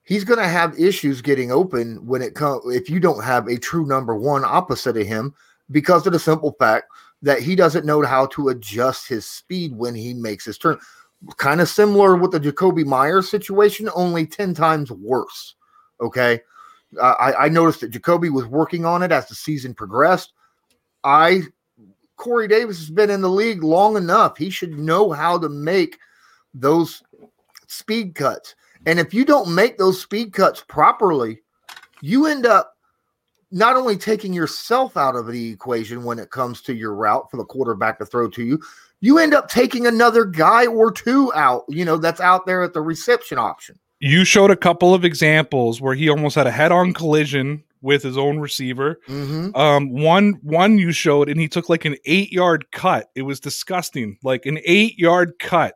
he's 0.09 0.23
going 0.23 0.39
to 0.39 0.47
have 0.47 0.77
issues 0.79 1.21
getting 1.21 1.51
open 1.51 2.03
when 2.03 2.23
it 2.23 2.33
comes 2.33 2.63
if 2.75 2.89
you 2.89 2.99
don't 2.99 3.23
have 3.23 3.47
a 3.47 3.59
true 3.59 3.85
number 3.85 4.15
one 4.15 4.43
opposite 4.43 4.97
of 4.97 5.05
him 5.05 5.35
because 5.69 6.07
of 6.07 6.13
the 6.13 6.19
simple 6.19 6.55
fact 6.57 6.87
that 7.21 7.39
he 7.39 7.55
doesn't 7.55 7.85
know 7.85 8.01
how 8.01 8.25
to 8.25 8.49
adjust 8.49 9.07
his 9.07 9.27
speed 9.27 9.77
when 9.77 9.93
he 9.93 10.15
makes 10.15 10.45
his 10.45 10.57
turn. 10.57 10.79
Kind 11.37 11.61
of 11.61 11.69
similar 11.69 12.15
with 12.15 12.31
the 12.31 12.39
Jakobi 12.39 12.83
Meyers 12.85 13.29
situation, 13.29 13.87
only 13.93 14.25
10 14.25 14.55
times 14.55 14.89
worse. 14.89 15.53
Okay. 16.01 16.41
I, 16.99 17.33
I 17.41 17.49
noticed 17.49 17.81
that 17.81 17.91
Jakobi 17.91 18.31
was 18.31 18.47
working 18.47 18.85
on 18.85 19.03
it 19.03 19.11
as 19.11 19.27
the 19.27 19.35
season 19.35 19.75
progressed. 19.75 20.33
I 21.03 21.43
Corey 22.15 22.47
Davis 22.47 22.79
has 22.79 22.89
been 22.89 23.11
in 23.11 23.21
the 23.21 23.29
league 23.29 23.63
long 23.63 23.95
enough. 23.95 24.37
He 24.37 24.49
should 24.49 24.79
know 24.79 25.11
how 25.11 25.37
to 25.37 25.49
make 25.49 25.99
those 26.53 27.03
speed 27.67 28.15
cuts. 28.15 28.55
And 28.85 28.99
if 28.99 29.13
you 29.13 29.25
don't 29.25 29.53
make 29.53 29.77
those 29.77 30.01
speed 30.01 30.33
cuts 30.33 30.63
properly, 30.67 31.39
you 32.01 32.25
end 32.25 32.45
up 32.45 32.75
not 33.51 33.75
only 33.75 33.97
taking 33.97 34.31
yourself 34.31 34.95
out 34.95 35.15
of 35.15 35.27
the 35.27 35.51
equation 35.51 36.03
when 36.03 36.19
it 36.19 36.29
comes 36.29 36.61
to 36.61 36.73
your 36.73 36.93
route 36.93 37.29
for 37.31 37.37
the 37.37 37.45
quarterback 37.45 37.97
to 37.99 38.05
throw 38.05 38.29
to 38.29 38.43
you, 38.43 38.59
you 39.01 39.17
end 39.17 39.33
up 39.33 39.49
taking 39.49 39.87
another 39.87 40.25
guy 40.25 40.67
or 40.67 40.91
two 40.91 41.33
out, 41.33 41.63
you 41.67 41.83
know, 41.83 41.97
that's 41.97 42.21
out 42.21 42.45
there 42.45 42.61
at 42.61 42.73
the 42.73 42.81
reception 42.81 43.37
option. 43.37 43.79
You 43.99 44.23
showed 44.23 44.51
a 44.51 44.55
couple 44.55 44.93
of 44.93 45.03
examples 45.03 45.81
where 45.81 45.95
he 45.95 46.09
almost 46.09 46.35
had 46.35 46.47
a 46.47 46.51
head-on 46.51 46.93
collision 46.93 47.63
with 47.81 48.03
his 48.03 48.17
own 48.17 48.39
receiver. 48.39 48.99
Mm-hmm. 49.07 49.55
Um, 49.55 49.91
one 49.91 50.39
one 50.41 50.77
you 50.77 50.91
showed, 50.91 51.29
and 51.29 51.39
he 51.39 51.47
took 51.47 51.69
like 51.69 51.85
an 51.85 51.95
eight-yard 52.05 52.71
cut. 52.71 53.09
It 53.15 53.23
was 53.23 53.39
disgusting, 53.39 54.17
like 54.21 54.45
an 54.45 54.59
eight-yard 54.65 55.39
cut 55.39 55.75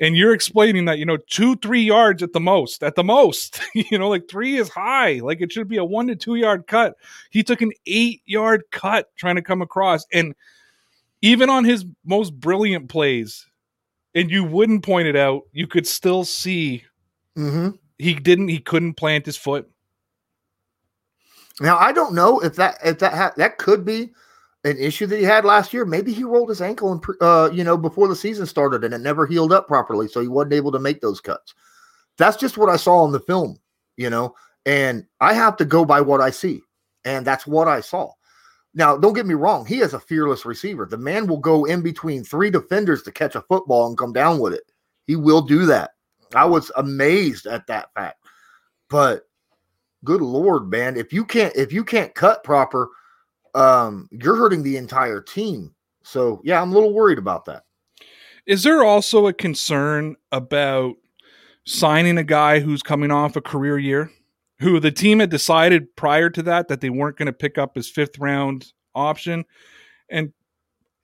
and 0.00 0.16
you're 0.16 0.34
explaining 0.34 0.84
that 0.86 0.98
you 0.98 1.04
know 1.06 1.16
two 1.28 1.56
three 1.56 1.82
yards 1.82 2.22
at 2.22 2.32
the 2.32 2.40
most 2.40 2.82
at 2.82 2.94
the 2.94 3.04
most 3.04 3.60
you 3.74 3.98
know 3.98 4.08
like 4.08 4.28
three 4.28 4.56
is 4.56 4.68
high 4.68 5.20
like 5.22 5.40
it 5.40 5.52
should 5.52 5.68
be 5.68 5.76
a 5.76 5.84
one 5.84 6.06
to 6.06 6.16
two 6.16 6.34
yard 6.34 6.66
cut 6.66 6.94
he 7.30 7.42
took 7.42 7.62
an 7.62 7.72
eight 7.86 8.22
yard 8.26 8.62
cut 8.70 9.14
trying 9.16 9.36
to 9.36 9.42
come 9.42 9.62
across 9.62 10.04
and 10.12 10.34
even 11.22 11.48
on 11.48 11.64
his 11.64 11.84
most 12.04 12.38
brilliant 12.38 12.88
plays 12.88 13.46
and 14.14 14.30
you 14.30 14.44
wouldn't 14.44 14.84
point 14.84 15.08
it 15.08 15.16
out 15.16 15.42
you 15.52 15.66
could 15.66 15.86
still 15.86 16.24
see 16.24 16.84
Mm-hmm. 17.36 17.70
he 17.98 18.14
didn't 18.14 18.48
he 18.48 18.60
couldn't 18.60 18.94
plant 18.94 19.26
his 19.26 19.36
foot 19.36 19.68
Now 21.60 21.76
I 21.78 21.92
don't 21.92 22.14
know 22.14 22.40
if 22.40 22.56
that 22.56 22.78
if 22.84 22.98
that 23.00 23.12
ha- 23.12 23.32
that 23.36 23.58
could 23.58 23.84
be 23.84 24.10
an 24.64 24.78
issue 24.78 25.06
that 25.06 25.18
he 25.18 25.24
had 25.24 25.44
last 25.44 25.72
year. 25.72 25.84
Maybe 25.84 26.12
he 26.12 26.24
rolled 26.24 26.48
his 26.48 26.62
ankle 26.62 26.92
and 26.92 27.04
uh, 27.20 27.50
you 27.52 27.64
know 27.64 27.76
before 27.76 28.08
the 28.08 28.16
season 28.16 28.46
started 28.46 28.82
and 28.84 28.94
it 28.94 29.00
never 29.00 29.26
healed 29.26 29.52
up 29.52 29.68
properly, 29.68 30.08
so 30.08 30.20
he 30.20 30.28
wasn't 30.28 30.54
able 30.54 30.72
to 30.72 30.78
make 30.78 31.00
those 31.00 31.20
cuts. 31.20 31.54
That's 32.16 32.36
just 32.36 32.56
what 32.56 32.68
I 32.68 32.76
saw 32.76 33.04
in 33.04 33.12
the 33.12 33.20
film, 33.20 33.58
you 33.96 34.08
know, 34.10 34.34
and 34.66 35.04
I 35.20 35.34
have 35.34 35.56
to 35.58 35.64
go 35.64 35.84
by 35.84 36.00
what 36.00 36.20
I 36.20 36.30
see, 36.30 36.62
and 37.04 37.26
that's 37.26 37.46
what 37.46 37.68
I 37.68 37.80
saw. 37.80 38.12
Now, 38.76 38.96
don't 38.96 39.14
get 39.14 39.26
me 39.26 39.34
wrong; 39.34 39.66
he 39.66 39.80
is 39.80 39.94
a 39.94 40.00
fearless 40.00 40.46
receiver. 40.46 40.86
The 40.86 40.96
man 40.96 41.26
will 41.26 41.38
go 41.38 41.64
in 41.64 41.82
between 41.82 42.24
three 42.24 42.50
defenders 42.50 43.02
to 43.02 43.12
catch 43.12 43.34
a 43.34 43.42
football 43.42 43.86
and 43.86 43.98
come 43.98 44.12
down 44.12 44.38
with 44.38 44.54
it. 44.54 44.64
He 45.06 45.16
will 45.16 45.42
do 45.42 45.66
that. 45.66 45.90
I 46.34 46.46
was 46.46 46.72
amazed 46.76 47.46
at 47.46 47.66
that 47.66 47.92
fact, 47.94 48.24
but 48.88 49.28
good 50.04 50.20
lord 50.20 50.68
man 50.68 50.98
if 50.98 51.14
you 51.14 51.24
can't 51.24 51.56
if 51.56 51.72
you 51.72 51.82
can't 51.82 52.14
cut 52.14 52.44
proper 52.44 52.90
um 53.54 54.08
you're 54.10 54.36
hurting 54.36 54.62
the 54.62 54.76
entire 54.76 55.20
team 55.20 55.74
so 56.02 56.40
yeah 56.44 56.60
i'm 56.60 56.70
a 56.70 56.74
little 56.74 56.92
worried 56.92 57.18
about 57.18 57.44
that 57.44 57.64
Is 58.46 58.62
there 58.62 58.84
also 58.84 59.26
a 59.26 59.32
concern 59.32 60.16
about 60.32 60.96
signing 61.66 62.18
a 62.18 62.24
guy 62.24 62.60
who's 62.60 62.82
coming 62.82 63.10
off 63.10 63.36
a 63.36 63.40
career 63.40 63.78
year, 63.78 64.10
who 64.60 64.80
the 64.80 64.90
team 64.90 65.20
had 65.20 65.30
decided 65.30 65.94
prior 65.96 66.30
to 66.30 66.42
that 66.42 66.68
that 66.68 66.80
they 66.80 66.90
weren't 66.90 67.16
going 67.16 67.26
to 67.26 67.32
pick 67.32 67.58
up 67.58 67.74
his 67.74 67.88
fifth 67.88 68.18
round 68.18 68.72
option? 68.94 69.44
And 70.10 70.32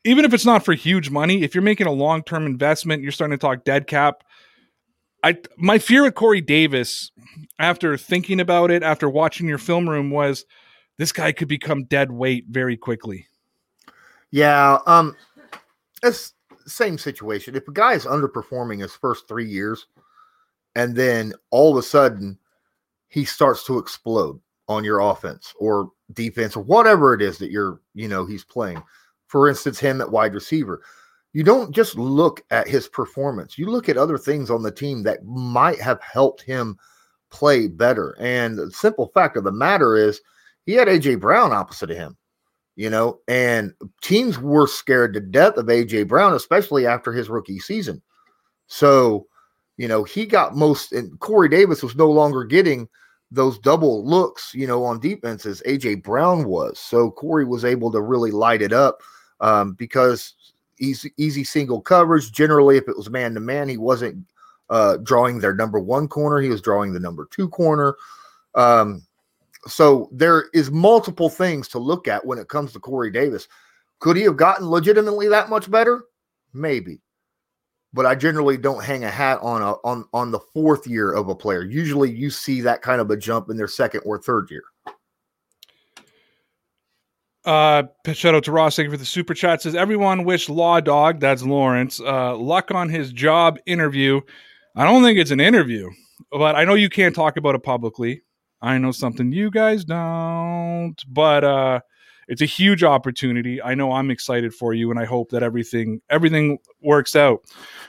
even 0.04 0.24
if 0.24 0.34
it's 0.34 0.46
not 0.46 0.64
for 0.64 0.74
huge 0.74 1.10
money, 1.10 1.42
if 1.42 1.54
you're 1.54 1.62
making 1.62 1.86
a 1.86 1.92
long 1.92 2.22
term 2.22 2.46
investment, 2.46 3.02
you're 3.02 3.12
starting 3.12 3.36
to 3.36 3.40
talk 3.40 3.64
dead 3.64 3.86
cap. 3.86 4.22
I 5.22 5.38
my 5.58 5.78
fear 5.78 6.02
with 6.02 6.14
Corey 6.14 6.40
Davis, 6.40 7.10
after 7.58 7.96
thinking 7.96 8.40
about 8.40 8.70
it, 8.70 8.82
after 8.82 9.08
watching 9.08 9.48
your 9.48 9.58
film 9.58 9.88
room, 9.88 10.10
was 10.10 10.46
this 11.00 11.12
guy 11.12 11.32
could 11.32 11.48
become 11.48 11.84
dead 11.84 12.12
weight 12.12 12.44
very 12.50 12.76
quickly. 12.76 13.26
yeah 14.30 14.78
um 14.86 15.16
it's 16.02 16.34
same 16.66 16.98
situation. 16.98 17.56
If 17.56 17.66
a 17.68 17.72
guy 17.72 17.94
is 17.94 18.04
underperforming 18.04 18.80
his 18.80 18.94
first 18.94 19.26
three 19.26 19.46
years 19.46 19.86
and 20.76 20.94
then 20.94 21.32
all 21.50 21.72
of 21.72 21.78
a 21.78 21.82
sudden 21.82 22.38
he 23.08 23.24
starts 23.24 23.64
to 23.64 23.78
explode 23.78 24.40
on 24.68 24.84
your 24.84 25.00
offense 25.00 25.52
or 25.58 25.90
defense 26.12 26.56
or 26.56 26.62
whatever 26.62 27.12
it 27.12 27.22
is 27.22 27.38
that 27.38 27.50
you're 27.50 27.80
you 27.94 28.08
know 28.08 28.24
he's 28.24 28.44
playing. 28.44 28.82
For 29.26 29.48
instance 29.48 29.78
him 29.78 30.00
at 30.00 30.10
wide 30.10 30.34
receiver. 30.34 30.82
You 31.32 31.44
don't 31.44 31.72
just 31.72 31.96
look 31.96 32.42
at 32.50 32.66
his 32.66 32.88
performance. 32.88 33.56
You 33.56 33.70
look 33.70 33.88
at 33.88 33.96
other 33.96 34.18
things 34.18 34.50
on 34.50 34.62
the 34.62 34.72
team 34.72 35.04
that 35.04 35.24
might 35.24 35.80
have 35.80 36.00
helped 36.02 36.42
him 36.42 36.76
play 37.30 37.68
better. 37.68 38.16
And 38.18 38.58
the 38.58 38.70
simple 38.72 39.10
fact 39.14 39.36
of 39.36 39.44
the 39.44 39.52
matter 39.52 39.96
is 39.96 40.20
he 40.70 40.76
had 40.76 40.88
aj 40.88 41.18
brown 41.18 41.52
opposite 41.52 41.90
of 41.90 41.96
him 41.96 42.16
you 42.76 42.88
know 42.88 43.20
and 43.28 43.74
teams 44.00 44.38
were 44.38 44.66
scared 44.66 45.12
to 45.12 45.20
death 45.20 45.56
of 45.56 45.66
aj 45.66 46.06
brown 46.06 46.34
especially 46.34 46.86
after 46.86 47.12
his 47.12 47.28
rookie 47.28 47.58
season. 47.58 48.00
So 48.68 49.26
you 49.76 49.88
know 49.88 50.04
he 50.04 50.26
got 50.26 50.56
most 50.56 50.92
and 50.92 51.18
corey 51.20 51.48
davis 51.48 51.82
was 51.82 51.96
no 51.96 52.10
longer 52.10 52.44
getting 52.44 52.88
those 53.32 53.58
double 53.58 54.04
looks 54.04 54.54
you 54.54 54.66
know 54.66 54.84
on 54.84 55.00
defense 55.00 55.44
as 55.44 55.60
aj 55.66 56.02
brown 56.02 56.44
was. 56.44 56.78
So 56.78 57.10
corey 57.10 57.44
was 57.44 57.64
able 57.64 57.90
to 57.92 58.00
really 58.00 58.30
light 58.30 58.62
it 58.62 58.72
up 58.72 59.00
um, 59.40 59.72
because 59.72 60.34
easy, 60.78 61.12
easy 61.16 61.44
single 61.44 61.80
coverage. 61.80 62.32
Generally 62.32 62.78
if 62.78 62.88
it 62.88 62.96
was 62.96 63.10
man 63.10 63.34
to 63.34 63.40
man 63.40 63.68
he 63.68 63.76
wasn't 63.76 64.24
uh, 64.70 64.98
drawing 64.98 65.40
their 65.40 65.54
number 65.54 65.80
one 65.80 66.06
corner. 66.06 66.40
He 66.40 66.48
was 66.48 66.62
drawing 66.62 66.92
the 66.92 67.00
number 67.00 67.28
two 67.32 67.48
corner. 67.48 67.96
Um, 68.54 69.02
so 69.66 70.08
there 70.12 70.46
is 70.54 70.70
multiple 70.70 71.28
things 71.28 71.68
to 71.68 71.78
look 71.78 72.08
at 72.08 72.24
when 72.24 72.38
it 72.38 72.48
comes 72.48 72.72
to 72.72 72.80
Corey 72.80 73.10
Davis. 73.10 73.48
Could 73.98 74.16
he 74.16 74.22
have 74.22 74.36
gotten 74.36 74.68
legitimately 74.68 75.28
that 75.28 75.50
much 75.50 75.70
better? 75.70 76.04
Maybe. 76.54 77.00
But 77.92 78.06
I 78.06 78.14
generally 78.14 78.56
don't 78.56 78.82
hang 78.82 79.04
a 79.04 79.10
hat 79.10 79.40
on 79.42 79.62
a 79.62 79.72
on 79.84 80.04
on 80.12 80.30
the 80.30 80.38
fourth 80.38 80.86
year 80.86 81.12
of 81.12 81.28
a 81.28 81.34
player. 81.34 81.62
Usually 81.62 82.10
you 82.10 82.30
see 82.30 82.60
that 82.60 82.82
kind 82.82 83.00
of 83.00 83.10
a 83.10 83.16
jump 83.16 83.50
in 83.50 83.56
their 83.56 83.68
second 83.68 84.02
or 84.06 84.18
third 84.18 84.48
year. 84.50 84.62
Uh, 87.44 87.84
shout 88.12 88.34
out 88.34 88.44
to 88.44 88.52
Ross. 88.52 88.76
Thank 88.76 88.86
you 88.86 88.90
for 88.90 88.96
the 88.96 89.04
super 89.04 89.34
chat. 89.34 89.62
Says 89.62 89.74
everyone 89.74 90.24
wish 90.24 90.48
Law 90.48 90.80
Dog, 90.80 91.20
that's 91.20 91.42
Lawrence, 91.42 91.98
uh, 92.00 92.36
luck 92.36 92.70
on 92.70 92.88
his 92.88 93.12
job 93.12 93.58
interview. 93.66 94.20
I 94.76 94.84
don't 94.84 95.02
think 95.02 95.18
it's 95.18 95.30
an 95.30 95.40
interview, 95.40 95.90
but 96.30 96.54
I 96.54 96.64
know 96.64 96.74
you 96.74 96.90
can't 96.90 97.14
talk 97.14 97.36
about 97.36 97.54
it 97.54 97.62
publicly. 97.62 98.22
I 98.62 98.78
know 98.78 98.92
something 98.92 99.32
you 99.32 99.50
guys 99.50 99.84
don't, 99.84 100.96
but 101.08 101.44
uh, 101.44 101.80
it's 102.28 102.42
a 102.42 102.46
huge 102.46 102.84
opportunity. 102.84 103.60
I 103.62 103.74
know 103.74 103.92
I'm 103.92 104.10
excited 104.10 104.54
for 104.54 104.74
you, 104.74 104.90
and 104.90 105.00
I 105.00 105.04
hope 105.04 105.30
that 105.30 105.42
everything 105.42 106.00
everything 106.10 106.58
works 106.82 107.16
out. 107.16 107.44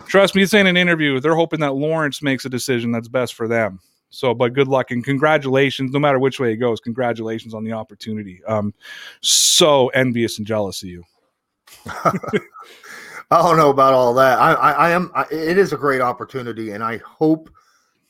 Trust 0.07 0.35
me, 0.35 0.43
it's 0.43 0.53
in 0.53 0.67
an 0.67 0.77
interview. 0.77 1.19
They're 1.19 1.35
hoping 1.35 1.59
that 1.59 1.75
Lawrence 1.75 2.21
makes 2.21 2.45
a 2.45 2.49
decision 2.49 2.91
that's 2.91 3.07
best 3.07 3.33
for 3.33 3.47
them. 3.47 3.79
So, 4.09 4.33
but 4.33 4.53
good 4.53 4.67
luck 4.67 4.91
and 4.91 5.03
congratulations, 5.03 5.91
no 5.91 5.99
matter 5.99 6.19
which 6.19 6.39
way 6.39 6.51
it 6.51 6.57
goes. 6.57 6.79
Congratulations 6.81 7.53
on 7.53 7.63
the 7.63 7.71
opportunity. 7.71 8.41
Um, 8.45 8.73
so 9.21 9.87
envious 9.89 10.37
and 10.37 10.45
jealous 10.45 10.83
of 10.83 10.89
you. 10.89 11.03
I 11.85 13.41
don't 13.41 13.55
know 13.55 13.69
about 13.69 13.93
all 13.93 14.13
that. 14.15 14.37
I, 14.39 14.53
I, 14.53 14.71
I 14.71 14.89
am. 14.91 15.11
I, 15.15 15.25
it 15.31 15.57
is 15.57 15.71
a 15.71 15.77
great 15.77 16.01
opportunity, 16.01 16.71
and 16.71 16.83
I 16.83 16.97
hope 16.97 17.49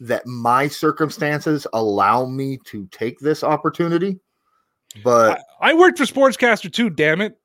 that 0.02 0.26
my 0.26 0.68
circumstances 0.68 1.68
allow 1.74 2.26
me 2.26 2.58
to 2.66 2.88
take 2.92 3.20
this 3.20 3.44
opportunity. 3.44 4.20
But 5.04 5.40
I, 5.62 5.70
I 5.70 5.74
worked 5.74 6.00
for 6.00 6.06
Sportscaster 6.06 6.72
too. 6.74 6.90
Damn 6.90 7.22
it. 7.22 7.38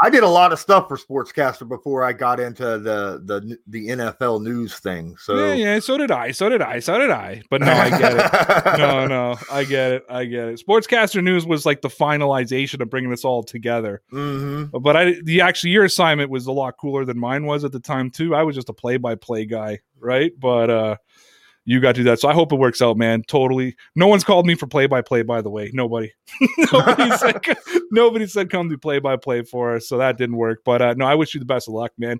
I 0.00 0.10
did 0.10 0.22
a 0.22 0.28
lot 0.28 0.52
of 0.52 0.58
stuff 0.58 0.88
for 0.88 0.96
Sportscaster 0.96 1.68
before 1.68 2.04
I 2.04 2.12
got 2.12 2.40
into 2.40 2.62
the 2.64 3.20
the 3.24 3.58
the 3.66 3.88
NFL 3.88 4.42
news 4.42 4.78
thing. 4.78 5.16
So 5.18 5.36
yeah, 5.36 5.54
yeah, 5.54 5.78
so 5.80 5.98
did 5.98 6.10
I. 6.10 6.30
So 6.32 6.48
did 6.48 6.62
I. 6.62 6.78
So 6.80 6.98
did 6.98 7.10
I. 7.10 7.42
But 7.50 7.60
no, 7.62 7.72
I 7.72 7.90
get 7.90 8.12
it. 8.14 8.78
no, 8.78 9.06
no, 9.08 9.36
I 9.50 9.64
get 9.64 9.92
it. 9.92 10.04
I 10.08 10.24
get 10.24 10.48
it. 10.48 10.62
Sportscaster 10.66 11.22
News 11.22 11.46
was 11.46 11.66
like 11.66 11.82
the 11.82 11.88
finalization 11.88 12.80
of 12.80 12.90
bringing 12.90 13.10
this 13.10 13.24
all 13.24 13.42
together. 13.42 14.02
Mhm. 14.12 14.70
But 14.82 14.96
I, 14.96 15.14
the 15.22 15.40
actually 15.40 15.70
your 15.70 15.84
assignment 15.84 16.30
was 16.30 16.46
a 16.46 16.52
lot 16.52 16.76
cooler 16.78 17.04
than 17.04 17.18
mine 17.18 17.46
was 17.46 17.64
at 17.64 17.72
the 17.72 17.80
time 17.80 18.10
too. 18.10 18.34
I 18.34 18.42
was 18.42 18.54
just 18.54 18.68
a 18.68 18.72
play-by-play 18.74 19.46
guy, 19.46 19.80
right? 19.98 20.32
But 20.38 20.70
uh, 20.70 20.96
you 21.64 21.80
got 21.80 21.94
to 21.94 22.00
do 22.00 22.04
that, 22.04 22.18
so 22.20 22.28
I 22.28 22.32
hope 22.34 22.52
it 22.52 22.56
works 22.56 22.82
out, 22.82 22.96
man. 22.96 23.22
Totally. 23.28 23.76
No 23.94 24.06
one's 24.08 24.24
called 24.24 24.46
me 24.46 24.54
for 24.54 24.66
play-by-play, 24.66 25.22
by 25.22 25.40
the 25.42 25.50
way. 25.50 25.70
Nobody. 25.72 26.12
nobody 26.72 27.10
said. 27.18 27.40
Nobody 27.90 28.26
said 28.26 28.50
come 28.50 28.68
do 28.68 28.76
play-by-play 28.76 29.42
for 29.42 29.76
us, 29.76 29.88
so 29.88 29.98
that 29.98 30.18
didn't 30.18 30.36
work. 30.36 30.62
But 30.64 30.82
uh, 30.82 30.94
no, 30.96 31.04
I 31.06 31.14
wish 31.14 31.34
you 31.34 31.40
the 31.40 31.46
best 31.46 31.68
of 31.68 31.74
luck, 31.74 31.92
man. 31.98 32.18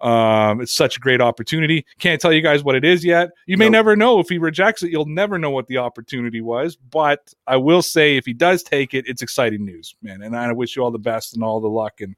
Um, 0.00 0.60
it's 0.60 0.74
such 0.74 0.96
a 0.96 1.00
great 1.00 1.20
opportunity. 1.20 1.86
Can't 2.00 2.20
tell 2.20 2.32
you 2.32 2.40
guys 2.42 2.64
what 2.64 2.74
it 2.74 2.84
is 2.84 3.04
yet. 3.04 3.30
You 3.46 3.56
may 3.56 3.66
Nope. 3.66 3.72
never 3.72 3.94
know 3.96 4.18
if 4.18 4.28
he 4.28 4.38
rejects 4.38 4.82
it. 4.82 4.90
You'll 4.90 5.06
never 5.06 5.38
know 5.38 5.50
what 5.50 5.68
the 5.68 5.78
opportunity 5.78 6.40
was. 6.40 6.74
But 6.74 7.32
I 7.46 7.56
will 7.58 7.82
say, 7.82 8.16
if 8.16 8.26
he 8.26 8.32
does 8.32 8.64
take 8.64 8.94
it, 8.94 9.04
it's 9.06 9.22
exciting 9.22 9.64
news, 9.64 9.94
man. 10.02 10.22
And 10.22 10.36
I 10.36 10.50
wish 10.52 10.74
you 10.74 10.82
all 10.82 10.90
the 10.90 10.98
best 10.98 11.34
and 11.34 11.44
all 11.44 11.60
the 11.60 11.68
luck. 11.68 12.00
And 12.00 12.16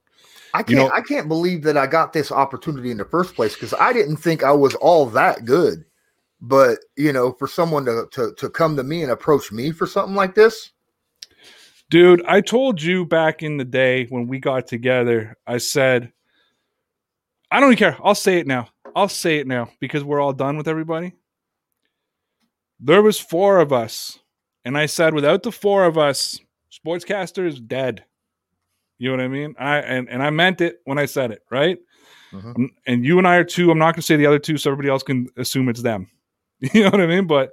I 0.54 0.58
can't 0.62 0.70
You 0.70 0.76
know- 0.76 0.90
I 0.94 1.02
can't 1.02 1.28
believe 1.28 1.62
that 1.64 1.76
I 1.76 1.86
got 1.86 2.14
this 2.14 2.32
opportunity 2.32 2.90
in 2.90 2.96
the 2.96 3.04
first 3.04 3.34
place 3.34 3.52
because 3.52 3.74
I 3.74 3.92
didn't 3.92 4.16
think 4.16 4.42
I 4.42 4.52
was 4.52 4.74
all 4.76 5.04
that 5.06 5.44
good. 5.44 5.84
But 6.46 6.78
you 6.96 7.12
know, 7.12 7.32
for 7.32 7.48
someone 7.48 7.86
to, 7.86 8.06
to 8.12 8.34
to 8.34 8.50
come 8.50 8.76
to 8.76 8.82
me 8.82 9.02
and 9.02 9.10
approach 9.10 9.50
me 9.50 9.72
for 9.72 9.86
something 9.86 10.14
like 10.14 10.34
this, 10.34 10.72
dude, 11.88 12.22
I 12.26 12.42
told 12.42 12.82
you 12.82 13.06
back 13.06 13.42
in 13.42 13.56
the 13.56 13.64
day 13.64 14.04
when 14.06 14.26
we 14.28 14.38
got 14.38 14.66
together, 14.66 15.36
I 15.46 15.56
said, 15.56 16.12
I 17.50 17.60
don't 17.60 17.70
even 17.70 17.78
care. 17.78 17.96
I'll 18.04 18.14
say 18.14 18.38
it 18.38 18.46
now. 18.46 18.68
I'll 18.94 19.08
say 19.08 19.38
it 19.38 19.46
now 19.46 19.70
because 19.80 20.04
we're 20.04 20.20
all 20.20 20.34
done 20.34 20.58
with 20.58 20.68
everybody. 20.68 21.14
There 22.78 23.02
was 23.02 23.18
four 23.18 23.58
of 23.60 23.72
us, 23.72 24.18
and 24.66 24.76
I 24.76 24.84
said, 24.86 25.14
without 25.14 25.44
the 25.44 25.52
four 25.52 25.84
of 25.84 25.96
us, 25.96 26.38
Sportscaster 26.70 27.46
is 27.46 27.58
dead. 27.58 28.04
You 28.98 29.08
know 29.10 29.16
what 29.16 29.24
I 29.24 29.28
mean? 29.28 29.54
I 29.58 29.78
and, 29.78 30.10
and 30.10 30.22
I 30.22 30.28
meant 30.28 30.60
it 30.60 30.80
when 30.84 30.98
I 30.98 31.06
said 31.06 31.30
it, 31.30 31.42
right? 31.50 31.78
Mm-hmm. 32.32 32.52
And, 32.54 32.70
and 32.86 33.04
you 33.04 33.16
and 33.16 33.26
I 33.26 33.36
are 33.36 33.44
two. 33.44 33.70
I'm 33.70 33.78
not 33.78 33.94
going 33.94 34.02
to 34.02 34.02
say 34.02 34.16
the 34.16 34.26
other 34.26 34.38
two, 34.38 34.58
so 34.58 34.70
everybody 34.70 34.90
else 34.90 35.02
can 35.02 35.28
assume 35.38 35.70
it's 35.70 35.80
them. 35.82 36.10
You 36.74 36.84
know 36.84 36.90
what 36.90 37.00
I 37.00 37.06
mean? 37.06 37.26
But 37.26 37.50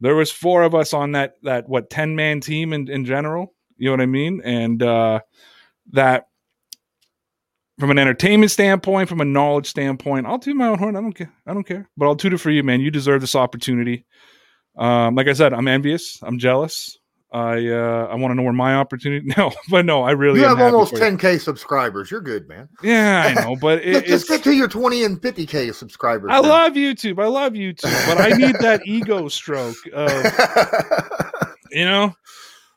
there 0.00 0.14
was 0.14 0.30
four 0.30 0.62
of 0.62 0.74
us 0.74 0.94
on 0.94 1.12
that 1.12 1.34
that 1.42 1.68
what 1.68 1.90
10 1.90 2.16
man 2.16 2.40
team 2.40 2.72
in, 2.72 2.88
in 2.90 3.04
general. 3.04 3.54
You 3.76 3.86
know 3.86 3.92
what 3.92 4.00
I 4.00 4.06
mean? 4.06 4.40
And 4.44 4.82
uh, 4.82 5.20
that 5.92 6.26
from 7.78 7.90
an 7.90 7.98
entertainment 7.98 8.50
standpoint, 8.50 9.08
from 9.08 9.20
a 9.20 9.24
knowledge 9.24 9.66
standpoint. 9.66 10.26
I'll 10.26 10.38
do 10.38 10.54
my 10.54 10.68
own 10.68 10.78
horn. 10.78 10.96
I 10.96 11.00
don't 11.00 11.12
care. 11.12 11.32
I 11.46 11.54
don't 11.54 11.66
care. 11.66 11.88
But 11.96 12.06
I'll 12.06 12.16
toot 12.16 12.32
it 12.32 12.38
for 12.38 12.50
you, 12.50 12.62
man. 12.62 12.80
You 12.80 12.90
deserve 12.90 13.20
this 13.20 13.36
opportunity. 13.36 14.04
Um, 14.76 15.14
like 15.14 15.28
I 15.28 15.32
said, 15.32 15.52
I'm 15.52 15.68
envious. 15.68 16.18
I'm 16.22 16.38
jealous. 16.38 16.97
I 17.30 17.68
uh, 17.68 18.08
I 18.10 18.14
want 18.14 18.30
to 18.30 18.34
know 18.34 18.42
where 18.42 18.52
my 18.52 18.74
opportunity. 18.74 19.26
No, 19.36 19.52
but 19.70 19.84
no, 19.84 20.02
I 20.02 20.12
really 20.12 20.40
You 20.40 20.46
have 20.46 20.60
almost 20.60 20.94
10k 20.94 21.40
subscribers. 21.40 22.10
You're 22.10 22.22
good, 22.22 22.48
man. 22.48 22.68
Yeah, 22.82 23.34
I 23.36 23.44
know, 23.44 23.56
but 23.56 23.78
it, 23.84 24.06
Just, 24.06 24.28
get 24.28 24.42
to 24.44 24.52
your 24.52 24.68
20 24.68 25.04
and 25.04 25.20
50k 25.20 25.74
subscribers. 25.74 26.30
I 26.32 26.40
then. 26.40 26.50
love 26.50 26.72
YouTube. 26.72 27.22
I 27.22 27.26
love 27.26 27.52
YouTube, 27.52 28.06
but 28.06 28.18
I 28.18 28.30
need 28.36 28.56
that 28.60 28.80
ego 28.86 29.28
stroke 29.28 29.76
of 29.92 30.10
you 31.70 31.84
know. 31.84 32.14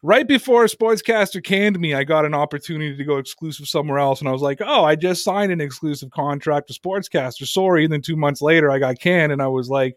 Right 0.03 0.27
before 0.27 0.65
Sportscaster 0.65 1.43
canned 1.43 1.79
me, 1.79 1.93
I 1.93 2.03
got 2.03 2.25
an 2.25 2.33
opportunity 2.33 2.97
to 2.97 3.03
go 3.03 3.17
exclusive 3.17 3.67
somewhere 3.67 3.99
else, 3.99 4.19
and 4.19 4.27
I 4.27 4.31
was 4.31 4.41
like, 4.41 4.59
"Oh, 4.59 4.83
I 4.83 4.95
just 4.95 5.23
signed 5.23 5.51
an 5.51 5.61
exclusive 5.61 6.09
contract 6.09 6.69
with 6.69 6.81
Sportscaster." 6.81 7.47
Sorry, 7.47 7.83
and 7.83 7.93
then 7.93 8.01
two 8.01 8.15
months 8.15 8.41
later, 8.41 8.71
I 8.71 8.79
got 8.79 8.99
canned, 8.99 9.31
and 9.31 9.43
I 9.43 9.47
was 9.47 9.69
like, 9.69 9.95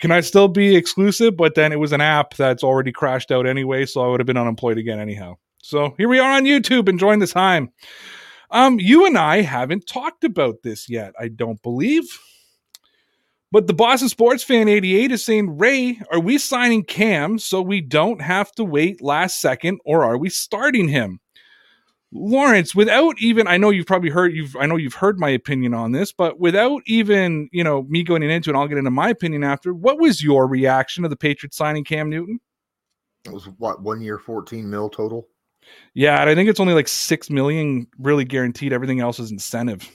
"Can 0.00 0.10
I 0.10 0.20
still 0.20 0.48
be 0.48 0.76
exclusive?" 0.76 1.36
But 1.36 1.54
then 1.54 1.72
it 1.72 1.78
was 1.78 1.92
an 1.92 2.00
app 2.00 2.34
that's 2.34 2.64
already 2.64 2.92
crashed 2.92 3.30
out 3.30 3.46
anyway, 3.46 3.86
so 3.86 4.02
I 4.02 4.08
would 4.08 4.20
have 4.20 4.26
been 4.26 4.36
unemployed 4.36 4.78
again 4.78 5.00
anyhow. 5.00 5.36
So 5.62 5.94
here 5.96 6.08
we 6.08 6.18
are 6.18 6.32
on 6.32 6.44
YouTube 6.44 6.88
enjoying 6.88 7.20
the 7.20 7.26
time. 7.26 7.70
Um, 8.50 8.78
you 8.78 9.06
and 9.06 9.18
I 9.18 9.40
haven't 9.40 9.86
talked 9.86 10.24
about 10.24 10.62
this 10.62 10.88
yet, 10.88 11.14
I 11.18 11.28
don't 11.28 11.60
believe. 11.62 12.04
But 13.50 13.66
the 13.68 13.72
Boston 13.72 14.08
Sports 14.08 14.42
Fan 14.42 14.68
88 14.68 15.12
is 15.12 15.24
saying, 15.24 15.58
Ray, 15.58 16.00
are 16.10 16.20
we 16.20 16.38
signing 16.38 16.82
Cam 16.82 17.38
so 17.38 17.62
we 17.62 17.80
don't 17.80 18.20
have 18.20 18.50
to 18.56 18.64
wait 18.64 19.00
last 19.00 19.40
second, 19.40 19.80
or 19.84 20.04
are 20.04 20.18
we 20.18 20.28
starting 20.28 20.88
him? 20.88 21.20
Lawrence, 22.16 22.76
without 22.76 23.16
even 23.18 23.48
I 23.48 23.56
know 23.56 23.70
you've 23.70 23.86
probably 23.86 24.08
heard 24.08 24.32
you've 24.32 24.54
I 24.56 24.66
know 24.66 24.76
you've 24.76 24.94
heard 24.94 25.18
my 25.18 25.30
opinion 25.30 25.74
on 25.74 25.90
this, 25.90 26.12
but 26.12 26.38
without 26.38 26.82
even, 26.86 27.48
you 27.52 27.64
know, 27.64 27.82
me 27.82 28.04
going 28.04 28.22
into 28.22 28.50
it, 28.50 28.56
I'll 28.56 28.68
get 28.68 28.78
into 28.78 28.92
my 28.92 29.08
opinion 29.08 29.42
after. 29.42 29.74
What 29.74 29.98
was 29.98 30.22
your 30.22 30.46
reaction 30.46 31.02
to 31.02 31.08
the 31.08 31.16
Patriots 31.16 31.56
signing 31.56 31.82
Cam 31.82 32.08
Newton? 32.08 32.38
It 33.24 33.32
was 33.32 33.46
what 33.58 33.82
one 33.82 34.00
year, 34.00 34.18
14 34.18 34.70
mil 34.70 34.88
total. 34.88 35.26
Yeah, 35.94 36.20
and 36.20 36.30
I 36.30 36.34
think 36.34 36.48
it's 36.48 36.60
only 36.60 36.74
like 36.74 36.88
six 36.88 37.30
million 37.30 37.88
really 37.98 38.24
guaranteed. 38.24 38.72
Everything 38.72 39.00
else 39.00 39.18
is 39.18 39.32
incentive. 39.32 39.90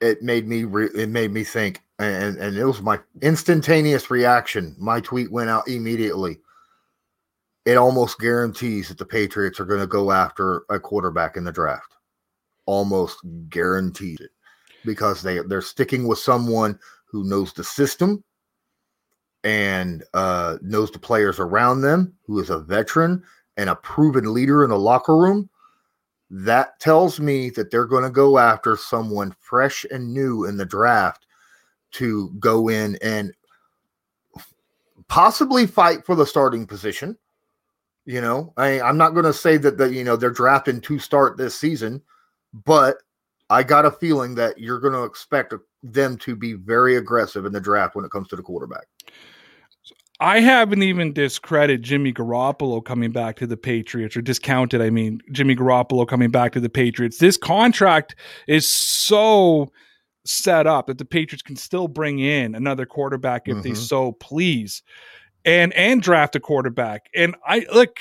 It 0.00 0.22
made 0.22 0.46
me. 0.46 0.64
Re- 0.64 0.90
it 0.94 1.08
made 1.08 1.32
me 1.32 1.42
think, 1.42 1.80
and 1.98 2.36
and 2.36 2.56
it 2.56 2.64
was 2.64 2.80
my 2.80 3.00
instantaneous 3.22 4.10
reaction. 4.10 4.76
My 4.78 5.00
tweet 5.00 5.32
went 5.32 5.50
out 5.50 5.66
immediately. 5.66 6.38
It 7.64 7.76
almost 7.76 8.18
guarantees 8.18 8.88
that 8.88 8.98
the 8.98 9.06
Patriots 9.06 9.58
are 9.58 9.64
going 9.64 9.80
to 9.80 9.86
go 9.86 10.12
after 10.12 10.64
a 10.68 10.78
quarterback 10.78 11.36
in 11.36 11.44
the 11.44 11.52
draft. 11.52 11.96
Almost 12.66 13.18
guaranteed 13.48 14.20
it 14.20 14.30
because 14.84 15.22
they 15.22 15.38
they're 15.40 15.62
sticking 15.62 16.06
with 16.06 16.18
someone 16.18 16.78
who 17.06 17.24
knows 17.24 17.52
the 17.52 17.64
system 17.64 18.22
and 19.44 20.02
uh, 20.14 20.56
knows 20.62 20.90
the 20.90 20.98
players 20.98 21.38
around 21.38 21.82
them, 21.82 22.14
who 22.26 22.40
is 22.40 22.50
a 22.50 22.58
veteran 22.58 23.22
and 23.56 23.70
a 23.70 23.76
proven 23.76 24.32
leader 24.32 24.64
in 24.64 24.70
the 24.70 24.78
locker 24.78 25.16
room 25.16 25.48
that 26.30 26.80
tells 26.80 27.20
me 27.20 27.50
that 27.50 27.70
they're 27.70 27.84
going 27.84 28.02
to 28.02 28.10
go 28.10 28.38
after 28.38 28.76
someone 28.76 29.34
fresh 29.38 29.86
and 29.90 30.12
new 30.12 30.44
in 30.44 30.56
the 30.56 30.64
draft 30.64 31.26
to 31.92 32.30
go 32.40 32.68
in 32.68 32.98
and 33.02 33.32
possibly 35.06 35.66
fight 35.66 36.04
for 36.04 36.16
the 36.16 36.26
starting 36.26 36.66
position. 36.66 37.16
You 38.06 38.20
know, 38.20 38.52
I, 38.56 38.80
I'm 38.80 38.98
not 38.98 39.10
going 39.10 39.24
to 39.24 39.32
say 39.32 39.56
that 39.56 39.78
the, 39.78 39.92
you 39.92 40.04
know 40.04 40.16
they're 40.16 40.30
drafting 40.30 40.80
to 40.82 40.98
start 40.98 41.36
this 41.36 41.54
season, 41.58 42.02
but 42.52 42.98
I 43.50 43.62
got 43.62 43.86
a 43.86 43.90
feeling 43.90 44.34
that 44.36 44.58
you're 44.58 44.80
going 44.80 44.94
to 44.94 45.04
expect 45.04 45.54
them 45.82 46.16
to 46.18 46.36
be 46.36 46.54
very 46.54 46.96
aggressive 46.96 47.44
in 47.44 47.52
the 47.52 47.60
draft 47.60 47.94
when 47.94 48.04
it 48.04 48.10
comes 48.10 48.28
to 48.28 48.36
the 48.36 48.42
quarterback. 48.42 48.86
I 50.20 50.40
haven't 50.40 50.82
even 50.82 51.12
discredited 51.12 51.82
Jimmy 51.82 52.12
Garoppolo 52.12 52.84
coming 52.84 53.10
back 53.10 53.36
to 53.36 53.46
the 53.46 53.56
Patriots 53.56 54.16
or 54.16 54.22
discounted, 54.22 54.80
I 54.80 54.88
mean, 54.88 55.20
Jimmy 55.32 55.56
Garoppolo 55.56 56.06
coming 56.06 56.30
back 56.30 56.52
to 56.52 56.60
the 56.60 56.68
Patriots. 56.68 57.18
This 57.18 57.36
contract 57.36 58.14
is 58.46 58.72
so 58.72 59.72
set 60.24 60.66
up 60.66 60.86
that 60.86 60.98
the 60.98 61.04
Patriots 61.04 61.42
can 61.42 61.56
still 61.56 61.88
bring 61.88 62.20
in 62.20 62.54
another 62.54 62.86
quarterback 62.86 63.48
if 63.48 63.62
they 63.62 63.72
Mhm. 63.72 63.76
so 63.76 64.12
please 64.12 64.82
and 65.44 65.72
and 65.74 66.02
draft 66.02 66.36
a 66.36 66.40
quarterback. 66.40 67.08
And 67.14 67.36
I 67.46 67.66
look 67.72 68.00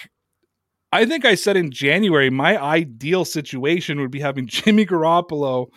I 0.92 1.06
think 1.06 1.26
I 1.26 1.36
said 1.36 1.58
in 1.58 1.72
January 1.72 2.30
my 2.30 2.62
ideal 2.62 3.26
situation 3.26 4.00
would 4.00 4.12
be 4.12 4.20
having 4.20 4.48
Jimmy 4.48 4.86
Garoppolo, 4.86 5.68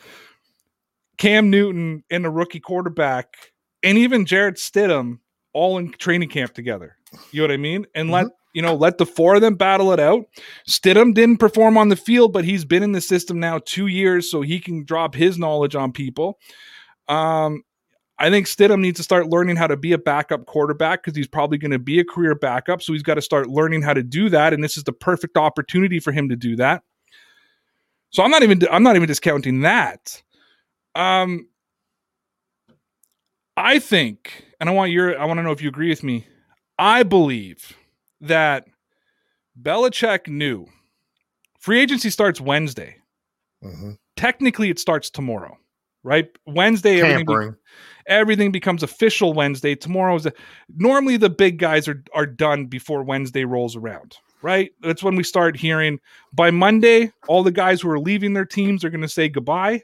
Cam 1.18 1.50
Newton 1.50 2.04
and 2.10 2.26
a 2.26 2.30
rookie 2.30 2.60
quarterback 2.60 3.34
and 3.82 3.98
even 3.98 4.26
Jarrett 4.26 4.56
Stidham 4.56 5.18
all 5.52 5.78
in 5.78 5.92
training 5.92 6.28
camp 6.28 6.52
together. 6.52 6.96
You 7.30 7.40
know 7.40 7.44
what 7.44 7.54
I 7.54 7.56
mean? 7.56 7.86
And 7.94 8.10
let 8.10 8.26
you 8.56 8.62
know, 8.62 8.74
let 8.74 8.96
the 8.96 9.04
four 9.04 9.34
of 9.34 9.42
them 9.42 9.54
battle 9.54 9.92
it 9.92 10.00
out. 10.00 10.24
Stidham 10.66 11.12
didn't 11.12 11.36
perform 11.36 11.76
on 11.76 11.90
the 11.90 11.96
field, 11.96 12.32
but 12.32 12.46
he's 12.46 12.64
been 12.64 12.82
in 12.82 12.92
the 12.92 13.02
system 13.02 13.38
now 13.38 13.58
two 13.58 13.86
years, 13.86 14.30
so 14.30 14.40
he 14.40 14.60
can 14.60 14.82
drop 14.82 15.14
his 15.14 15.38
knowledge 15.38 15.74
on 15.74 15.92
people. 15.92 16.38
Um, 17.06 17.64
I 18.18 18.30
think 18.30 18.46
Stidham 18.46 18.80
needs 18.80 18.96
to 18.96 19.02
start 19.02 19.28
learning 19.28 19.56
how 19.56 19.66
to 19.66 19.76
be 19.76 19.92
a 19.92 19.98
backup 19.98 20.46
quarterback 20.46 21.02
because 21.02 21.16
he's 21.16 21.28
probably 21.28 21.58
going 21.58 21.70
to 21.72 21.78
be 21.78 22.00
a 22.00 22.04
career 22.04 22.34
backup. 22.34 22.80
So 22.80 22.92
he's 22.94 23.02
got 23.02 23.14
to 23.14 23.22
start 23.22 23.48
learning 23.48 23.82
how 23.82 23.92
to 23.92 24.02
do 24.02 24.30
that, 24.30 24.52
and 24.54 24.64
this 24.64 24.76
is 24.78 24.84
the 24.84 24.92
perfect 24.92 25.36
opportunity 25.36 26.00
for 26.00 26.12
him 26.12 26.28
to 26.30 26.36
do 26.36 26.56
that. 26.56 26.82
So 28.10 28.22
I'm 28.22 28.30
not 28.30 28.42
even 28.42 28.60
I'm 28.70 28.82
not 28.82 28.96
even 28.96 29.08
discounting 29.08 29.60
that. 29.60 30.22
Um, 30.94 31.48
I 33.56 33.78
think, 33.78 34.44
and 34.60 34.68
I 34.68 34.72
want 34.72 34.92
your 34.92 35.18
I 35.20 35.24
want 35.26 35.38
to 35.38 35.42
know 35.42 35.52
if 35.52 35.60
you 35.60 35.68
agree 35.68 35.90
with 35.90 36.02
me. 36.02 36.26
I 36.78 37.02
believe 37.02 37.74
that 38.22 38.66
Belichick 39.60 40.28
knew 40.28 40.66
free 41.58 41.80
agency 41.80 42.10
starts 42.10 42.40
Wednesday. 42.40 42.96
Mhm. 43.62 43.98
Technically, 44.16 44.70
it 44.70 44.78
starts 44.78 45.10
tomorrow, 45.10 45.58
right? 46.02 46.28
Wednesday, 46.46 47.00
Tampering. 47.00 47.48
everything 47.48 47.60
becomes 48.08 48.82
official 48.82 49.32
Wednesday. 49.32 49.74
Tomorrow 49.74 50.16
is 50.16 50.26
a, 50.26 50.32
normally 50.76 51.16
the 51.16 51.30
big 51.30 51.58
guys 51.58 51.88
are 51.88 52.02
are 52.14 52.26
done 52.26 52.66
before 52.66 53.02
Wednesday 53.02 53.44
rolls 53.44 53.76
around, 53.76 54.16
right? 54.42 54.70
That's 54.82 55.02
when 55.02 55.16
we 55.16 55.22
start 55.22 55.56
hearing 55.56 55.98
by 56.32 56.50
Monday, 56.50 57.12
all 57.28 57.42
the 57.42 57.52
guys 57.52 57.80
who 57.80 57.90
are 57.90 57.98
leaving 57.98 58.34
their 58.34 58.44
teams 58.44 58.84
are 58.84 58.90
going 58.90 59.02
to 59.02 59.08
say 59.08 59.28
goodbye. 59.28 59.82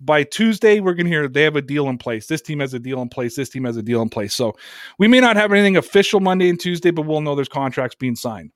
By 0.00 0.24
Tuesday, 0.24 0.80
we're 0.80 0.94
going 0.94 1.06
to 1.06 1.12
hear 1.12 1.28
they 1.28 1.44
have 1.44 1.54
a 1.54 1.62
deal 1.62 1.88
in 1.88 1.96
place. 1.96 2.26
This 2.26 2.42
team 2.42 2.58
has 2.58 2.74
a 2.74 2.80
deal 2.80 3.00
in 3.02 3.08
place. 3.08 3.36
This 3.36 3.48
team 3.48 3.64
has 3.64 3.76
a 3.76 3.82
deal 3.82 4.02
in 4.02 4.08
place. 4.08 4.34
So 4.34 4.56
we 4.98 5.06
may 5.06 5.20
not 5.20 5.36
have 5.36 5.52
anything 5.52 5.76
official 5.76 6.18
Monday 6.18 6.48
and 6.48 6.58
Tuesday, 6.58 6.90
but 6.90 7.06
we'll 7.06 7.20
know 7.20 7.36
there's 7.36 7.48
contracts 7.48 7.94
being 7.94 8.16
signed. 8.16 8.50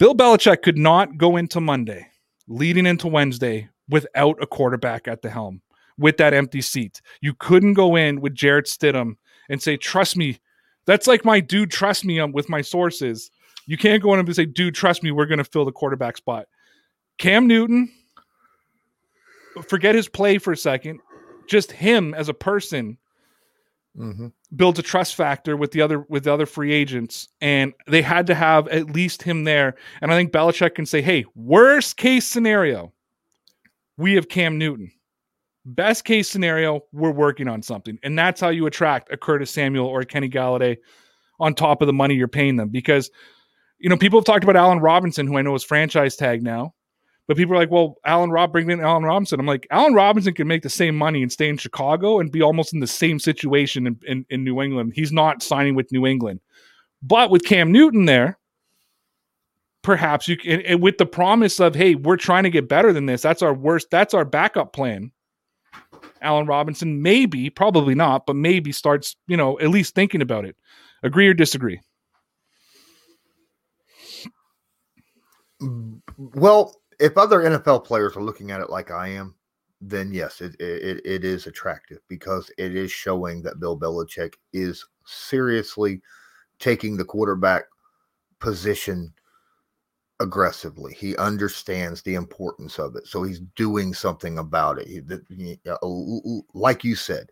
Bill 0.00 0.16
Belichick 0.16 0.62
could 0.62 0.78
not 0.78 1.16
go 1.16 1.36
into 1.36 1.60
Monday, 1.60 2.08
leading 2.48 2.86
into 2.86 3.06
Wednesday, 3.06 3.68
without 3.88 4.42
a 4.42 4.46
quarterback 4.48 5.06
at 5.06 5.22
the 5.22 5.30
helm 5.30 5.62
with 5.98 6.16
that 6.18 6.32
empty 6.32 6.60
seat. 6.60 7.02
You 7.20 7.34
couldn't 7.34 7.74
go 7.74 7.96
in 7.96 8.20
with 8.20 8.34
Jarrett 8.34 8.66
Stidham 8.66 9.16
and 9.48 9.60
say, 9.62 9.76
"Trust 9.76 10.16
me." 10.16 10.38
That's 10.86 11.06
like 11.06 11.24
my 11.24 11.40
dude. 11.40 11.70
Trust 11.70 12.04
me 12.04 12.18
um, 12.20 12.32
with 12.32 12.48
my 12.48 12.62
sources. 12.62 13.30
You 13.66 13.76
can't 13.76 14.02
go 14.02 14.14
in 14.14 14.20
and 14.20 14.34
say, 14.34 14.46
"Dude, 14.46 14.74
trust 14.74 15.02
me. 15.02 15.10
We're 15.10 15.26
going 15.26 15.38
to 15.38 15.44
fill 15.44 15.64
the 15.66 15.72
quarterback 15.72 16.16
spot." 16.16 16.46
Cam 17.18 17.46
Newton, 17.46 17.90
forget 19.66 19.94
his 19.94 20.08
play 20.08 20.38
for 20.38 20.52
a 20.52 20.56
second. 20.56 21.00
Just 21.48 21.72
him 21.72 22.14
as 22.14 22.28
a 22.28 22.34
person 22.34 22.98
Mhm. 23.98 24.32
builds 24.54 24.78
a 24.78 24.82
trust 24.82 25.16
factor 25.16 25.56
with 25.56 25.72
the 25.72 25.80
other 25.82 26.00
with 26.08 26.24
the 26.24 26.32
other 26.32 26.46
free 26.46 26.72
agents, 26.72 27.28
and 27.40 27.72
they 27.88 28.02
had 28.02 28.26
to 28.28 28.34
have 28.34 28.68
at 28.68 28.90
least 28.90 29.22
him 29.22 29.44
there. 29.44 29.74
And 30.00 30.12
I 30.12 30.16
think 30.16 30.30
Belichick 30.30 30.74
can 30.76 30.86
say, 30.86 31.02
"Hey, 31.02 31.24
worst 31.34 31.96
case 31.96 32.24
scenario, 32.26 32.92
we 33.96 34.14
have 34.14 34.28
Cam 34.28 34.56
Newton. 34.58 34.92
Best 35.74 36.04
case 36.04 36.28
scenario, 36.28 36.82
we're 36.92 37.10
working 37.10 37.46
on 37.48 37.62
something, 37.62 37.98
and 38.02 38.18
that's 38.18 38.40
how 38.40 38.48
you 38.48 38.66
attract 38.66 39.12
a 39.12 39.16
Curtis 39.16 39.50
Samuel 39.50 39.86
or 39.86 40.00
a 40.00 40.06
Kenny 40.06 40.28
Golladay 40.28 40.78
on 41.40 41.54
top 41.54 41.82
of 41.82 41.86
the 41.86 41.92
money 41.92 42.14
you're 42.14 42.26
paying 42.28 42.56
them. 42.56 42.70
Because 42.70 43.10
you 43.78 43.88
know 43.90 43.96
people 43.96 44.18
have 44.18 44.24
talked 44.24 44.44
about 44.44 44.56
Allen 44.56 44.80
Robinson, 44.80 45.26
who 45.26 45.36
I 45.36 45.42
know 45.42 45.54
is 45.54 45.64
franchise 45.64 46.16
tag 46.16 46.42
now." 46.42 46.74
But 47.28 47.36
people 47.36 47.54
are 47.54 47.58
like, 47.58 47.70
well, 47.70 47.96
Allen 48.06 48.30
Rob, 48.30 48.52
bring 48.52 48.70
in 48.70 48.80
Allen 48.80 49.02
Robinson. 49.02 49.38
I'm 49.38 49.44
like, 49.44 49.66
Allen 49.70 49.92
Robinson 49.92 50.32
can 50.32 50.48
make 50.48 50.62
the 50.62 50.70
same 50.70 50.96
money 50.96 51.22
and 51.22 51.30
stay 51.30 51.50
in 51.50 51.58
Chicago 51.58 52.20
and 52.20 52.32
be 52.32 52.40
almost 52.40 52.72
in 52.72 52.80
the 52.80 52.86
same 52.86 53.18
situation 53.18 53.86
in, 53.86 54.00
in, 54.06 54.26
in 54.30 54.44
New 54.44 54.62
England. 54.62 54.94
He's 54.94 55.12
not 55.12 55.42
signing 55.42 55.74
with 55.74 55.92
New 55.92 56.06
England. 56.06 56.40
But 57.02 57.30
with 57.30 57.44
Cam 57.44 57.70
Newton 57.70 58.06
there, 58.06 58.38
perhaps 59.82 60.26
you 60.26 60.38
can, 60.38 60.62
and 60.62 60.82
with 60.82 60.96
the 60.96 61.04
promise 61.04 61.60
of, 61.60 61.74
hey, 61.74 61.94
we're 61.96 62.16
trying 62.16 62.44
to 62.44 62.50
get 62.50 62.66
better 62.66 62.94
than 62.94 63.04
this. 63.04 63.20
That's 63.20 63.42
our 63.42 63.52
worst, 63.52 63.88
that's 63.90 64.14
our 64.14 64.24
backup 64.24 64.72
plan. 64.72 65.12
Allen 66.20 66.46
Robinson, 66.46 67.02
maybe, 67.02 67.50
probably 67.50 67.94
not, 67.94 68.26
but 68.26 68.36
maybe 68.36 68.72
starts, 68.72 69.16
you 69.26 69.36
know, 69.36 69.58
at 69.60 69.68
least 69.68 69.94
thinking 69.94 70.22
about 70.22 70.44
it. 70.44 70.56
Agree 71.02 71.28
or 71.28 71.34
disagree? 71.34 71.80
Well, 76.16 76.80
if 76.98 77.16
other 77.16 77.40
NFL 77.40 77.84
players 77.84 78.16
are 78.16 78.22
looking 78.22 78.50
at 78.50 78.60
it 78.60 78.70
like 78.70 78.90
I 78.90 79.08
am, 79.08 79.34
then 79.80 80.12
yes, 80.12 80.40
it, 80.40 80.56
it 80.60 81.00
it 81.04 81.24
is 81.24 81.46
attractive 81.46 81.98
because 82.08 82.50
it 82.58 82.74
is 82.74 82.90
showing 82.90 83.42
that 83.42 83.60
Bill 83.60 83.78
Belichick 83.78 84.34
is 84.52 84.84
seriously 85.06 86.00
taking 86.58 86.96
the 86.96 87.04
quarterback 87.04 87.64
position 88.40 89.12
aggressively. 90.20 90.94
He 90.94 91.16
understands 91.16 92.02
the 92.02 92.14
importance 92.14 92.78
of 92.78 92.96
it, 92.96 93.06
so 93.06 93.22
he's 93.22 93.40
doing 93.56 93.94
something 93.94 94.38
about 94.38 94.78
it. 94.80 94.88
Like 96.54 96.84
you 96.84 96.96
said, 96.96 97.30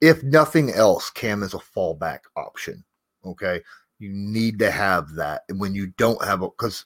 if 0.00 0.22
nothing 0.22 0.70
else, 0.72 1.10
Cam 1.10 1.42
is 1.42 1.54
a 1.54 1.58
fallback 1.58 2.20
option. 2.36 2.84
Okay, 3.24 3.60
you 3.98 4.10
need 4.12 4.58
to 4.58 4.70
have 4.70 5.14
that, 5.14 5.42
when 5.56 5.74
you 5.74 5.88
don't 5.96 6.22
have 6.24 6.42
it, 6.42 6.50
because 6.58 6.84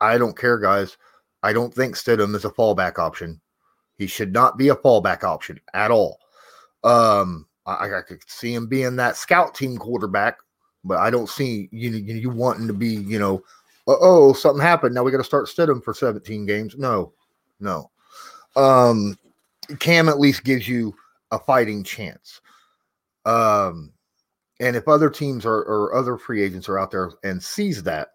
I 0.00 0.18
don't 0.18 0.36
care, 0.36 0.58
guys. 0.58 0.96
I 1.42 1.52
don't 1.52 1.74
think 1.74 1.96
Stidham 1.96 2.34
is 2.34 2.44
a 2.44 2.50
fallback 2.50 2.98
option. 2.98 3.40
He 3.96 4.06
should 4.06 4.32
not 4.32 4.56
be 4.56 4.68
a 4.68 4.76
fallback 4.76 5.22
option 5.22 5.60
at 5.74 5.90
all. 5.90 6.18
Um, 6.82 7.46
I, 7.66 7.98
I 7.98 8.00
could 8.06 8.22
see 8.26 8.54
him 8.54 8.66
being 8.66 8.96
that 8.96 9.16
scout 9.16 9.54
team 9.54 9.76
quarterback, 9.76 10.38
but 10.84 10.98
I 10.98 11.10
don't 11.10 11.28
see 11.28 11.68
you, 11.70 11.90
you 11.90 12.30
wanting 12.30 12.66
to 12.66 12.72
be 12.72 12.88
you 12.88 13.18
know, 13.18 13.42
oh 13.86 14.32
something 14.32 14.62
happened 14.62 14.94
now 14.94 15.02
we 15.02 15.10
got 15.10 15.18
to 15.18 15.24
start 15.24 15.48
Stidham 15.48 15.82
for 15.82 15.94
17 15.94 16.46
games. 16.46 16.76
No, 16.76 17.12
no. 17.60 17.90
Um, 18.56 19.16
Cam 19.78 20.08
at 20.08 20.20
least 20.20 20.44
gives 20.44 20.68
you 20.68 20.94
a 21.30 21.38
fighting 21.38 21.82
chance. 21.82 22.40
Um, 23.24 23.92
and 24.60 24.76
if 24.76 24.86
other 24.86 25.10
teams 25.10 25.46
are 25.46 25.62
or 25.62 25.94
other 25.94 26.16
free 26.16 26.42
agents 26.42 26.68
are 26.68 26.78
out 26.78 26.90
there 26.90 27.12
and 27.24 27.42
sees 27.42 27.82
that, 27.84 28.08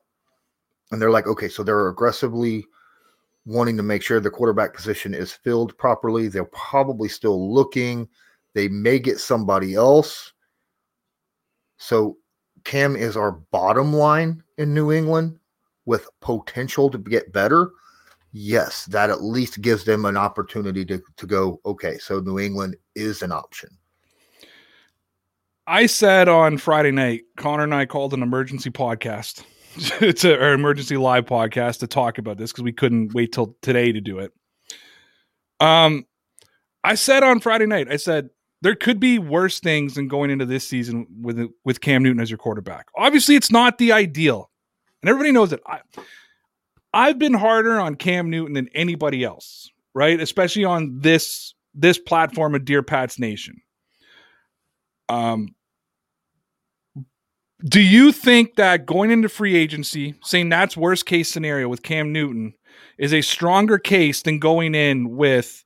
and 0.92 1.02
they're 1.02 1.12
like, 1.12 1.28
okay, 1.28 1.50
so 1.50 1.64
they're 1.64 1.90
aggressively 1.90 2.66
wanting 3.46 3.78
to 3.78 3.84
make 3.84 4.02
sure 4.02 4.20
the 4.20 4.30
quarterback 4.30 4.74
position 4.74 5.14
is 5.14 5.32
filled 5.32 5.78
properly. 5.78 6.28
They're 6.28 6.46
probably 6.46 7.10
still 7.10 7.54
looking. 7.54 8.08
They 8.54 8.68
may 8.68 9.00
get 9.00 9.20
somebody 9.20 9.76
else. 9.76 10.34
So 11.78 12.18
Cam 12.64 12.96
is 12.96 13.18
our 13.18 13.32
bottom 13.32 13.94
line 13.94 14.44
in 14.58 14.74
New 14.74 14.92
England 14.92 15.40
with 15.88 16.08
potential 16.22 16.90
to 16.92 17.00
get 17.00 17.34
better. 17.34 17.72
Yes, 18.32 18.86
that 18.86 19.10
at 19.10 19.24
least 19.24 19.62
gives 19.62 19.84
them 19.84 20.06
an 20.06 20.16
opportunity 20.16 20.86
to, 20.86 21.02
to 21.16 21.26
go, 21.26 21.60
okay, 21.66 21.98
so 21.98 22.20
New 22.20 22.38
England 22.38 22.76
is 22.94 23.24
an 23.24 23.32
option. 23.32 23.70
I 25.66 25.88
said 25.88 26.30
on 26.30 26.60
Friday 26.60 26.92
night, 26.92 27.24
Connor 27.38 27.64
and 27.64 27.74
I 27.74 27.88
called 27.88 28.14
an 28.14 28.22
emergency 28.22 28.70
podcast 28.70 29.44
it's 30.02 30.24
an 30.24 30.42
emergency 30.42 30.98
live 30.98 31.26
podcast 31.26 31.80
to 31.80 31.88
talk 31.88 32.18
about 32.18 32.38
this 32.38 32.52
because 32.52 32.64
we 32.64 32.72
couldn't 32.72 33.14
wait 33.14 33.32
till 33.32 33.56
today 33.62 33.92
to 33.92 34.02
do 34.02 34.18
it. 34.18 34.32
Um, 35.60 36.06
I 36.84 36.96
said 36.96 37.24
on 37.24 37.40
Friday 37.40 37.68
night, 37.68 37.88
I 37.92 37.98
said 37.98 38.30
there 38.62 38.76
could 38.76 39.00
be 39.00 39.20
worse 39.20 39.60
things 39.60 39.94
than 39.94 40.08
going 40.08 40.32
into 40.32 40.46
this 40.46 40.68
season 40.68 41.06
with 41.22 41.48
with 41.64 41.82
Cam 41.82 42.02
Newton 42.02 42.22
as 42.22 42.30
your 42.30 42.40
quarterback. 42.40 42.88
Obviously, 42.96 43.36
it's 43.36 43.52
not 43.52 43.78
the 43.78 43.92
ideal, 43.92 44.50
and 45.08 45.14
everybody 45.14 45.32
knows 45.32 45.54
it. 45.54 45.62
I, 45.66 45.80
I've 46.94 47.18
been 47.18 47.34
harder 47.34 47.80
on 47.80 47.96
Cam 47.96 48.30
Newton 48.30 48.56
than 48.56 48.68
anybody 48.76 49.24
else, 49.24 49.72
right? 49.94 50.20
Especially 50.20 50.66
on 50.66 51.00
this 51.00 51.54
this 51.74 51.98
platform 51.98 52.56
of 52.56 52.66
Dear 52.66 52.84
Pats 52.84 53.18
Nation. 53.18 53.62
Um, 55.08 55.56
do 57.64 57.80
you 57.80 58.12
think 58.12 58.56
that 58.56 58.86
going 58.86 59.10
into 59.12 59.30
free 59.30 59.56
agency, 59.56 60.16
saying 60.24 60.50
that's 60.50 60.76
worst 60.76 61.06
case 61.06 61.32
scenario 61.32 61.70
with 61.70 61.84
Cam 61.84 62.12
Newton, 62.12 62.54
is 62.98 63.14
a 63.14 63.22
stronger 63.22 63.78
case 63.78 64.24
than 64.24 64.40
going 64.40 64.76
in 64.76 65.16
with 65.16 65.64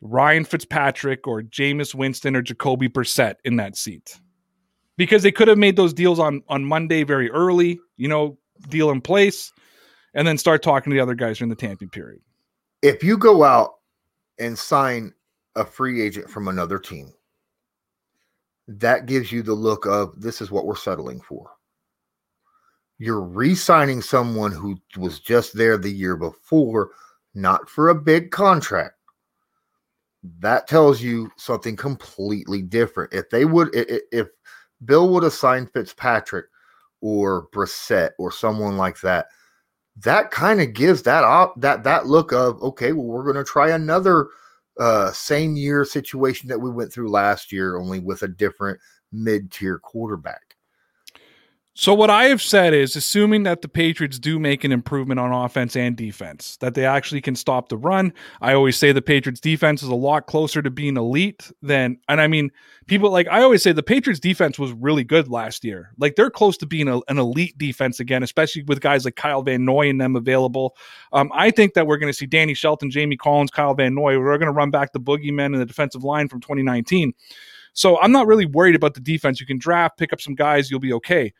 Ryan 0.00 0.44
Fitzpatrick 0.44 1.26
or 1.26 1.42
Jameis 1.42 1.96
Winston 1.96 2.36
or 2.36 2.42
Jacoby 2.42 2.88
Brissett 2.88 3.36
in 3.44 3.56
that 3.56 3.76
seat? 3.76 4.20
Because 4.96 5.24
they 5.24 5.32
could 5.32 5.48
have 5.48 5.58
made 5.58 5.74
those 5.74 5.92
deals 5.92 6.20
on 6.20 6.42
on 6.48 6.64
Monday 6.64 7.02
very 7.02 7.28
early, 7.32 7.80
you 8.00 8.08
know, 8.08 8.38
deal 8.68 8.90
in 8.90 9.00
place, 9.00 9.52
and 10.14 10.26
then 10.26 10.38
start 10.38 10.62
talking 10.62 10.90
to 10.90 10.94
the 10.94 11.02
other 11.02 11.14
guys 11.14 11.38
during 11.38 11.50
the 11.50 11.56
tamping 11.56 11.90
period. 11.90 12.20
If 12.82 13.04
you 13.04 13.18
go 13.18 13.44
out 13.44 13.74
and 14.38 14.58
sign 14.58 15.12
a 15.54 15.64
free 15.64 16.02
agent 16.02 16.30
from 16.30 16.48
another 16.48 16.78
team 16.78 17.12
that 18.78 19.06
gives 19.06 19.32
you 19.32 19.42
the 19.42 19.54
look 19.54 19.84
of 19.84 20.20
this 20.20 20.40
is 20.40 20.50
what 20.50 20.64
we're 20.64 20.76
settling 20.76 21.20
for. 21.20 21.50
You're 22.98 23.22
re 23.22 23.54
signing 23.54 24.00
someone 24.00 24.52
who 24.52 24.76
was 24.96 25.18
just 25.18 25.56
there 25.56 25.76
the 25.76 25.90
year 25.90 26.16
before, 26.16 26.90
not 27.34 27.68
for 27.68 27.88
a 27.88 27.94
big 27.94 28.30
contract. 28.30 28.94
That 30.38 30.68
tells 30.68 31.00
you 31.00 31.30
something 31.36 31.76
completely 31.76 32.62
different. 32.62 33.12
If 33.12 33.30
they 33.30 33.44
would, 33.44 33.70
if 33.72 34.28
Bill 34.84 35.08
would 35.08 35.22
have 35.24 35.32
signed 35.32 35.72
Fitzpatrick 35.72 36.46
or 37.00 37.48
Brissett 37.52 38.10
or 38.18 38.30
someone 38.30 38.76
like 38.76 39.00
that, 39.00 39.26
that 40.02 40.30
kind 40.30 40.60
of 40.60 40.72
gives 40.72 41.02
that 41.02 41.24
op, 41.24 41.60
that 41.60 41.84
that 41.84 42.06
look 42.06 42.32
of 42.32 42.62
okay, 42.62 42.92
well, 42.92 43.06
we're 43.06 43.24
going 43.24 43.36
to 43.36 43.44
try 43.44 43.70
another 43.70 44.28
uh, 44.78 45.12
same 45.12 45.56
year 45.56 45.84
situation 45.84 46.48
that 46.48 46.60
we 46.60 46.70
went 46.70 46.92
through 46.92 47.10
last 47.10 47.52
year, 47.52 47.76
only 47.76 47.98
with 47.98 48.22
a 48.22 48.28
different 48.28 48.78
mid 49.12 49.50
tier 49.50 49.78
quarterback. 49.78 50.49
So 51.80 51.94
what 51.94 52.10
I 52.10 52.26
have 52.26 52.42
said 52.42 52.74
is 52.74 52.94
assuming 52.94 53.44
that 53.44 53.62
the 53.62 53.68
Patriots 53.68 54.18
do 54.18 54.38
make 54.38 54.64
an 54.64 54.70
improvement 54.70 55.18
on 55.18 55.32
offense 55.32 55.74
and 55.76 55.96
defense, 55.96 56.58
that 56.58 56.74
they 56.74 56.84
actually 56.84 57.22
can 57.22 57.34
stop 57.34 57.70
the 57.70 57.78
run. 57.78 58.12
I 58.42 58.52
always 58.52 58.76
say 58.76 58.92
the 58.92 59.00
Patriots 59.00 59.40
defense 59.40 59.82
is 59.82 59.88
a 59.88 59.94
lot 59.94 60.26
closer 60.26 60.60
to 60.60 60.70
being 60.70 60.98
elite 60.98 61.50
than 61.62 61.96
and 62.06 62.20
I 62.20 62.26
mean 62.26 62.50
people 62.86 63.10
like 63.10 63.28
I 63.28 63.40
always 63.40 63.62
say 63.62 63.72
the 63.72 63.82
Patriots 63.82 64.20
defense 64.20 64.58
was 64.58 64.72
really 64.72 65.04
good 65.04 65.28
last 65.28 65.64
year. 65.64 65.94
Like 65.96 66.16
they're 66.16 66.28
close 66.28 66.58
to 66.58 66.66
being 66.66 66.86
a, 66.86 67.00
an 67.08 67.16
elite 67.16 67.56
defense 67.56 67.98
again, 67.98 68.22
especially 68.22 68.62
with 68.64 68.82
guys 68.82 69.06
like 69.06 69.16
Kyle 69.16 69.40
Van 69.40 69.64
Noy 69.64 69.88
and 69.88 69.98
them 69.98 70.16
available. 70.16 70.76
Um, 71.14 71.32
I 71.32 71.50
think 71.50 71.72
that 71.72 71.86
we're 71.86 71.96
going 71.96 72.12
to 72.12 72.18
see 72.18 72.26
Danny 72.26 72.52
Shelton, 72.52 72.90
Jamie 72.90 73.16
Collins, 73.16 73.50
Kyle 73.50 73.72
Van 73.72 73.94
Noy. 73.94 74.18
We're 74.18 74.36
going 74.36 74.48
to 74.48 74.52
run 74.52 74.70
back 74.70 74.92
the 74.92 75.00
boogeymen 75.00 75.54
in 75.54 75.60
the 75.60 75.64
defensive 75.64 76.04
line 76.04 76.28
from 76.28 76.42
2019. 76.42 77.14
So 77.72 77.98
I'm 78.02 78.12
not 78.12 78.26
really 78.26 78.44
worried 78.44 78.74
about 78.74 78.92
the 78.92 79.00
defense. 79.00 79.40
You 79.40 79.46
can 79.46 79.56
draft, 79.56 79.96
pick 79.96 80.12
up 80.12 80.20
some 80.20 80.34
guys, 80.34 80.70
you'll 80.70 80.78
be 80.78 80.92
okay. 80.92 81.32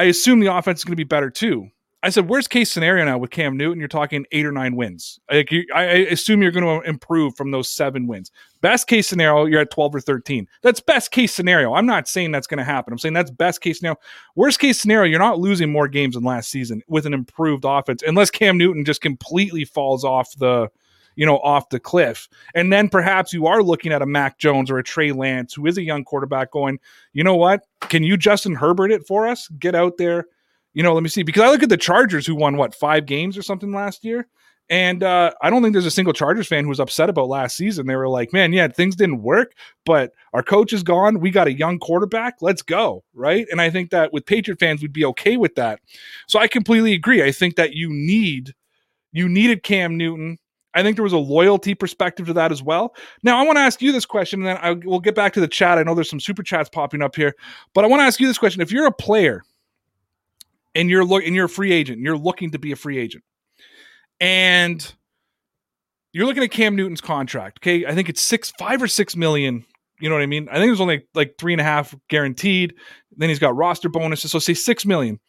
I 0.00 0.04
assume 0.04 0.40
the 0.40 0.56
offense 0.56 0.80
is 0.80 0.84
going 0.84 0.92
to 0.92 0.96
be 0.96 1.04
better 1.04 1.28
too. 1.28 1.68
I 2.02 2.08
said, 2.08 2.26
worst 2.26 2.48
case 2.48 2.72
scenario 2.72 3.04
now 3.04 3.18
with 3.18 3.30
Cam 3.30 3.58
Newton, 3.58 3.78
you're 3.78 3.86
talking 3.86 4.24
eight 4.32 4.46
or 4.46 4.52
nine 4.52 4.74
wins. 4.74 5.20
Like 5.30 5.52
you, 5.52 5.66
I 5.74 5.82
assume 5.82 6.40
you're 6.40 6.52
going 6.52 6.80
to 6.80 6.88
improve 6.88 7.36
from 7.36 7.50
those 7.50 7.68
seven 7.68 8.06
wins. 8.06 8.30
Best 8.62 8.86
case 8.86 9.06
scenario, 9.06 9.44
you're 9.44 9.60
at 9.60 9.70
12 9.70 9.96
or 9.96 10.00
13. 10.00 10.48
That's 10.62 10.80
best 10.80 11.10
case 11.10 11.34
scenario. 11.34 11.74
I'm 11.74 11.84
not 11.84 12.08
saying 12.08 12.32
that's 12.32 12.46
going 12.46 12.56
to 12.56 12.64
happen. 12.64 12.94
I'm 12.94 12.98
saying 12.98 13.12
that's 13.12 13.30
best 13.30 13.60
case 13.60 13.80
scenario. 13.80 13.98
Worst 14.36 14.58
case 14.58 14.80
scenario, 14.80 15.10
you're 15.10 15.18
not 15.18 15.38
losing 15.38 15.70
more 15.70 15.86
games 15.86 16.14
than 16.14 16.24
last 16.24 16.48
season 16.48 16.80
with 16.88 17.04
an 17.04 17.12
improved 17.12 17.66
offense, 17.66 18.02
unless 18.06 18.30
Cam 18.30 18.56
Newton 18.56 18.86
just 18.86 19.02
completely 19.02 19.66
falls 19.66 20.02
off 20.02 20.34
the 20.38 20.70
you 21.16 21.26
know, 21.26 21.38
off 21.38 21.68
the 21.68 21.80
cliff. 21.80 22.28
And 22.54 22.72
then 22.72 22.88
perhaps 22.88 23.32
you 23.32 23.46
are 23.46 23.62
looking 23.62 23.92
at 23.92 24.02
a 24.02 24.06
Mac 24.06 24.38
Jones 24.38 24.70
or 24.70 24.78
a 24.78 24.82
Trey 24.82 25.12
Lance, 25.12 25.54
who 25.54 25.66
is 25.66 25.78
a 25.78 25.82
young 25.82 26.04
quarterback, 26.04 26.50
going, 26.50 26.78
you 27.12 27.24
know 27.24 27.36
what? 27.36 27.66
Can 27.82 28.02
you 28.02 28.16
Justin 28.16 28.54
Herbert 28.54 28.92
it 28.92 29.06
for 29.06 29.26
us? 29.26 29.48
Get 29.58 29.74
out 29.74 29.96
there. 29.98 30.26
You 30.72 30.82
know, 30.82 30.94
let 30.94 31.02
me 31.02 31.08
see. 31.08 31.22
Because 31.22 31.42
I 31.42 31.50
look 31.50 31.62
at 31.62 31.68
the 31.68 31.76
Chargers 31.76 32.26
who 32.26 32.34
won 32.34 32.56
what, 32.56 32.74
five 32.74 33.06
games 33.06 33.36
or 33.36 33.42
something 33.42 33.72
last 33.72 34.04
year? 34.04 34.28
And 34.68 35.02
uh, 35.02 35.32
I 35.42 35.50
don't 35.50 35.62
think 35.62 35.72
there's 35.72 35.84
a 35.84 35.90
single 35.90 36.12
Chargers 36.12 36.46
fan 36.46 36.62
who 36.62 36.68
was 36.68 36.78
upset 36.78 37.10
about 37.10 37.26
last 37.26 37.56
season. 37.56 37.88
They 37.88 37.96
were 37.96 38.08
like, 38.08 38.32
man, 38.32 38.52
yeah, 38.52 38.68
things 38.68 38.94
didn't 38.94 39.20
work, 39.20 39.54
but 39.84 40.12
our 40.32 40.44
coach 40.44 40.72
is 40.72 40.84
gone. 40.84 41.18
We 41.18 41.32
got 41.32 41.48
a 41.48 41.52
young 41.52 41.80
quarterback. 41.80 42.36
Let's 42.40 42.62
go. 42.62 43.02
Right. 43.12 43.48
And 43.50 43.60
I 43.60 43.68
think 43.68 43.90
that 43.90 44.12
with 44.12 44.26
Patriot 44.26 44.60
fans, 44.60 44.80
we'd 44.80 44.92
be 44.92 45.04
okay 45.06 45.36
with 45.36 45.56
that. 45.56 45.80
So 46.28 46.38
I 46.38 46.46
completely 46.46 46.92
agree. 46.92 47.20
I 47.20 47.32
think 47.32 47.56
that 47.56 47.72
you 47.72 47.88
need, 47.90 48.54
you 49.10 49.28
needed 49.28 49.64
Cam 49.64 49.96
Newton 49.96 50.38
I 50.74 50.82
think 50.82 50.96
there 50.96 51.02
was 51.02 51.12
a 51.12 51.18
loyalty 51.18 51.74
perspective 51.74 52.26
to 52.26 52.32
that 52.34 52.52
as 52.52 52.62
well. 52.62 52.94
Now, 53.22 53.38
I 53.38 53.42
want 53.44 53.56
to 53.56 53.60
ask 53.60 53.82
you 53.82 53.90
this 53.92 54.06
question, 54.06 54.40
and 54.40 54.46
then 54.46 54.58
I 54.60 54.72
will 54.72 55.00
get 55.00 55.14
back 55.14 55.32
to 55.34 55.40
the 55.40 55.48
chat. 55.48 55.78
I 55.78 55.82
know 55.82 55.94
there's 55.94 56.10
some 56.10 56.20
super 56.20 56.42
chats 56.42 56.68
popping 56.68 57.02
up 57.02 57.16
here, 57.16 57.34
but 57.74 57.84
I 57.84 57.88
want 57.88 58.00
to 58.00 58.04
ask 58.04 58.20
you 58.20 58.26
this 58.26 58.38
question: 58.38 58.60
If 58.62 58.70
you're 58.70 58.86
a 58.86 58.92
player 58.92 59.42
and 60.74 60.88
you're 60.88 61.04
look 61.04 61.24
and 61.24 61.34
you're 61.34 61.46
a 61.46 61.48
free 61.48 61.72
agent, 61.72 62.00
you're 62.00 62.16
looking 62.16 62.52
to 62.52 62.58
be 62.58 62.72
a 62.72 62.76
free 62.76 62.98
agent, 62.98 63.24
and 64.20 64.94
you're 66.12 66.26
looking 66.26 66.42
at 66.42 66.50
Cam 66.50 66.76
Newton's 66.76 67.00
contract, 67.00 67.58
okay? 67.60 67.86
I 67.86 67.94
think 67.94 68.08
it's 68.08 68.20
six, 68.20 68.52
five 68.58 68.82
or 68.82 68.88
six 68.88 69.16
million. 69.16 69.64
You 70.00 70.08
know 70.08 70.14
what 70.14 70.22
I 70.22 70.26
mean? 70.26 70.48
I 70.48 70.54
think 70.54 70.66
there's 70.68 70.80
only 70.80 71.02
like 71.14 71.34
three 71.38 71.52
and 71.52 71.60
a 71.60 71.64
half 71.64 71.94
guaranteed. 72.08 72.74
Then 73.16 73.28
he's 73.28 73.38
got 73.38 73.54
roster 73.54 73.88
bonuses, 73.88 74.30
so 74.30 74.38
say 74.38 74.54
six 74.54 74.86
million. 74.86 75.20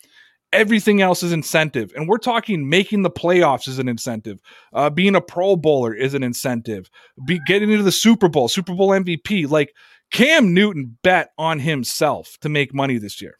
Everything 0.53 1.01
else 1.01 1.23
is 1.23 1.31
incentive. 1.31 1.93
And 1.95 2.09
we're 2.09 2.17
talking 2.17 2.69
making 2.69 3.03
the 3.03 3.09
playoffs 3.09 3.67
is 3.67 3.79
an 3.79 3.87
incentive. 3.87 4.41
Uh, 4.73 4.89
being 4.89 5.15
a 5.15 5.21
Pro 5.21 5.55
Bowler 5.55 5.93
is 5.93 6.13
an 6.13 6.23
incentive. 6.23 6.89
Be, 7.25 7.39
getting 7.47 7.71
into 7.71 7.83
the 7.83 7.91
Super 7.91 8.27
Bowl, 8.27 8.47
Super 8.47 8.73
Bowl 8.73 8.89
MVP. 8.89 9.49
Like 9.49 9.73
Cam 10.11 10.53
Newton 10.53 10.97
bet 11.03 11.31
on 11.37 11.59
himself 11.59 12.37
to 12.41 12.49
make 12.49 12.73
money 12.73 12.97
this 12.97 13.21
year. 13.21 13.37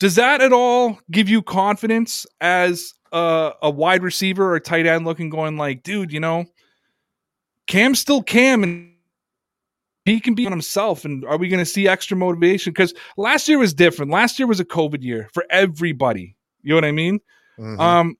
Does 0.00 0.14
that 0.14 0.40
at 0.40 0.52
all 0.52 0.98
give 1.10 1.28
you 1.28 1.42
confidence 1.42 2.24
as 2.40 2.94
uh, 3.12 3.50
a 3.62 3.70
wide 3.70 4.02
receiver 4.02 4.54
or 4.54 4.60
tight 4.60 4.86
end 4.86 5.04
looking, 5.04 5.28
going 5.28 5.56
like, 5.56 5.82
dude, 5.82 6.12
you 6.12 6.20
know, 6.20 6.46
Cam's 7.66 7.98
still 7.98 8.22
Cam, 8.22 8.62
and 8.62 8.92
he 10.08 10.20
can 10.20 10.34
be 10.34 10.46
on 10.46 10.52
himself. 10.52 11.04
And 11.04 11.24
are 11.24 11.36
we 11.36 11.48
going 11.48 11.58
to 11.58 11.66
see 11.66 11.88
extra 11.88 12.16
motivation? 12.16 12.72
Because 12.72 12.94
last 13.16 13.48
year 13.48 13.58
was 13.58 13.74
different. 13.74 14.10
Last 14.10 14.38
year 14.38 14.46
was 14.46 14.60
a 14.60 14.64
COVID 14.64 15.02
year 15.02 15.28
for 15.32 15.44
everybody. 15.50 16.36
You 16.62 16.70
know 16.70 16.76
what 16.76 16.84
I 16.84 16.92
mean? 16.92 17.20
Mhm. 17.58 17.78
Um, 17.78 18.16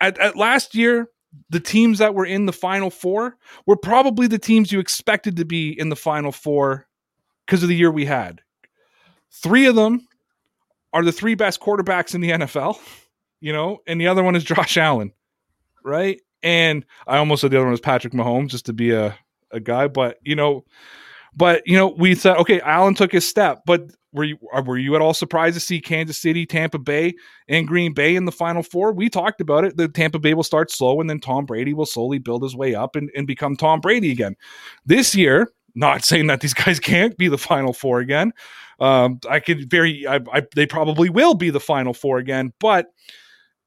at, 0.00 0.18
at 0.18 0.36
last 0.36 0.74
year, 0.74 1.08
the 1.50 1.60
teams 1.60 1.98
that 1.98 2.14
were 2.14 2.24
in 2.26 2.46
the 2.46 2.52
final 2.52 2.90
four 2.90 3.36
were 3.66 3.76
probably 3.76 4.26
the 4.26 4.38
teams 4.38 4.72
you 4.72 4.80
expected 4.80 5.36
to 5.36 5.44
be 5.44 5.78
in 5.78 5.88
the 5.88 5.96
final 5.96 6.32
four 6.32 6.86
because 7.46 7.62
of 7.62 7.68
the 7.68 7.76
year 7.76 7.90
we 7.90 8.04
had. 8.04 8.40
Three 9.30 9.66
of 9.66 9.74
them 9.74 10.06
are 10.92 11.04
the 11.04 11.12
three 11.12 11.34
best 11.34 11.60
quarterbacks 11.60 12.14
in 12.14 12.20
the 12.20 12.30
NFL, 12.30 12.78
you 13.40 13.52
know, 13.52 13.78
and 13.86 14.00
the 14.00 14.06
other 14.06 14.22
one 14.22 14.36
is 14.36 14.44
Josh 14.44 14.76
Allen, 14.76 15.12
right? 15.84 16.20
And 16.42 16.84
I 17.06 17.18
almost 17.18 17.42
said 17.42 17.50
the 17.50 17.56
other 17.56 17.66
one 17.66 17.72
was 17.72 17.80
Patrick 17.80 18.12
Mahomes 18.14 18.48
just 18.48 18.66
to 18.66 18.72
be 18.72 18.92
a, 18.92 19.16
a 19.50 19.60
guy, 19.60 19.88
but 19.88 20.18
you 20.22 20.36
know, 20.36 20.64
but 21.38 21.62
you 21.66 21.76
know, 21.76 21.88
we 21.88 22.14
said 22.14 22.36
okay, 22.38 22.60
Allen 22.60 22.94
took 22.94 23.12
his 23.12 23.26
step, 23.26 23.62
but 23.64 23.90
were 24.12 24.24
you 24.24 24.38
were 24.64 24.76
you 24.76 24.94
at 24.96 25.00
all 25.00 25.14
surprised 25.14 25.54
to 25.54 25.60
see 25.60 25.80
Kansas 25.80 26.18
City, 26.18 26.44
Tampa 26.44 26.78
Bay, 26.78 27.14
and 27.48 27.68
Green 27.68 27.94
Bay 27.94 28.16
in 28.16 28.24
the 28.24 28.32
final 28.32 28.62
four? 28.62 28.92
We 28.92 29.08
talked 29.08 29.40
about 29.40 29.64
it. 29.64 29.76
The 29.76 29.88
Tampa 29.88 30.18
Bay 30.18 30.34
will 30.34 30.42
start 30.42 30.70
slow, 30.70 31.00
and 31.00 31.08
then 31.08 31.20
Tom 31.20 31.46
Brady 31.46 31.74
will 31.74 31.86
slowly 31.86 32.18
build 32.18 32.42
his 32.42 32.56
way 32.56 32.74
up 32.74 32.96
and, 32.96 33.08
and 33.14 33.26
become 33.26 33.56
Tom 33.56 33.80
Brady 33.80 34.10
again. 34.10 34.34
This 34.84 35.14
year, 35.14 35.52
not 35.74 36.04
saying 36.04 36.26
that 36.26 36.40
these 36.40 36.54
guys 36.54 36.80
can't 36.80 37.16
be 37.16 37.28
the 37.28 37.38
final 37.38 37.72
four 37.72 38.00
again. 38.00 38.32
Um, 38.80 39.20
I 39.28 39.40
could 39.40 39.70
very, 39.70 40.06
I, 40.06 40.20
I, 40.32 40.42
they 40.54 40.66
probably 40.66 41.08
will 41.08 41.34
be 41.34 41.50
the 41.50 41.60
final 41.60 41.94
four 41.94 42.18
again, 42.18 42.52
but 42.60 42.86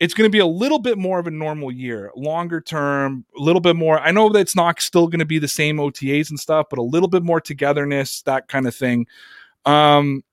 it's 0.02 0.16
going 0.16 0.26
to 0.26 0.32
be 0.32 0.40
a 0.40 0.48
little 0.48 0.80
bit 0.80 0.98
more 0.98 1.20
of 1.20 1.28
a 1.28 1.32
normal 1.32 1.72
year, 1.72 2.12
longer 2.16 2.60
term, 2.60 3.24
a 3.38 3.40
little 3.40 3.62
bit 3.62 3.76
more. 3.76 4.00
I 4.00 4.10
know 4.10 4.30
that 4.30 4.40
it's 4.40 4.56
not 4.56 4.82
still 4.82 5.08
going 5.08 5.20
to 5.20 5.26
be 5.26 5.38
the 5.38 5.48
same 5.48 5.78
OTAs 5.78 6.32
and 6.32 6.40
stuff, 6.40 6.66
but 6.72 6.80
a 6.80 6.82
little 6.82 7.08
bit 7.08 7.22
more 7.22 7.40
togetherness, 7.40 8.24
that 8.24 8.48
kind 8.48 8.66
of 8.66 8.74
thing. 8.74 9.06
Um, 9.64 10.24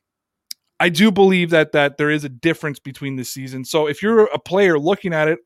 I 0.81 0.89
do 0.89 1.12
believe 1.12 1.51
that 1.51 1.73
that 1.73 1.99
there 1.99 2.09
is 2.09 2.25
a 2.25 2.31
difference 2.31 2.79
between 2.79 3.16
the 3.16 3.25
seasons. 3.25 3.69
So 3.69 3.87
if 3.87 4.03
you're 4.03 4.25
a 4.33 4.39
player 4.39 4.79
looking 4.79 5.12
at 5.12 5.29
it, 5.29 5.41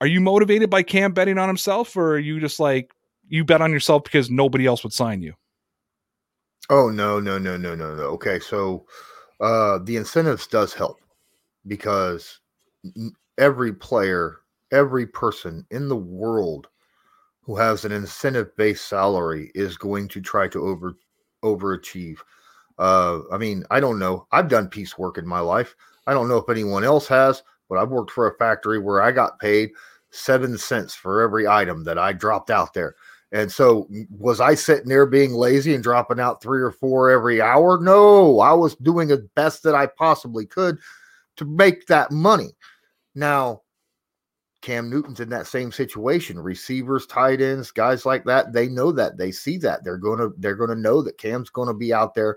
are 0.00 0.06
you 0.06 0.22
motivated 0.22 0.70
by 0.70 0.82
Cam 0.82 1.12
betting 1.12 1.36
on 1.36 1.46
himself, 1.46 1.94
or 1.94 2.14
are 2.14 2.18
you 2.18 2.40
just 2.40 2.58
like 2.58 2.90
you 3.28 3.44
bet 3.44 3.60
on 3.60 3.70
yourself 3.70 4.04
because 4.04 4.30
nobody 4.30 4.64
else 4.64 4.82
would 4.82 4.94
sign 4.94 5.20
you? 5.20 5.34
Oh 6.70 6.88
no, 6.88 7.20
no, 7.20 7.36
no, 7.36 7.58
no, 7.58 7.74
no, 7.74 7.94
no. 7.94 8.02
Okay, 8.02 8.40
so 8.40 8.86
uh 9.40 9.78
the 9.84 9.96
incentives 9.96 10.46
does 10.46 10.72
help 10.72 11.00
because 11.66 12.40
every 13.38 13.72
player, 13.72 14.38
every 14.72 15.06
person 15.06 15.66
in 15.70 15.88
the 15.88 15.96
world 15.96 16.68
who 17.42 17.56
has 17.56 17.84
an 17.84 17.92
incentive-based 17.92 18.86
salary 18.88 19.52
is 19.54 19.76
going 19.76 20.08
to 20.08 20.20
try 20.20 20.48
to 20.48 20.66
over 20.66 20.94
overachieve. 21.44 22.18
Uh 22.78 23.20
I 23.32 23.38
mean, 23.38 23.64
I 23.70 23.80
don't 23.80 23.98
know. 23.98 24.26
I've 24.32 24.48
done 24.48 24.68
piecework 24.68 25.18
in 25.18 25.26
my 25.26 25.40
life. 25.40 25.76
I 26.06 26.12
don't 26.14 26.28
know 26.28 26.38
if 26.38 26.50
anyone 26.50 26.84
else 26.84 27.06
has, 27.08 27.42
but 27.68 27.78
I've 27.78 27.90
worked 27.90 28.10
for 28.10 28.28
a 28.28 28.36
factory 28.36 28.78
where 28.78 29.00
I 29.02 29.12
got 29.12 29.38
paid 29.38 29.70
7 30.10 30.56
cents 30.58 30.94
for 30.94 31.20
every 31.22 31.46
item 31.46 31.84
that 31.84 31.98
I 31.98 32.12
dropped 32.12 32.50
out 32.50 32.74
there. 32.74 32.94
And 33.32 33.50
so, 33.50 33.88
was 34.10 34.40
I 34.40 34.54
sitting 34.54 34.88
there 34.88 35.06
being 35.06 35.32
lazy 35.32 35.74
and 35.74 35.82
dropping 35.82 36.20
out 36.20 36.40
three 36.40 36.62
or 36.62 36.70
four 36.70 37.10
every 37.10 37.40
hour? 37.42 37.78
No, 37.80 38.40
I 38.40 38.52
was 38.52 38.76
doing 38.76 39.08
the 39.08 39.28
best 39.34 39.62
that 39.64 39.74
I 39.74 39.86
possibly 39.86 40.46
could 40.46 40.78
to 41.36 41.44
make 41.44 41.86
that 41.86 42.12
money. 42.12 42.50
Now, 43.16 43.62
Cam 44.60 44.90
Newton's 44.90 45.20
in 45.20 45.30
that 45.30 45.46
same 45.46 45.72
situation. 45.72 46.38
Receivers, 46.38 47.06
tight 47.06 47.40
ends, 47.40 47.70
guys 47.70 48.04
like 48.04 48.24
that, 48.24 48.52
they 48.52 48.68
know 48.68 48.92
that. 48.92 49.16
They 49.16 49.32
see 49.32 49.56
that. 49.58 49.82
They're 49.82 49.96
gonna 49.96 50.28
they're 50.38 50.54
gonna 50.54 50.76
know 50.76 51.02
that 51.02 51.18
Cam's 51.18 51.50
gonna 51.50 51.74
be 51.74 51.92
out 51.92 52.14
there 52.14 52.36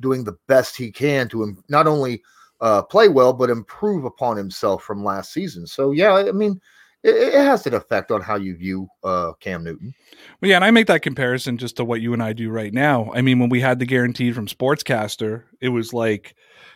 doing 0.00 0.22
the 0.22 0.36
best 0.46 0.76
he 0.76 0.92
can 0.92 1.28
to 1.30 1.56
not 1.68 1.86
only 1.86 2.22
uh, 2.60 2.82
play 2.82 3.08
well 3.08 3.32
but 3.32 3.50
improve 3.50 4.04
upon 4.04 4.36
himself 4.36 4.82
from 4.82 5.04
last 5.04 5.32
season. 5.32 5.66
So 5.66 5.92
yeah, 5.92 6.12
I 6.12 6.32
mean, 6.32 6.60
it, 7.02 7.14
it 7.14 7.34
has 7.34 7.66
an 7.66 7.74
effect 7.74 8.10
on 8.10 8.20
how 8.20 8.36
you 8.36 8.56
view 8.56 8.88
uh, 9.04 9.32
Cam 9.40 9.64
Newton. 9.64 9.94
Well, 10.40 10.50
yeah, 10.50 10.56
and 10.56 10.64
I 10.64 10.70
make 10.70 10.86
that 10.88 11.02
comparison 11.02 11.56
just 11.58 11.76
to 11.76 11.84
what 11.84 12.00
you 12.00 12.12
and 12.12 12.22
I 12.22 12.32
do 12.32 12.50
right 12.50 12.72
now. 12.72 13.10
I 13.14 13.22
mean, 13.22 13.38
when 13.38 13.48
we 13.50 13.60
had 13.60 13.78
the 13.78 13.86
guaranteed 13.86 14.34
from 14.34 14.46
Sportscaster, 14.46 15.44
it 15.60 15.68
was 15.70 15.92
like, 15.92 16.34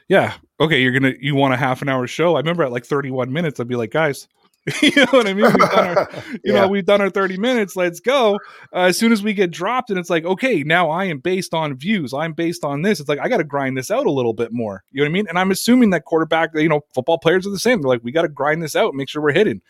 yeah, 0.08 0.34
okay, 0.60 0.80
you're 0.82 0.92
gonna 0.92 1.14
you 1.20 1.34
want 1.34 1.54
a 1.54 1.56
half 1.56 1.82
an 1.82 1.88
hour 1.88 2.06
show. 2.06 2.34
I 2.36 2.38
remember 2.40 2.64
at 2.64 2.72
like 2.72 2.84
31 2.86 3.32
minutes, 3.32 3.58
I'd 3.60 3.68
be 3.68 3.76
like, 3.76 3.90
guys, 3.90 4.28
you 4.82 4.92
know 4.94 5.06
what 5.10 5.26
I 5.26 5.34
mean? 5.34 5.46
We've 5.46 5.70
done 5.70 5.96
our, 5.96 6.08
you 6.44 6.52
Yeah. 6.54 6.60
know, 6.60 6.68
we've 6.68 6.84
done 6.84 7.00
our 7.00 7.10
30 7.10 7.36
minutes. 7.38 7.74
Let's 7.74 7.98
go. 7.98 8.36
Uh, 8.72 8.82
as 8.82 8.96
soon 8.98 9.10
as 9.10 9.20
we 9.22 9.34
get 9.34 9.50
dropped, 9.50 9.90
and 9.90 9.98
it's 9.98 10.10
like, 10.10 10.24
okay, 10.24 10.62
now 10.62 10.88
I 10.88 11.04
am 11.06 11.18
based 11.18 11.52
on 11.52 11.74
views. 11.76 12.14
I'm 12.14 12.32
based 12.32 12.62
on 12.64 12.82
this. 12.82 13.00
It's 13.00 13.08
like 13.08 13.18
I 13.18 13.28
got 13.28 13.38
to 13.38 13.44
grind 13.44 13.76
this 13.76 13.90
out 13.90 14.06
a 14.06 14.10
little 14.12 14.34
bit 14.34 14.52
more. 14.52 14.84
You 14.92 15.00
know 15.00 15.06
what 15.06 15.10
I 15.10 15.12
mean? 15.14 15.26
And 15.28 15.38
I'm 15.38 15.50
assuming 15.50 15.90
that 15.90 16.04
quarterback, 16.04 16.50
you 16.54 16.68
know, 16.68 16.82
football 16.94 17.18
players 17.18 17.44
are 17.44 17.50
the 17.50 17.58
same. 17.58 17.82
They're 17.82 17.88
like, 17.88 18.04
we 18.04 18.12
got 18.12 18.22
to 18.22 18.28
grind 18.28 18.62
this 18.62 18.76
out, 18.76 18.94
make 18.94 19.08
sure 19.08 19.20
we're 19.20 19.32
hitting. 19.32 19.62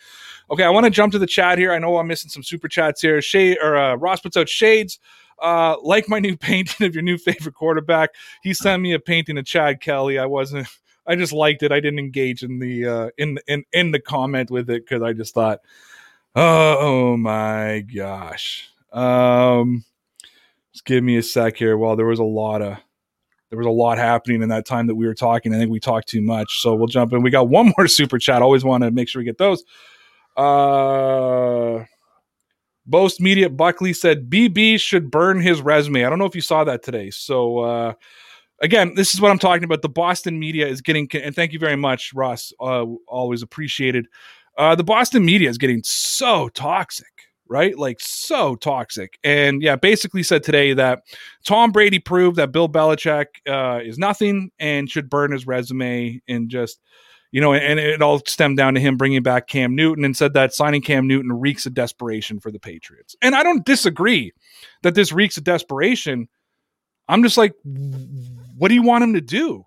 Okay, 0.51 0.63
I 0.63 0.69
want 0.69 0.85
to 0.85 0.89
jump 0.89 1.13
to 1.13 1.19
the 1.19 1.27
chat 1.27 1.57
here. 1.57 1.71
I 1.71 1.79
know 1.79 1.97
I'm 1.97 2.07
missing 2.07 2.29
some 2.29 2.43
super 2.43 2.67
chats 2.67 3.01
here. 3.01 3.21
Shade 3.21 3.57
or 3.61 3.75
uh, 3.77 3.95
Ross 3.95 4.21
puts 4.21 4.37
out 4.37 4.49
shades. 4.49 4.99
Uh, 5.39 5.75
like 5.81 6.07
my 6.07 6.19
new 6.19 6.37
painting 6.37 6.85
of 6.85 6.93
your 6.93 7.03
new 7.03 7.17
favorite 7.17 7.55
quarterback. 7.55 8.11
He 8.41 8.53
sent 8.53 8.81
me 8.81 8.93
a 8.93 8.99
painting 8.99 9.37
of 9.37 9.45
Chad 9.45 9.81
Kelly. 9.81 10.19
I 10.19 10.25
wasn't. 10.25 10.67
I 11.05 11.15
just 11.15 11.33
liked 11.33 11.63
it. 11.63 11.71
I 11.71 11.81
didn't 11.81 11.99
engage 11.99 12.43
in 12.43 12.59
the 12.59 12.87
uh, 12.87 13.09
in 13.17 13.37
in 13.47 13.63
in 13.73 13.91
the 13.91 13.99
comment 13.99 14.51
with 14.51 14.69
it 14.69 14.85
because 14.85 15.01
I 15.01 15.13
just 15.13 15.33
thought, 15.33 15.59
oh, 16.35 17.17
my 17.17 17.83
gosh. 17.93 18.69
Um, 18.91 19.83
just 20.71 20.85
give 20.85 21.03
me 21.03 21.17
a 21.17 21.23
sec 21.23 21.57
here. 21.57 21.77
Well, 21.77 21.95
there 21.95 22.05
was 22.05 22.19
a 22.19 22.23
lot 22.23 22.61
of 22.61 22.77
there 23.49 23.57
was 23.57 23.67
a 23.67 23.71
lot 23.71 23.97
happening 23.97 24.41
in 24.41 24.49
that 24.49 24.65
time 24.65 24.87
that 24.87 24.95
we 24.95 25.05
were 25.05 25.13
talking. 25.13 25.53
I 25.53 25.57
think 25.57 25.69
we 25.69 25.79
talked 25.79 26.07
too 26.07 26.21
much, 26.21 26.61
so 26.61 26.73
we'll 26.73 26.87
jump 26.87 27.13
in. 27.13 27.21
We 27.21 27.29
got 27.29 27.49
one 27.49 27.73
more 27.77 27.87
super 27.89 28.17
chat. 28.17 28.41
Always 28.41 28.63
want 28.63 28.83
to 28.83 28.91
make 28.91 29.07
sure 29.07 29.19
we 29.19 29.25
get 29.25 29.37
those. 29.37 29.63
Uh, 30.35 31.85
Boast 32.85 33.21
Media 33.21 33.49
Buckley 33.49 33.93
said 33.93 34.29
BB 34.29 34.79
should 34.79 35.09
burn 35.09 35.39
his 35.41 35.61
resume. 35.61 36.05
I 36.05 36.09
don't 36.09 36.19
know 36.19 36.25
if 36.25 36.35
you 36.35 36.41
saw 36.41 36.63
that 36.63 36.83
today. 36.83 37.09
So 37.11 37.59
uh, 37.59 37.93
again, 38.61 38.93
this 38.95 39.13
is 39.13 39.21
what 39.21 39.31
I'm 39.31 39.39
talking 39.39 39.63
about. 39.63 39.81
The 39.81 39.89
Boston 39.89 40.39
media 40.39 40.67
is 40.67 40.81
getting, 40.81 41.07
and 41.13 41.35
thank 41.35 41.53
you 41.53 41.59
very 41.59 41.77
much, 41.77 42.13
Ross. 42.13 42.51
Uh, 42.59 42.85
always 43.07 43.41
appreciated. 43.41 44.07
Uh, 44.57 44.75
the 44.75 44.83
Boston 44.83 45.25
media 45.25 45.49
is 45.49 45.57
getting 45.57 45.81
so 45.83 46.49
toxic, 46.49 47.07
right? 47.47 47.77
Like 47.77 47.99
so 47.99 48.55
toxic. 48.55 49.17
And 49.23 49.61
yeah, 49.61 49.75
basically 49.75 50.23
said 50.23 50.43
today 50.43 50.73
that 50.73 51.03
Tom 51.45 51.71
Brady 51.71 51.99
proved 51.99 52.37
that 52.37 52.51
Bill 52.51 52.69
Belichick 52.69 53.27
uh, 53.47 53.79
is 53.83 53.97
nothing 53.97 54.51
and 54.59 54.89
should 54.89 55.09
burn 55.09 55.31
his 55.31 55.47
resume 55.47 56.21
and 56.27 56.49
just 56.49 56.79
you 57.33 57.41
know, 57.41 57.51
and 57.51 57.79
it 57.79 57.99
all 58.03 58.21
stemmed 58.27 58.57
down 58.57 58.75
to 58.75 58.79
him 58.79 58.95
bringing 58.95 59.23
back 59.23 59.47
Cam 59.47 59.75
Newton 59.75 60.05
and 60.05 60.15
said 60.15 60.33
that 60.33 60.53
signing 60.53 60.83
Cam 60.83 61.07
Newton 61.07 61.33
reeks 61.33 61.65
of 61.65 61.73
desperation 61.73 62.39
for 62.39 62.51
the 62.51 62.59
Patriots. 62.59 63.15
And 63.23 63.33
I 63.33 63.41
don't 63.41 63.65
disagree 63.65 64.33
that 64.83 64.93
this 64.93 65.11
reeks 65.11 65.35
of 65.35 65.43
desperation. 65.43 66.29
I'm 67.09 67.23
just 67.23 67.35
like, 67.35 67.55
what 68.55 68.67
do 68.67 68.75
you 68.75 68.83
want 68.83 69.03
him 69.03 69.13
to 69.13 69.21
do? 69.21 69.65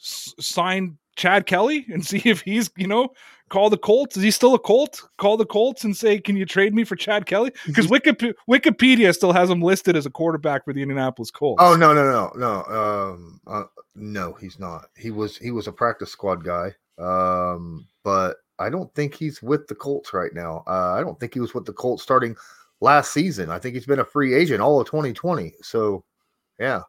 S- 0.00 0.34
sign 0.40 0.98
Chad 1.14 1.46
Kelly 1.46 1.86
and 1.88 2.04
see 2.06 2.20
if 2.24 2.40
he's, 2.40 2.68
you 2.76 2.88
know, 2.88 3.10
call 3.52 3.68
the 3.68 3.76
Colts. 3.76 4.16
Is 4.16 4.22
he 4.22 4.30
still 4.30 4.54
a 4.54 4.58
Colt? 4.58 5.02
Call 5.18 5.36
the 5.36 5.44
Colts 5.44 5.84
and 5.84 5.94
say, 5.94 6.18
can 6.18 6.36
you 6.36 6.46
trade 6.46 6.74
me 6.74 6.84
for 6.84 6.96
Chad 6.96 7.26
Kelly? 7.26 7.52
Because 7.66 7.86
Wikip- 7.86 8.34
Wikipedia 8.48 9.14
still 9.14 9.32
has 9.32 9.50
him 9.50 9.60
listed 9.60 9.94
as 9.94 10.06
a 10.06 10.10
quarterback 10.10 10.64
for 10.64 10.72
the 10.72 10.80
Indianapolis 10.80 11.30
Colts. 11.30 11.62
Oh 11.62 11.76
no, 11.76 11.92
no, 11.92 12.02
no, 12.10 12.32
no. 12.34 12.64
Um, 12.74 13.40
uh, 13.46 13.64
no, 13.94 14.32
he's 14.32 14.58
not. 14.58 14.86
He 14.96 15.10
was 15.10 15.36
he 15.36 15.50
was 15.50 15.68
a 15.68 15.72
practice 15.72 16.10
squad 16.10 16.42
guy. 16.42 16.74
Um, 16.98 17.86
but 18.02 18.38
I 18.58 18.70
don't 18.70 18.92
think 18.94 19.14
he's 19.14 19.42
with 19.42 19.66
the 19.66 19.74
Colts 19.74 20.14
right 20.14 20.32
now. 20.32 20.64
Uh, 20.66 20.94
I 20.94 21.02
don't 21.02 21.20
think 21.20 21.34
he 21.34 21.40
was 21.40 21.52
with 21.52 21.66
the 21.66 21.72
Colts 21.74 22.02
starting 22.02 22.34
last 22.80 23.12
season. 23.12 23.50
I 23.50 23.58
think 23.58 23.74
he's 23.74 23.86
been 23.86 24.00
a 24.00 24.04
free 24.04 24.34
agent 24.34 24.62
all 24.62 24.80
of 24.80 24.86
2020. 24.86 25.52
So, 25.60 26.04
yeah. 26.58 26.82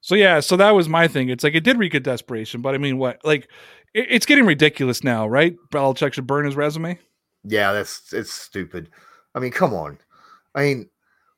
So 0.00 0.14
yeah, 0.14 0.40
so 0.40 0.56
that 0.56 0.70
was 0.70 0.88
my 0.88 1.08
thing. 1.08 1.28
It's 1.28 1.42
like 1.42 1.54
it 1.54 1.64
did 1.64 1.78
reek 1.78 1.94
of 1.94 2.04
desperation, 2.04 2.62
but 2.62 2.74
I 2.74 2.78
mean, 2.78 2.98
what? 2.98 3.20
Like, 3.24 3.48
it's 3.98 4.26
getting 4.26 4.46
ridiculous 4.46 5.02
now, 5.02 5.26
right? 5.26 5.56
Belichick 5.70 6.12
should 6.12 6.26
burn 6.26 6.46
his 6.46 6.56
resume. 6.56 6.98
Yeah, 7.44 7.72
that's 7.72 8.12
it's 8.12 8.32
stupid. 8.32 8.90
I 9.34 9.38
mean, 9.38 9.52
come 9.52 9.74
on. 9.74 9.98
I 10.54 10.62
mean, 10.62 10.90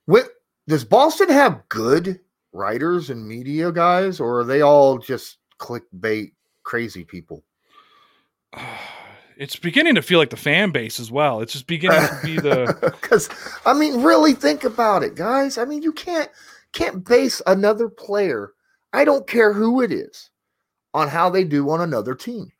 what 0.06 0.28
does 0.68 0.84
Boston 0.84 1.28
have 1.28 1.68
good 1.68 2.20
writers 2.52 3.10
and 3.10 3.26
media 3.26 3.70
guys, 3.70 4.20
or 4.20 4.40
are 4.40 4.44
they 4.44 4.62
all 4.62 4.98
just 4.98 5.38
clickbait 5.58 6.32
crazy 6.62 7.04
people? 7.04 7.44
It's 9.36 9.56
beginning 9.56 9.94
to 9.94 10.02
feel 10.02 10.18
like 10.18 10.28
the 10.28 10.36
fan 10.36 10.70
base 10.70 11.00
as 11.00 11.10
well. 11.10 11.40
It's 11.40 11.54
just 11.54 11.66
beginning 11.66 12.06
to 12.06 12.20
be 12.22 12.36
the 12.36 12.76
because 13.00 13.30
I 13.64 13.72
mean, 13.72 14.02
really 14.02 14.34
think 14.34 14.64
about 14.64 15.02
it, 15.02 15.14
guys. 15.14 15.56
I 15.56 15.64
mean, 15.64 15.82
you 15.82 15.92
can't 15.92 16.30
can't 16.74 17.02
base 17.02 17.40
another 17.46 17.88
player. 17.88 18.52
I 18.92 19.06
don't 19.06 19.26
care 19.26 19.54
who 19.54 19.80
it 19.80 19.92
is 19.92 20.29
on 20.94 21.08
how 21.08 21.30
they 21.30 21.44
do 21.44 21.70
on 21.70 21.80
another 21.80 22.14
team. 22.14 22.50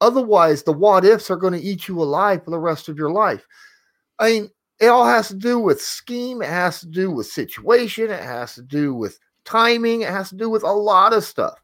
Otherwise, 0.00 0.62
the 0.62 0.72
what 0.72 1.04
ifs 1.04 1.30
are 1.30 1.36
going 1.36 1.52
to 1.52 1.60
eat 1.60 1.88
you 1.88 2.00
alive 2.00 2.44
for 2.44 2.50
the 2.50 2.58
rest 2.58 2.88
of 2.88 2.98
your 2.98 3.10
life. 3.10 3.46
I 4.18 4.30
mean, 4.30 4.50
it 4.80 4.86
all 4.86 5.06
has 5.06 5.28
to 5.28 5.34
do 5.34 5.58
with 5.58 5.80
scheme, 5.80 6.42
it 6.42 6.48
has 6.48 6.80
to 6.80 6.86
do 6.86 7.10
with 7.10 7.26
situation, 7.26 8.10
it 8.10 8.22
has 8.22 8.54
to 8.56 8.62
do 8.62 8.94
with 8.94 9.18
timing, 9.44 10.02
it 10.02 10.10
has 10.10 10.30
to 10.30 10.36
do 10.36 10.50
with 10.50 10.62
a 10.62 10.72
lot 10.72 11.12
of 11.12 11.24
stuff. 11.24 11.54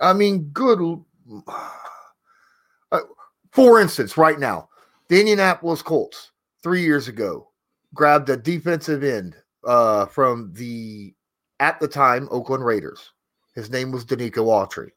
I 0.00 0.12
mean, 0.12 0.44
good. 0.52 1.00
Uh, 2.90 3.00
for 3.52 3.80
instance, 3.80 4.16
right 4.16 4.38
now, 4.38 4.68
the 5.08 5.20
Indianapolis 5.20 5.82
Colts 5.82 6.32
three 6.62 6.82
years 6.82 7.08
ago 7.08 7.50
grabbed 7.94 8.30
a 8.30 8.36
defensive 8.36 9.04
end 9.04 9.36
uh, 9.64 10.06
from 10.06 10.52
the 10.54 11.14
at 11.60 11.78
the 11.78 11.88
time 11.88 12.28
Oakland 12.30 12.64
Raiders. 12.64 13.12
His 13.54 13.70
name 13.70 13.92
was 13.92 14.04
Denico 14.04 14.46
Autry. 14.46 14.90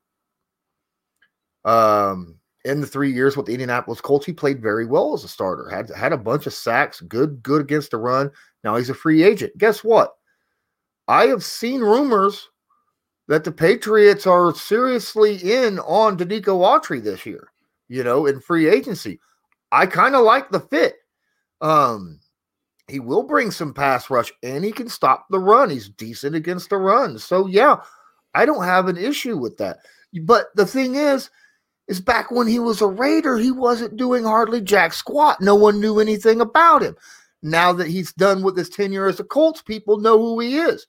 Um, 1.66 2.39
in 2.64 2.82
the 2.82 2.88
three 2.88 3.12
years 3.12 3.36
with 3.36 3.45
the 3.45 3.53
Indianapolis 3.53 4.01
Colts, 4.01 4.26
he 4.26 4.34
played 4.34 4.62
very 4.62 4.86
well 4.86 5.14
as 5.14 5.24
a 5.24 5.28
starter. 5.28 5.70
had 5.70 5.89
had 5.89 6.14
a 6.14 6.18
bunch 6.18 6.47
of 6.47 6.53
sacks, 6.53 7.01
good 7.01 7.41
good 7.43 7.62
against 7.62 7.91
the 7.91 7.97
run. 7.97 8.32
Now 8.64 8.76
he's 8.76 8.89
a 8.89 8.95
free 8.95 9.24
agent. 9.24 9.58
Guess 9.58 9.84
what? 9.84 10.14
I 11.08 11.28
have 11.28 11.43
seen 11.43 11.82
rumors 11.82 12.49
that 13.28 13.43
the 13.43 13.51
Patriots 13.51 14.26
are 14.28 14.53
seriously 14.53 15.38
in 15.38 15.80
on 15.80 16.18
Denico 16.18 16.60
Autry 16.60 17.03
this 17.03 17.26
year. 17.26 17.49
You 17.88 18.03
know, 18.03 18.26
in 18.26 18.39
free 18.39 18.68
agency, 18.68 19.20
I 19.72 19.86
kind 19.86 20.16
of 20.16 20.24
like 20.24 20.49
the 20.49 20.60
fit. 20.60 20.95
Um, 21.62 22.20
he 22.88 22.99
will 22.99 23.24
bring 23.24 23.51
some 23.51 23.74
pass 23.74 24.10
rush 24.10 24.32
and 24.43 24.64
he 24.64 24.72
can 24.72 24.89
stop 24.89 25.26
the 25.30 25.39
run. 25.39 25.70
He's 25.70 25.89
decent 25.89 26.36
against 26.36 26.70
the 26.70 26.78
run. 26.78 27.18
So 27.18 27.47
yeah, 27.47 27.78
I 28.36 28.45
don't 28.45 28.63
have 28.63 28.88
an 28.88 28.97
issue 28.97 29.38
with 29.38 29.57
that. 29.57 29.79
But 30.23 30.47
the 30.55 30.65
thing 30.65 30.95
is, 30.95 31.29
is 31.88 31.99
back 32.01 32.31
when 32.31 32.47
he 32.47 32.59
was 32.59 32.81
a 32.81 32.88
Raider, 32.88 33.38
he 33.38 33.51
wasn't 33.51 33.97
doing 33.97 34.23
hardly 34.23 34.61
jack 34.61 34.93
squat. 34.93 35.39
No 35.41 35.55
one 35.55 35.79
knew 35.79 35.99
anything 35.99 36.41
about 36.41 36.81
him. 36.81 36.95
Now 37.41 37.73
that 37.73 37.88
he's 37.88 38.11
done 38.13 38.41
with 38.41 38.57
his 38.57 38.69
tenure 38.69 39.07
as 39.07 39.19
a 39.19 39.23
Colts, 39.23 39.61
people 39.61 39.99
know 39.99 40.17
who 40.17 40.39
he 40.39 40.57
is. 40.57 40.88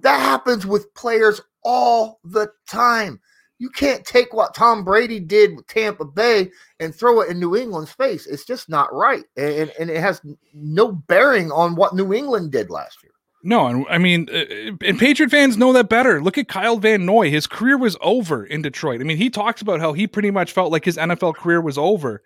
That 0.00 0.20
happens 0.20 0.64
with 0.64 0.94
players 0.94 1.40
all 1.64 2.20
the 2.24 2.50
time. 2.68 3.20
You 3.58 3.68
can't 3.68 4.04
take 4.06 4.32
what 4.32 4.54
Tom 4.54 4.84
Brady 4.84 5.20
did 5.20 5.54
with 5.54 5.66
Tampa 5.66 6.04
Bay 6.06 6.50
and 6.78 6.94
throw 6.94 7.20
it 7.20 7.30
in 7.30 7.38
New 7.38 7.56
England's 7.56 7.92
face. 7.92 8.26
It's 8.26 8.46
just 8.46 8.70
not 8.70 8.94
right. 8.94 9.24
And, 9.36 9.70
and 9.78 9.90
it 9.90 10.00
has 10.00 10.22
no 10.54 10.92
bearing 10.92 11.52
on 11.52 11.74
what 11.74 11.94
New 11.94 12.14
England 12.14 12.52
did 12.52 12.70
last 12.70 13.02
year. 13.02 13.12
No, 13.42 13.66
and 13.66 13.86
I 13.88 13.98
mean, 13.98 14.28
uh, 14.30 14.38
uh, 14.38 14.76
and 14.84 14.98
Patriot 14.98 15.30
fans 15.30 15.56
know 15.56 15.72
that 15.72 15.88
better. 15.88 16.22
Look 16.22 16.36
at 16.36 16.48
Kyle 16.48 16.76
Van 16.76 17.06
Noy; 17.06 17.30
his 17.30 17.46
career 17.46 17.78
was 17.78 17.96
over 18.02 18.44
in 18.44 18.62
Detroit. 18.62 19.00
I 19.00 19.04
mean, 19.04 19.16
he 19.16 19.30
talks 19.30 19.62
about 19.62 19.80
how 19.80 19.94
he 19.94 20.06
pretty 20.06 20.30
much 20.30 20.52
felt 20.52 20.70
like 20.70 20.84
his 20.84 20.98
NFL 20.98 21.36
career 21.36 21.60
was 21.60 21.78
over, 21.78 22.22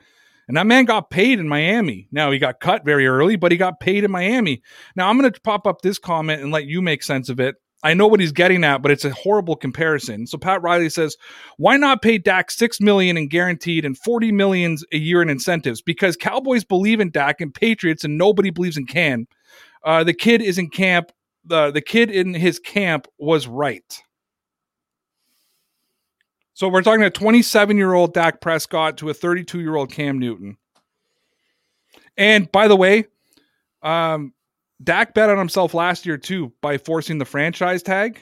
and 0.49 0.57
that 0.57 0.67
man 0.67 0.87
got 0.87 1.11
paid 1.11 1.39
in 1.39 1.49
Miami. 1.49 2.09
Now 2.11 2.33
he 2.33 2.39
got 2.39 2.59
cut 2.59 2.85
very 2.85 3.07
early, 3.07 3.37
but 3.37 3.53
he 3.53 3.59
got 3.59 3.79
paid 3.79 4.03
in 4.03 4.11
Miami. 4.11 4.63
Now 4.97 5.09
I'm 5.09 5.19
going 5.19 5.33
to 5.33 5.41
pop 5.41 5.67
up 5.67 5.83
this 5.83 5.99
comment 5.99 6.43
and 6.43 6.51
let 6.51 6.67
you 6.67 6.83
make 6.83 7.03
sense 7.03 7.29
of 7.29 7.39
it. 7.39 7.55
I 7.85 7.93
know 7.95 8.07
what 8.07 8.19
he's 8.19 8.33
getting 8.33 8.65
at, 8.65 8.81
but 8.81 8.91
it's 8.91 9.05
a 9.05 9.11
horrible 9.11 9.57
comparison. 9.57 10.27
So 10.27 10.39
Pat 10.39 10.63
Riley 10.63 10.89
says, 10.89 11.17
"Why 11.59 11.77
not 11.77 12.03
pay 12.03 12.19
Dak 12.19 12.51
six 12.51 12.81
million 12.81 13.17
in 13.17 13.29
guaranteed 13.29 13.85
and 13.85 13.97
forty 13.97 14.33
millions 14.33 14.85
a 14.93 14.99
year 14.99 15.23
in 15.23 15.29
incentives? 15.29 15.81
Because 15.81 16.17
Cowboys 16.17 16.65
believe 16.65 16.99
in 16.99 17.11
Dak 17.11 17.41
and 17.41 17.55
Patriots, 17.55 18.03
and 18.03 18.19
nobody 18.19 18.51
believes 18.51 18.77
in 18.77 18.87
Can." 18.87 19.27
Uh, 19.85 20.03
the 20.03 20.15
kid 20.15 20.41
is 20.43 20.59
in 20.59 20.71
camp. 20.71 21.13
The 21.45 21.71
the 21.71 21.83
kid 21.83 22.11
in 22.11 22.33
his 22.33 22.59
camp 22.59 23.07
was 23.19 23.47
right. 23.47 24.03
So 26.55 26.69
we're 26.69 26.83
talking 26.83 27.03
a 27.03 27.11
27 27.11 27.77
year 27.77 27.93
old 27.93 28.15
Dak 28.15 28.41
Prescott 28.41 28.97
to 28.99 29.11
a 29.11 29.15
32 29.15 29.61
year 29.61 29.75
old 29.75 29.93
Cam 29.93 30.19
Newton. 30.19 30.57
And 32.17 32.51
by 32.51 32.69
the 32.69 32.77
way, 32.77 33.07
um, 33.83 34.33
Dak 34.83 35.15
bet 35.15 35.29
on 35.29 35.37
himself 35.37 35.75
last 35.75 36.07
year 36.07 36.17
too 36.17 36.53
by 36.61 36.79
forcing 36.79 37.19
the 37.19 37.25
franchise 37.25 37.83
tag. 37.83 38.21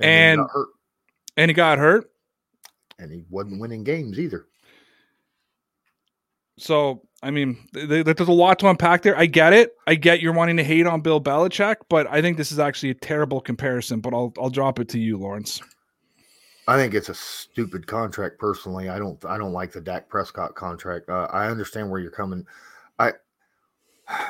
And 0.00 0.40
and 0.40 0.48
he 0.54 0.62
and 1.36 1.48
he, 1.48 1.54
got 1.54 1.78
hurt. 1.78 2.10
And 2.98 3.10
he 3.10 3.24
wasn't 3.30 3.60
winning 3.60 3.82
games 3.82 4.18
either. 4.18 4.46
So 6.58 7.02
I 7.22 7.30
mean, 7.30 7.56
th- 7.72 8.04
there's 8.04 8.28
a 8.28 8.32
lot 8.32 8.58
to 8.58 8.68
unpack 8.68 9.00
there. 9.02 9.16
I 9.16 9.24
get 9.24 9.54
it. 9.54 9.74
I 9.86 9.94
get 9.94 10.20
you're 10.20 10.34
wanting 10.34 10.58
to 10.58 10.64
hate 10.64 10.86
on 10.86 11.00
Bill 11.00 11.20
Belichick, 11.20 11.76
but 11.88 12.06
I 12.10 12.20
think 12.20 12.36
this 12.36 12.52
is 12.52 12.58
actually 12.58 12.90
a 12.90 12.94
terrible 12.94 13.40
comparison. 13.40 14.00
But 14.00 14.12
I'll 14.12 14.32
I'll 14.38 14.50
drop 14.50 14.78
it 14.78 14.88
to 14.90 14.98
you, 14.98 15.16
Lawrence. 15.16 15.60
I 16.68 16.76
think 16.76 16.94
it's 16.94 17.08
a 17.08 17.14
stupid 17.14 17.86
contract. 17.86 18.38
Personally, 18.38 18.88
I 18.90 18.98
don't 18.98 19.22
I 19.24 19.38
don't 19.38 19.52
like 19.52 19.72
the 19.72 19.80
Dak 19.80 20.08
Prescott 20.08 20.54
contract. 20.54 21.08
Uh, 21.08 21.28
I 21.30 21.46
understand 21.48 21.90
where 21.90 22.00
you're 22.00 22.10
coming. 22.10 22.46
I 22.98 23.12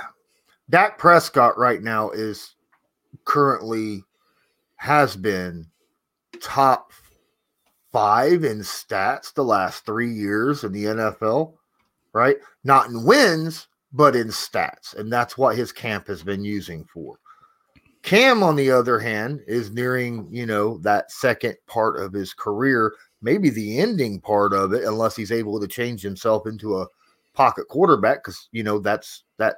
Dak 0.71 0.97
Prescott 0.99 1.59
right 1.59 1.83
now 1.83 2.11
is 2.11 2.55
currently 3.25 4.05
has 4.77 5.17
been 5.17 5.67
top 6.41 6.93
five 7.93 8.45
in 8.45 8.61
stats 8.61 9.33
the 9.35 9.45
last 9.45 9.85
three 9.85 10.13
years 10.13 10.63
in 10.63 10.73
the 10.73 10.85
NFL 10.85 11.55
right? 12.15 12.37
Not 12.63 12.89
in 12.89 13.05
wins, 13.05 13.69
but 13.93 14.17
in 14.17 14.29
stats. 14.29 14.95
And 14.97 15.13
that's 15.13 15.37
what 15.37 15.57
his 15.57 15.73
camp 15.73 16.07
has 16.07 16.23
been 16.23 16.45
using 16.45 16.85
for. 16.85 17.19
Cam, 18.03 18.43
on 18.43 18.57
the 18.57 18.71
other 18.71 18.99
hand, 18.99 19.41
is 19.47 19.71
nearing, 19.71 20.29
you 20.31 20.47
know, 20.47 20.79
that 20.79 21.11
second 21.11 21.57
part 21.67 21.99
of 21.99 22.13
his 22.13 22.35
career, 22.35 22.95
maybe 23.23 23.51
the 23.51 23.79
ending 23.79 24.21
part 24.21 24.53
of 24.53 24.73
it, 24.73 24.85
unless 24.85 25.17
he's 25.17 25.33
able 25.33 25.59
to 25.61 25.67
change 25.67 26.03
himself 26.03 26.47
into 26.47 26.79
a 26.79 26.87
pocket 27.35 27.67
quarterback, 27.69 28.23
because, 28.23 28.49
you 28.53 28.63
know, 28.63 28.79
that's 28.79 29.25
that 29.39 29.57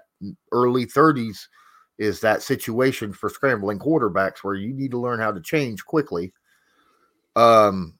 early 0.52 0.86
30s 0.86 1.46
is 1.98 2.20
that 2.20 2.42
situation 2.42 3.12
for 3.12 3.28
scrambling 3.28 3.78
quarterbacks 3.78 4.38
where 4.42 4.54
you 4.54 4.72
need 4.72 4.90
to 4.90 5.00
learn 5.00 5.18
how 5.18 5.32
to 5.32 5.40
change 5.40 5.84
quickly. 5.84 6.32
Um, 7.34 7.98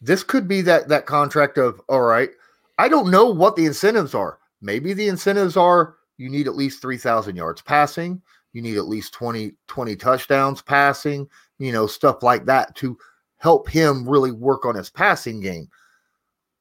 this 0.00 0.22
could 0.22 0.46
be 0.48 0.62
that 0.62 0.88
that 0.88 1.06
contract 1.06 1.58
of 1.58 1.80
all 1.88 2.02
right, 2.02 2.30
I 2.78 2.88
don't 2.88 3.10
know 3.10 3.26
what 3.26 3.56
the 3.56 3.66
incentives 3.66 4.14
are. 4.14 4.38
Maybe 4.60 4.92
the 4.92 5.08
incentives 5.08 5.56
are 5.56 5.96
you 6.16 6.28
need 6.28 6.46
at 6.46 6.56
least 6.56 6.82
3,000 6.82 7.36
yards 7.36 7.62
passing, 7.62 8.22
you 8.52 8.62
need 8.62 8.76
at 8.76 8.86
least 8.86 9.12
20, 9.14 9.52
20 9.66 9.96
touchdowns 9.96 10.62
passing, 10.62 11.28
you 11.58 11.72
know, 11.72 11.86
stuff 11.86 12.22
like 12.22 12.44
that 12.46 12.74
to 12.76 12.96
help 13.38 13.68
him 13.68 14.08
really 14.08 14.30
work 14.30 14.64
on 14.64 14.74
his 14.74 14.90
passing 14.90 15.40
game. 15.40 15.68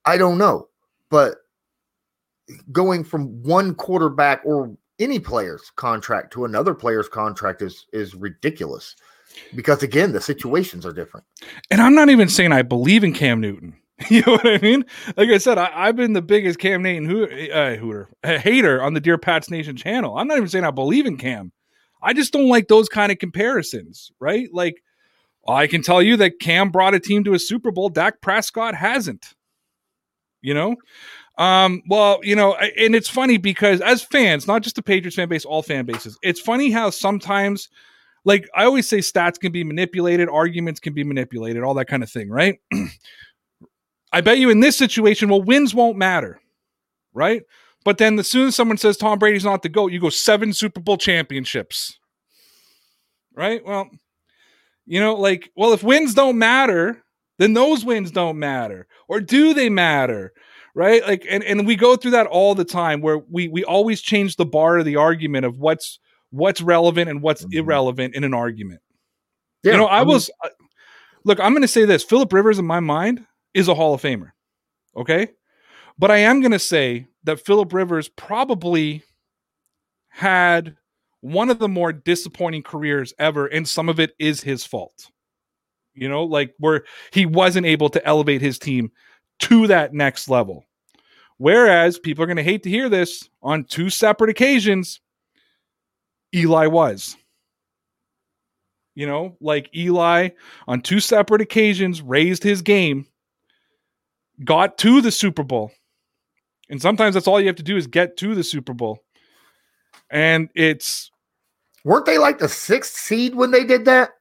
I 0.06 0.18
don't 0.18 0.38
know. 0.38 0.68
But 1.10 1.38
going 2.72 3.04
from 3.04 3.44
one 3.44 3.76
quarterback 3.76 4.42
or 4.46 4.76
any 5.00 5.20
player's 5.20 5.72
contract 5.76 6.34
to 6.34 6.46
another 6.46 6.74
player's 6.74 7.10
contract 7.10 7.62
is 7.62 7.86
is 7.92 8.14
ridiculous 8.14 8.96
because 9.56 9.82
again 9.82 10.12
the 10.12 10.22
situations 10.22 10.86
are 10.86 10.94
different 10.94 11.26
and 11.72 11.82
i'm 11.82 11.96
not 11.96 12.10
even 12.10 12.28
saying 12.28 12.52
i 12.52 12.62
believe 12.62 13.04
in 13.04 13.14
cam 13.14 13.40
newton 13.40 13.74
You 14.10 14.22
know 14.26 14.34
what 14.34 14.48
I 14.48 14.58
mean? 14.58 14.86
Like 15.16 15.30
I 15.30 15.38
said, 15.38 15.58
I, 15.58 15.88
have 15.88 15.96
been 15.96 16.14
the 16.14 16.22
biggest 16.22 16.60
Cam 16.60 16.82
Newton 16.82 17.10
ho- 17.10 17.54
uh, 17.54 17.76
hooter, 17.76 18.10
hater 18.24 18.82
on 18.82 18.94
the 18.94 19.00
Dear 19.00 19.18
Pats 19.18 19.50
Nation 19.50 19.76
channel. 19.76 20.18
I'm 20.18 20.28
not 20.28 20.38
even 20.38 20.50
saying 20.50 20.66
I 20.66 20.72
believe 20.72 21.06
in 21.06 21.18
Cam. 21.18 21.52
I 22.02 22.14
just 22.14 22.34
don't 22.34 22.50
like 22.50 22.68
those 22.68 22.90
kind 22.90 23.12
of 23.12 23.20
comparisons, 23.20 24.12
right? 24.20 24.50
Like, 24.52 24.84
I 25.48 25.68
can 25.68 25.82
tell 25.82 26.02
you 26.02 26.18
that 26.18 26.40
Cam 26.40 26.70
brought 26.70 26.96
a 26.96 27.00
team 27.00 27.24
to 27.26 27.34
a 27.34 27.40
Super 27.40 27.72
Bowl. 27.72 27.90
Dak 27.90 28.22
Prescott 28.22 28.76
hasn't. 28.76 29.34
You 30.42 30.56
know, 30.56 30.76
um, 31.38 31.82
well, 31.88 32.20
you 32.24 32.36
know, 32.36 32.56
and 32.56 32.96
it's 32.96 33.10
funny 33.10 33.38
because 33.38 33.82
as 33.82 34.04
fans, 34.04 34.48
not 34.48 34.62
just 34.64 34.76
the 34.76 34.84
Patriots 34.84 35.16
fan 35.16 35.30
base, 35.30 35.46
all 35.46 35.62
fan 35.62 35.86
bases, 35.86 36.18
it's 36.22 36.40
funny 36.40 36.72
how 36.72 36.90
sometimes, 36.90 37.70
like 38.26 38.50
I 38.56 38.66
always 38.66 38.88
say, 38.88 39.00
stats 39.00 39.40
can 39.40 39.52
be 39.52 39.64
manipulated, 39.64 40.30
arguments 40.30 40.80
can 40.80 40.94
be 40.94 41.04
manipulated, 41.04 41.64
all 41.64 41.74
that 41.76 41.86
kind 41.86 42.04
of 42.04 42.12
thing, 42.12 42.30
right? 42.30 42.60
I 44.12 44.22
bet 44.22 44.40
you 44.40 44.50
in 44.50 44.60
this 44.60 44.78
situation, 44.78 45.30
well, 45.30 45.42
wins 45.42 45.74
won't 45.74 45.98
matter, 45.98 46.40
right? 47.14 47.44
But 47.84 47.98
then 47.98 48.20
as 48.20 48.30
soon 48.30 48.48
as 48.48 48.56
someone 48.56 48.78
says 48.78 48.98
Tom 48.98 49.20
Brady's 49.20 49.46
not 49.46 49.64
the 49.64 49.70
GOAT, 49.70 49.92
you 49.92 50.00
go 50.00 50.10
seven 50.10 50.54
Super 50.54 50.80
Bowl 50.80 50.98
championships. 50.98 51.98
Right? 53.34 53.66
Well, 53.66 53.90
you 54.86 55.00
know, 55.00 55.16
like, 55.16 55.50
well, 55.56 55.74
if 55.74 55.84
wins 55.84 56.14
don't 56.14 56.38
matter, 56.38 57.02
then 57.40 57.54
those 57.54 57.86
wins 57.86 58.12
don't 58.12 58.38
matter. 58.38 58.88
Or 59.08 59.20
do 59.20 59.54
they 59.54 59.70
matter? 59.70 60.34
Right? 60.76 61.02
Like, 61.02 61.26
and, 61.30 61.44
and 61.44 61.66
we 61.66 61.76
go 61.76 61.96
through 61.96 62.12
that 62.12 62.28
all 62.28 62.56
the 62.56 62.66
time 62.66 63.02
where 63.02 63.20
we 63.30 63.48
we 63.48 63.64
always 63.64 64.02
change 64.02 64.36
the 64.36 64.46
bar 64.46 64.78
of 64.78 64.86
the 64.86 64.98
argument 64.98 65.46
of 65.46 65.58
what's 65.58 66.00
what's 66.30 66.62
relevant 66.62 67.10
and 67.10 67.22
what's 67.22 67.44
mm-hmm. 67.44 67.58
irrelevant 67.58 68.16
in 68.16 68.24
an 68.24 68.34
argument. 68.34 68.82
Yeah, 69.64 69.74
you 69.74 69.78
know, 69.80 69.86
I, 69.86 69.98
I 69.98 70.00
mean, 70.00 70.10
was 70.10 70.30
look, 71.26 71.40
I'm 71.40 71.54
gonna 71.54 71.68
say 71.68 71.86
this. 71.86 72.04
Philip 72.04 72.32
Rivers 72.32 72.60
in 72.60 72.66
my 72.66 72.80
mind 72.80 73.26
is 73.54 73.68
a 73.68 73.76
Hall 73.76 73.94
of 73.94 74.02
Famer. 74.02 74.32
Okay. 74.96 75.30
But 75.98 76.12
I 76.12 76.18
am 76.18 76.42
going 76.42 76.52
to 76.52 76.60
say 76.60 77.08
that 77.24 77.40
Philip 77.46 77.74
Rivers 77.74 78.10
probably 78.10 79.04
had 80.10 80.76
one 81.22 81.50
of 81.50 81.60
the 81.60 81.68
more 81.70 81.94
disappointing 81.94 82.64
careers 82.64 83.14
ever, 83.20 83.46
and 83.48 83.68
some 83.68 83.90
of 83.90 84.00
it 84.00 84.14
is 84.18 84.42
his 84.42 84.66
fault. 84.66 85.12
you 85.94 86.10
know, 86.10 86.24
like 86.24 86.54
where 86.58 86.84
he 87.12 87.26
wasn't 87.26 87.66
able 87.66 87.90
to 87.90 88.06
elevate 88.06 88.42
his 88.42 88.58
team 88.58 88.92
to 89.40 89.68
that 89.68 89.94
next 89.94 90.30
level. 90.30 90.66
Whereas 91.38 91.98
people 92.00 92.24
are 92.24 92.28
going 92.28 92.38
to 92.38 92.44
hate 92.44 92.64
to 92.64 92.70
hear 92.70 92.88
this 92.90 93.30
on 93.42 93.64
two 93.66 93.90
separate 93.90 94.30
occasions, 94.30 95.02
Eli 96.34 96.68
was. 96.68 97.18
You 98.94 99.08
know, 99.08 99.38
like 99.40 99.70
Eli 99.76 100.30
on 100.68 100.82
two 100.82 101.00
separate 101.00 101.42
occasions 101.42 102.02
raised 102.02 102.44
his 102.44 102.62
game, 102.62 103.08
got 104.44 104.78
to 104.80 105.02
the 105.02 105.12
Super 105.12 105.44
Bowl. 105.44 105.72
And 106.70 106.82
sometimes 106.82 107.14
that's 107.14 107.28
all 107.28 107.40
you 107.40 107.48
have 107.48 107.58
to 107.58 107.64
do 107.64 107.78
is 107.78 107.88
get 107.88 108.18
to 108.18 108.34
the 108.34 108.44
Super 108.44 108.74
Bowl. 108.74 109.00
And 110.10 110.50
it's 110.56 111.12
weren't 111.84 112.06
they 112.06 112.18
like 112.18 112.40
the 112.40 112.50
sixth 112.50 112.96
seed 112.96 113.36
when 113.36 113.52
they 113.52 113.66
did 113.66 113.86
that? 113.86 114.12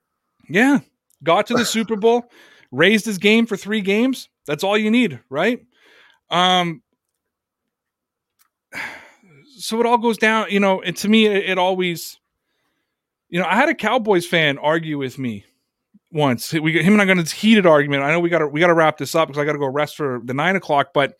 Yeah. 0.48 0.80
Got 1.22 1.46
to 1.48 1.54
the 1.54 1.64
Super 1.64 1.96
Bowl, 1.96 2.24
raised 2.72 3.06
his 3.06 3.18
game 3.18 3.46
for 3.46 3.56
three 3.56 3.80
games. 3.80 4.28
That's 4.46 4.64
all 4.64 4.76
you 4.76 4.90
need, 4.90 5.20
right? 5.28 5.60
Um 6.30 6.82
so 9.58 9.78
it 9.78 9.86
all 9.86 9.98
goes 9.98 10.16
down, 10.16 10.46
you 10.50 10.58
know, 10.58 10.80
and 10.80 10.96
to 10.98 11.08
me 11.08 11.26
it, 11.26 11.50
it 11.50 11.58
always 11.58 12.18
you 13.28 13.38
know, 13.38 13.46
I 13.46 13.54
had 13.54 13.68
a 13.68 13.74
Cowboys 13.74 14.26
fan 14.26 14.58
argue 14.58 14.98
with 14.98 15.18
me 15.18 15.44
once. 16.12 16.52
We 16.52 16.72
get 16.72 16.84
him 16.84 16.94
and 16.94 17.02
I 17.02 17.04
got 17.04 17.16
this 17.16 17.32
heated 17.32 17.66
argument. 17.66 18.02
I 18.02 18.10
know 18.10 18.20
we 18.20 18.30
got 18.30 18.40
to 18.40 18.48
we 18.48 18.60
got 18.60 18.68
to 18.68 18.74
wrap 18.74 18.98
this 18.98 19.14
up 19.14 19.28
because 19.28 19.40
I 19.40 19.44
got 19.44 19.52
to 19.52 19.58
go 19.58 19.66
rest 19.66 19.96
for 19.96 20.20
the 20.24 20.34
nine 20.34 20.56
o'clock. 20.56 20.88
But 20.92 21.14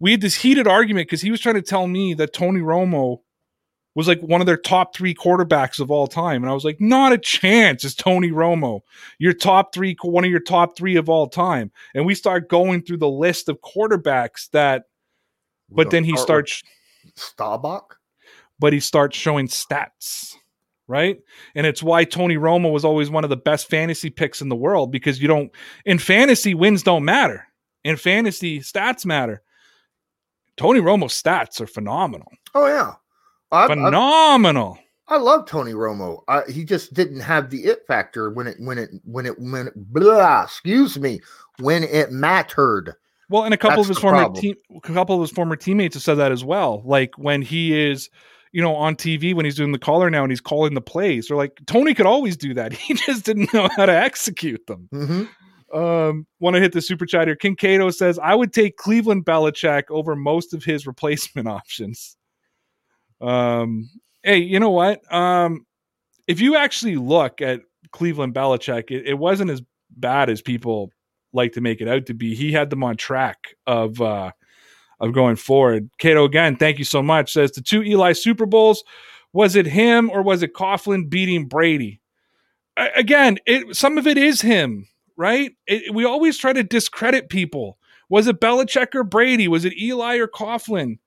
we 0.00 0.12
had 0.12 0.20
this 0.20 0.34
heated 0.34 0.66
argument 0.66 1.08
because 1.08 1.20
he 1.20 1.30
was 1.30 1.40
trying 1.40 1.56
to 1.56 1.62
tell 1.62 1.86
me 1.86 2.14
that 2.14 2.32
Tony 2.32 2.60
Romo 2.60 3.18
was 3.94 4.08
like 4.08 4.20
one 4.20 4.40
of 4.40 4.46
their 4.46 4.56
top 4.56 4.94
three 4.94 5.14
quarterbacks 5.14 5.78
of 5.78 5.90
all 5.90 6.06
time, 6.06 6.42
and 6.42 6.50
I 6.50 6.54
was 6.54 6.64
like, 6.64 6.80
not 6.80 7.12
a 7.12 7.18
chance. 7.18 7.84
Is 7.84 7.94
Tony 7.94 8.30
Romo 8.30 8.80
your 9.18 9.32
top 9.32 9.72
three, 9.72 9.96
one 10.02 10.24
of 10.24 10.30
your 10.30 10.40
top 10.40 10.76
three 10.76 10.96
of 10.96 11.08
all 11.08 11.28
time? 11.28 11.70
And 11.94 12.04
we 12.04 12.14
start 12.14 12.48
going 12.48 12.82
through 12.82 12.98
the 12.98 13.08
list 13.08 13.48
of 13.48 13.60
quarterbacks 13.60 14.50
that, 14.50 14.84
but 15.70 15.90
then 15.90 16.02
he 16.02 16.16
starts 16.16 16.62
Staubach, 17.14 17.98
but 18.58 18.72
he 18.72 18.80
starts 18.80 19.16
showing 19.16 19.46
stats 19.46 20.34
right? 20.86 21.18
And 21.54 21.66
it's 21.66 21.82
why 21.82 22.04
Tony 22.04 22.36
Romo 22.36 22.72
was 22.72 22.84
always 22.84 23.10
one 23.10 23.24
of 23.24 23.30
the 23.30 23.36
best 23.36 23.68
fantasy 23.68 24.10
picks 24.10 24.40
in 24.40 24.48
the 24.48 24.56
world 24.56 24.92
because 24.92 25.20
you 25.20 25.28
don't 25.28 25.50
in 25.84 25.98
fantasy 25.98 26.54
wins 26.54 26.82
don't 26.82 27.04
matter. 27.04 27.46
In 27.84 27.96
fantasy 27.96 28.60
stats 28.60 29.04
matter. 29.04 29.42
Tony 30.56 30.80
Romo's 30.80 31.20
stats 31.20 31.60
are 31.60 31.66
phenomenal. 31.66 32.30
Oh 32.54 32.66
yeah. 32.66 32.94
I, 33.50 33.66
phenomenal. 33.66 34.78
I, 35.08 35.14
I, 35.14 35.18
love 35.18 35.46
Tony 35.46 35.72
Romo. 35.72 36.22
I, 36.28 36.42
he 36.50 36.64
just 36.64 36.94
didn't 36.94 37.20
have 37.20 37.50
the 37.50 37.64
it 37.64 37.86
factor 37.86 38.30
when 38.30 38.46
it 38.46 38.56
when 38.58 38.78
it 38.78 38.90
when 39.04 39.26
it 39.26 39.38
when 39.38 39.68
it, 39.68 39.74
blah, 39.76 40.44
excuse 40.44 40.98
me 40.98 41.20
when 41.60 41.84
it 41.84 42.10
mattered. 42.10 42.94
Well, 43.30 43.44
and 43.44 43.54
a 43.54 43.56
couple 43.56 43.82
That's 43.82 43.88
of 43.90 43.96
his 43.96 43.98
former 43.98 44.32
team, 44.34 44.54
a 44.74 44.80
couple 44.80 45.14
of 45.16 45.20
his 45.22 45.30
former 45.30 45.56
teammates 45.56 45.94
have 45.94 46.02
said 46.02 46.16
that 46.16 46.32
as 46.32 46.44
well. 46.44 46.82
Like 46.84 47.16
when 47.16 47.42
he 47.42 47.78
is 47.78 48.10
you 48.54 48.62
know, 48.62 48.76
on 48.76 48.94
TV 48.94 49.34
when 49.34 49.44
he's 49.44 49.56
doing 49.56 49.72
the 49.72 49.80
caller 49.80 50.08
now 50.08 50.22
and 50.22 50.30
he's 50.30 50.40
calling 50.40 50.74
the 50.74 50.80
plays. 50.80 51.26
They're 51.26 51.36
like, 51.36 51.60
Tony 51.66 51.92
could 51.92 52.06
always 52.06 52.36
do 52.36 52.54
that. 52.54 52.72
He 52.84 52.94
just 52.94 53.24
didn't 53.24 53.52
know 53.52 53.68
how 53.76 53.84
to 53.84 53.92
execute 53.92 54.64
them. 54.68 54.88
Mm-hmm. 54.94 55.76
Um, 55.76 56.24
want 56.38 56.54
to 56.54 56.60
hit 56.60 56.72
the 56.72 56.80
super 56.80 57.04
chat 57.04 57.26
here. 57.26 57.34
King 57.34 57.56
Cato 57.56 57.90
says, 57.90 58.16
I 58.20 58.36
would 58.36 58.52
take 58.52 58.76
Cleveland 58.76 59.24
Belichick 59.24 59.84
over 59.90 60.14
most 60.14 60.54
of 60.54 60.62
his 60.62 60.86
replacement 60.86 61.48
options. 61.58 62.16
Um, 63.20 63.90
hey, 64.22 64.38
you 64.38 64.60
know 64.60 64.70
what? 64.70 65.00
Um, 65.12 65.66
if 66.28 66.40
you 66.40 66.54
actually 66.54 66.94
look 66.94 67.40
at 67.40 67.60
Cleveland 67.90 68.34
Belichick, 68.34 68.92
it, 68.92 69.04
it 69.04 69.14
wasn't 69.14 69.50
as 69.50 69.62
bad 69.96 70.30
as 70.30 70.40
people 70.40 70.92
like 71.32 71.54
to 71.54 71.60
make 71.60 71.80
it 71.80 71.88
out 71.88 72.06
to 72.06 72.14
be. 72.14 72.36
He 72.36 72.52
had 72.52 72.70
them 72.70 72.84
on 72.84 72.96
track 72.96 73.56
of 73.66 74.00
uh 74.00 74.30
of 75.00 75.12
going 75.12 75.36
forward. 75.36 75.90
Cato, 75.98 76.24
again, 76.24 76.56
thank 76.56 76.78
you 76.78 76.84
so 76.84 77.02
much. 77.02 77.32
Says 77.32 77.52
the 77.52 77.60
two 77.60 77.82
Eli 77.82 78.12
Super 78.12 78.46
Bowls, 78.46 78.84
was 79.32 79.56
it 79.56 79.66
him 79.66 80.10
or 80.10 80.22
was 80.22 80.42
it 80.42 80.54
Coughlin 80.54 81.08
beating 81.08 81.46
Brady? 81.46 82.00
I, 82.76 82.88
again, 82.96 83.38
it, 83.46 83.76
some 83.76 83.98
of 83.98 84.06
it 84.06 84.18
is 84.18 84.40
him, 84.40 84.88
right? 85.16 85.52
It, 85.66 85.94
we 85.94 86.04
always 86.04 86.38
try 86.38 86.52
to 86.52 86.62
discredit 86.62 87.28
people. 87.28 87.78
Was 88.08 88.26
it 88.26 88.40
Belichick 88.40 88.94
or 88.94 89.04
Brady? 89.04 89.48
Was 89.48 89.64
it 89.64 89.78
Eli 89.80 90.16
or 90.16 90.28
Coughlin? 90.28 90.98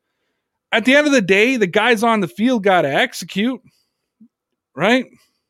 At 0.72 0.86
the 0.86 0.96
end 0.96 1.08
of 1.08 1.14
the 1.14 1.22
day, 1.22 1.56
the 1.56 1.68
guys 1.68 2.04
on 2.04 2.20
the 2.20 2.28
field 2.28 2.64
got 2.64 2.82
to 2.82 2.94
execute, 2.94 3.62
right? 4.76 5.06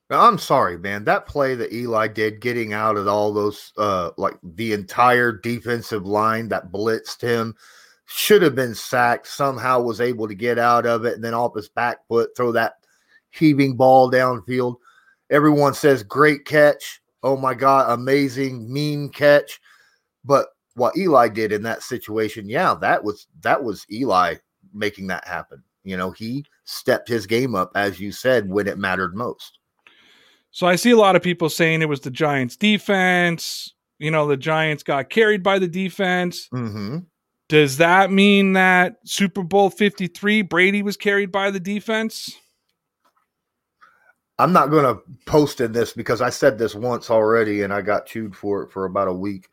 I'm 0.10 0.38
sorry, 0.38 0.78
man. 0.78 1.04
That 1.04 1.26
play 1.26 1.56
that 1.56 1.74
Eli 1.74 2.08
did, 2.08 2.40
getting 2.40 2.74
out 2.74 2.96
of 2.96 3.08
all 3.08 3.34
those, 3.34 3.74
uh, 3.78 4.12
like 4.18 4.36
the 4.42 4.74
entire 4.74 5.34
defensive 5.34 6.06
line 6.06 6.48
that 6.50 6.72
blitzed 6.72 7.22
him, 7.22 7.56
should 8.08 8.42
have 8.42 8.56
been 8.56 8.74
sacked, 8.74 9.28
somehow 9.28 9.82
was 9.82 10.02
able 10.02 10.28
to 10.28 10.36
get 10.36 10.58
out 10.58 10.86
of 10.86 11.06
it, 11.06 11.16
and 11.16 11.24
then 11.24 11.34
off 11.34 11.56
his 11.56 11.70
back 11.70 12.08
foot, 12.08 12.30
throw 12.36 12.52
that 12.54 12.76
heaving 13.32 13.76
ball 13.76 14.10
downfield. 14.10 14.78
Everyone 15.30 15.74
says, 15.74 16.04
Great 16.04 16.46
catch. 16.46 17.02
Oh 17.22 17.36
my 17.36 17.54
God, 17.54 17.92
amazing, 17.92 18.72
mean 18.72 19.10
catch. 19.10 19.60
But 20.24 20.48
what 20.76 20.96
Eli 20.96 21.28
did 21.28 21.52
in 21.52 21.64
that 21.64 21.84
situation, 21.84 22.48
yeah, 22.48 22.76
that 22.76 23.04
was 23.04 23.28
that 23.42 23.62
was 23.62 23.86
Eli 23.92 24.36
making 24.74 25.08
that 25.08 25.28
happen. 25.28 25.62
You 25.84 25.98
know, 25.98 26.12
he 26.12 26.46
stepped 26.64 27.10
his 27.10 27.26
game 27.26 27.56
up, 27.56 27.72
as 27.76 28.00
you 28.00 28.12
said, 28.12 28.50
when 28.50 28.68
it 28.68 28.78
mattered 28.78 29.16
most. 29.16 29.60
So 30.52 30.66
I 30.66 30.76
see 30.76 30.92
a 30.92 30.98
lot 30.98 31.16
of 31.16 31.22
people 31.22 31.50
saying 31.50 31.82
it 31.82 31.90
was 31.90 32.02
the 32.02 32.12
Giants 32.12 32.56
defense. 32.56 33.74
You 34.00 34.12
know, 34.12 34.28
the 34.28 34.38
Giants 34.38 34.84
got 34.84 35.10
carried 35.10 35.44
by 35.44 35.60
the 35.60 35.68
defense. 35.68 36.48
Mm-hmm. 36.54 37.00
Does 37.50 37.78
that 37.78 38.12
mean 38.12 38.54
that 38.54 38.98
Super 39.06 39.42
Bowl 39.42 39.70
53 39.70 40.42
Brady 40.42 40.84
was 40.84 40.98
carried 40.98 41.32
by 41.32 41.50
the 41.50 41.60
defense? 41.60 42.38
I'm 44.40 44.54
not 44.54 44.70
going 44.70 44.84
to 44.84 45.02
post 45.26 45.62
in 45.62 45.72
this 45.72 45.94
because 45.94 46.22
I 46.22 46.30
said 46.30 46.58
this 46.58 46.76
once 46.76 47.10
already 47.10 47.64
and 47.64 47.74
I 47.74 47.82
got 47.82 48.06
chewed 48.06 48.36
for 48.36 48.64
it 48.64 48.72
for 48.72 48.86
about 48.86 49.08
a 49.08 49.14
week. 49.14 49.50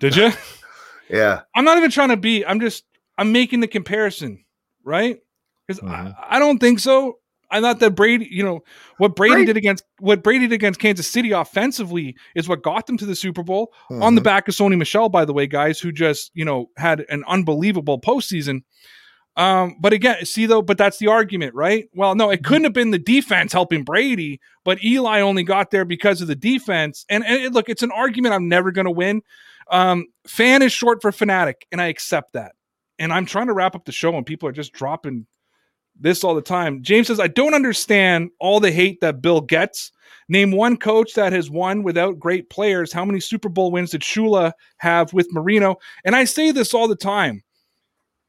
Did 0.00 0.16
you? 0.16 0.30
yeah. 1.10 1.42
I'm 1.54 1.64
not 1.64 1.76
even 1.76 1.90
trying 1.90 2.08
to 2.10 2.16
be, 2.16 2.46
I'm 2.46 2.60
just, 2.60 2.84
I'm 3.18 3.32
making 3.32 3.60
the 3.60 3.68
comparison, 3.68 4.44
right? 4.84 5.18
Because 5.66 5.82
mm-hmm. 5.82 6.12
I, 6.18 6.36
I 6.36 6.38
don't 6.38 6.58
think 6.58 6.78
so. 6.78 7.18
I 7.50 7.60
thought 7.60 7.80
that 7.80 7.92
Brady, 7.92 8.28
you 8.30 8.42
know, 8.42 8.60
what 8.98 9.16
Brady, 9.16 9.34
Brady, 9.34 9.46
did 9.46 9.56
against 9.56 9.84
what 9.98 10.22
Brady 10.22 10.46
did 10.46 10.54
against 10.54 10.80
Kansas 10.80 11.08
City 11.08 11.32
offensively 11.32 12.16
is 12.34 12.48
what 12.48 12.62
got 12.62 12.86
them 12.86 12.98
to 12.98 13.06
the 13.06 13.16
Super 13.16 13.42
Bowl 13.42 13.72
mm-hmm. 13.90 14.02
on 14.02 14.14
the 14.14 14.20
mm-hmm. 14.20 14.24
back 14.24 14.48
of 14.48 14.54
Sony 14.54 14.76
Michel, 14.76 15.08
by 15.08 15.24
the 15.24 15.32
way, 15.32 15.46
guys, 15.46 15.80
who 15.80 15.92
just, 15.92 16.30
you 16.34 16.44
know, 16.44 16.70
had 16.76 17.04
an 17.08 17.24
unbelievable 17.26 18.00
postseason. 18.00 18.62
Um, 19.36 19.76
but 19.80 19.92
again, 19.92 20.24
see 20.24 20.46
though, 20.46 20.62
but 20.62 20.78
that's 20.78 20.98
the 20.98 21.06
argument, 21.06 21.54
right? 21.54 21.88
Well, 21.94 22.16
no, 22.16 22.28
it 22.28 22.42
couldn't 22.42 22.64
have 22.64 22.72
been 22.72 22.90
the 22.90 22.98
defense 22.98 23.52
helping 23.52 23.84
Brady, 23.84 24.40
but 24.64 24.82
Eli 24.82 25.20
only 25.20 25.44
got 25.44 25.70
there 25.70 25.84
because 25.84 26.20
of 26.20 26.26
the 26.26 26.34
defense. 26.34 27.06
And, 27.08 27.24
and 27.24 27.42
it, 27.42 27.52
look, 27.52 27.68
it's 27.68 27.84
an 27.84 27.92
argument 27.92 28.34
I'm 28.34 28.48
never 28.48 28.72
going 28.72 28.86
to 28.86 28.90
win. 28.90 29.22
Um, 29.70 30.06
fan 30.26 30.62
is 30.62 30.72
short 30.72 31.02
for 31.02 31.12
fanatic, 31.12 31.66
and 31.70 31.80
I 31.80 31.86
accept 31.86 32.32
that. 32.32 32.52
And 32.98 33.12
I'm 33.12 33.26
trying 33.26 33.46
to 33.46 33.52
wrap 33.52 33.76
up 33.76 33.84
the 33.84 33.92
show, 33.92 34.16
and 34.16 34.26
people 34.26 34.48
are 34.48 34.52
just 34.52 34.72
dropping 34.72 35.26
this 35.98 36.24
all 36.24 36.34
the 36.34 36.42
time. 36.42 36.82
James 36.82 37.08
says, 37.08 37.20
I 37.20 37.28
don't 37.28 37.54
understand 37.54 38.30
all 38.38 38.60
the 38.60 38.70
hate 38.70 39.00
that 39.00 39.22
Bill 39.22 39.40
gets. 39.40 39.92
Name 40.28 40.52
one 40.52 40.76
coach 40.76 41.14
that 41.14 41.32
has 41.32 41.50
won 41.50 41.82
without 41.82 42.18
great 42.18 42.50
players. 42.50 42.92
How 42.92 43.04
many 43.04 43.18
Super 43.18 43.48
Bowl 43.48 43.70
wins 43.70 43.90
did 43.92 44.02
Shula 44.02 44.52
have 44.76 45.12
with 45.12 45.32
Marino? 45.32 45.76
And 46.04 46.14
I 46.14 46.24
say 46.24 46.50
this 46.50 46.74
all 46.74 46.86
the 46.86 46.96
time. 46.96 47.42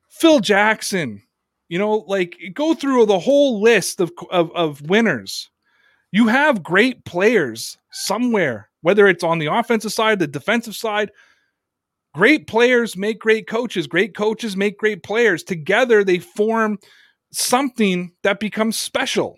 Phil 0.09 0.39
Jackson, 0.39 1.21
you 1.67 1.77
know, 1.77 2.05
like 2.07 2.37
go 2.53 2.73
through 2.73 3.05
the 3.05 3.19
whole 3.19 3.61
list 3.61 3.99
of, 3.99 4.11
of, 4.31 4.51
of 4.53 4.81
winners. 4.83 5.49
You 6.11 6.27
have 6.27 6.63
great 6.63 7.03
players 7.05 7.77
somewhere, 7.91 8.69
whether 8.81 9.07
it's 9.07 9.23
on 9.23 9.39
the 9.39 9.53
offensive 9.53 9.93
side, 9.93 10.19
the 10.19 10.27
defensive 10.27 10.75
side. 10.75 11.11
Great 12.15 12.47
players 12.47 12.97
make 12.97 13.19
great 13.19 13.47
coaches. 13.47 13.85
Great 13.87 14.15
coaches 14.15 14.57
make 14.57 14.79
great 14.79 15.03
players. 15.03 15.43
Together, 15.43 16.03
they 16.03 16.17
form 16.17 16.79
something 17.31 18.11
that 18.23 18.39
becomes 18.39 18.77
special. 18.77 19.37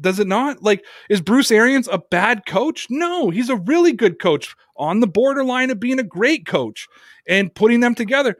Does 0.00 0.20
it 0.20 0.28
not? 0.28 0.62
Like, 0.62 0.84
is 1.10 1.20
Bruce 1.20 1.50
Arians 1.50 1.88
a 1.88 1.98
bad 1.98 2.46
coach? 2.46 2.86
No, 2.88 3.30
he's 3.30 3.48
a 3.48 3.56
really 3.56 3.92
good 3.92 4.20
coach 4.20 4.54
on 4.76 5.00
the 5.00 5.08
borderline 5.08 5.70
of 5.70 5.80
being 5.80 5.98
a 5.98 6.04
great 6.04 6.46
coach 6.46 6.86
and 7.26 7.54
putting 7.54 7.80
them 7.80 7.94
together. 7.94 8.36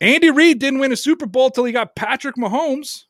Andy 0.00 0.30
Reid 0.30 0.58
didn't 0.58 0.80
win 0.80 0.92
a 0.92 0.96
Super 0.96 1.26
Bowl 1.26 1.50
till 1.50 1.64
he 1.64 1.72
got 1.72 1.96
Patrick 1.96 2.36
Mahomes, 2.36 3.04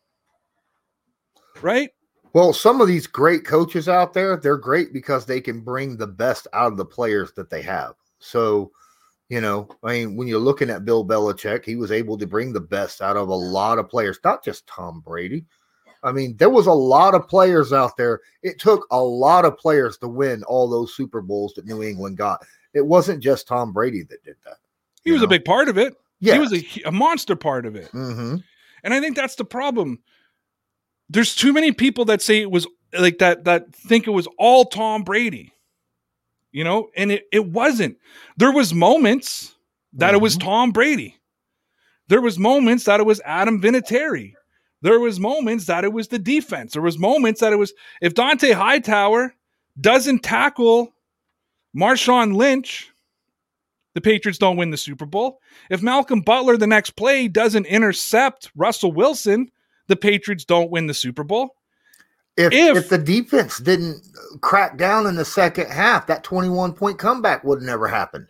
right? 1.62 1.90
Well, 2.32 2.52
some 2.52 2.80
of 2.80 2.88
these 2.88 3.06
great 3.06 3.44
coaches 3.44 3.88
out 3.88 4.12
there, 4.12 4.36
they're 4.36 4.56
great 4.56 4.92
because 4.92 5.24
they 5.24 5.40
can 5.40 5.60
bring 5.60 5.96
the 5.96 6.06
best 6.06 6.46
out 6.52 6.72
of 6.72 6.78
the 6.78 6.84
players 6.84 7.32
that 7.32 7.50
they 7.50 7.62
have. 7.62 7.94
So, 8.18 8.70
you 9.29 9.41
know, 9.41 9.68
I 9.83 9.93
mean, 9.93 10.16
when 10.16 10.29
you're 10.29 10.39
looking 10.39 10.70
at 10.70 10.85
Bill 10.85 11.05
Belichick, 11.05 11.64
he 11.64 11.77
was 11.77 11.91
able 11.91 12.18
to 12.18 12.27
bring 12.27 12.53
the 12.53 12.61
best 12.61 13.01
out 13.01 13.16
of 13.16 13.29
a 13.29 13.35
lot 13.35 13.79
of 13.79 13.89
players, 13.89 14.18
not 14.22 14.45
just 14.45 14.66
Tom 14.66 15.01
Brady. 15.01 15.45
I 16.03 16.12
mean, 16.12 16.37
there 16.37 16.51
was 16.51 16.66
a 16.66 16.72
lot 16.72 17.14
of 17.14 17.27
players 17.27 17.72
out 17.72 17.97
there. 17.97 18.20
It 18.43 18.61
took 18.61 18.87
a 18.91 19.03
lot 19.03 19.47
of 19.47 19.57
players 19.57 19.97
to 19.99 20.09
win 20.09 20.43
all 20.45 20.68
those 20.68 20.95
Super 20.95 21.22
Bowls 21.22 21.55
that 21.55 21.64
New 21.64 21.83
England 21.83 22.18
got. 22.18 22.45
It 22.75 22.85
wasn't 22.85 23.22
just 23.22 23.49
Tom 23.49 23.72
Brady 23.72 24.03
that 24.03 24.22
did 24.22 24.37
that. 24.45 24.59
He 25.03 25.12
was 25.12 25.22
know? 25.22 25.27
a 25.27 25.31
big 25.31 25.47
part 25.47 25.70
of 25.70 25.79
it. 25.79 25.97
Yeah. 26.20 26.35
He 26.35 26.41
was 26.41 26.53
a, 26.53 26.64
a 26.87 26.93
monster 26.93 27.37
part 27.37 27.64
of 27.64 27.75
it. 27.75 27.89
hmm 27.89 28.37
And 28.83 28.93
I 28.93 29.01
think 29.01 29.16
that's 29.16 29.37
the 29.37 29.47
problem. 29.47 30.01
There's 31.09 31.35
too 31.35 31.55
many 31.55 31.72
people 31.72 32.05
that 32.07 32.20
say 32.20 32.41
it 32.43 32.51
was 32.51 32.66
like 32.99 33.18
that 33.18 33.45
that 33.45 33.75
think 33.75 34.07
it 34.07 34.11
was 34.11 34.29
all 34.39 34.66
Tom 34.66 35.05
Brady. 35.05 35.53
You 36.55 36.62
know, 36.62 36.88
and 36.96 37.11
it, 37.11 37.24
it 37.32 37.46
wasn't. 37.48 37.98
There 38.36 38.52
was 38.52 38.72
moments 38.72 39.57
that 39.94 40.14
it 40.14 40.20
was 40.20 40.36
Mhm. 40.36 40.40
Tom 40.44 40.70
Brady. 40.70 41.16
There 42.07 42.20
was 42.20 42.38
moments 42.38 42.84
that 42.84 43.00
it 43.00 43.07
was 43.07 43.20
Adam 43.24 43.61
Vinatieri. 43.61 44.34
There 44.80 45.00
was 45.00 45.18
moments 45.18 45.66
that 45.66 45.82
it 45.82 45.92
was 45.92 46.09
the 46.09 46.18
defense. 46.18 46.74
There 46.74 46.82
was 46.82 46.96
moments 46.96 47.40
that 47.40 47.52
it 47.52 47.57
was 47.57 47.72
if 48.00 48.14
Dont'a 48.14 48.52
Hightower 48.55 49.34
doesn't 49.80 50.22
tackle 50.22 50.94
Marshawn 51.76 52.36
Lynch, 52.36 52.88
the 53.94 54.00
Patriots 54.00 54.38
don't 54.38 54.57
win 54.57 54.70
the 54.70 54.76
Super 54.76 55.07
Bowl. 55.07 55.40
If 55.70 55.82
Malcolm 55.82 56.20
Butler 56.20 56.57
the 56.57 56.68
next 56.68 56.90
play 56.90 57.26
doesn't 57.26 57.66
intercept 57.66 58.52
Russell 58.55 58.92
Wilson, 58.92 59.50
the 59.88 59.96
Patriots 59.96 60.44
don't 60.44 60.70
win 60.70 60.86
the 60.86 60.94
Super 60.94 61.24
Bowl. 61.24 61.57
If, 62.37 62.53
If- 62.53 62.76
if 62.76 62.89
the 62.89 62.99
defense 62.99 63.59
didn't 63.59 64.03
crack 64.41 64.76
down 64.76 65.07
in 65.07 65.14
the 65.14 65.24
second 65.24 65.70
half, 65.70 66.07
that 66.09 66.24
21 66.24 66.72
point 66.72 66.99
comeback 66.99 67.45
would 67.45 67.62
never 67.62 67.87
happen. 67.89 68.26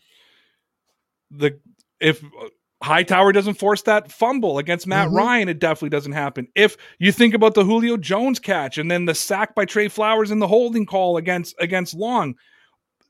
The 1.31 1.59
if 2.01 2.23
Hightower 2.83 3.33
doesn't 3.33 3.55
force 3.55 3.81
that 3.83 4.13
fumble 4.13 4.59
against 4.59 4.87
Matt 4.87 5.09
Mhm. 5.09 5.17
Ryan, 5.17 5.49
it 5.49 5.59
definitely 5.59 5.89
doesn't 5.89 6.13
happen. 6.13 6.49
If 6.55 6.77
you 6.99 7.13
think 7.13 7.33
about 7.33 7.55
the 7.55 7.65
Julio 7.65 7.97
Jones 7.97 8.39
catch 8.39 8.77
and 8.77 8.91
then 8.91 9.07
the 9.07 9.15
sack 9.15 9.55
by 9.55 9.65
Trey 9.65 9.89
Flowers 9.89 10.31
in 10.31 10.39
the 10.39 10.49
holding 10.49 10.85
call 10.85 11.17
against 11.17 11.55
against 11.59 11.95
Long. 11.95 12.35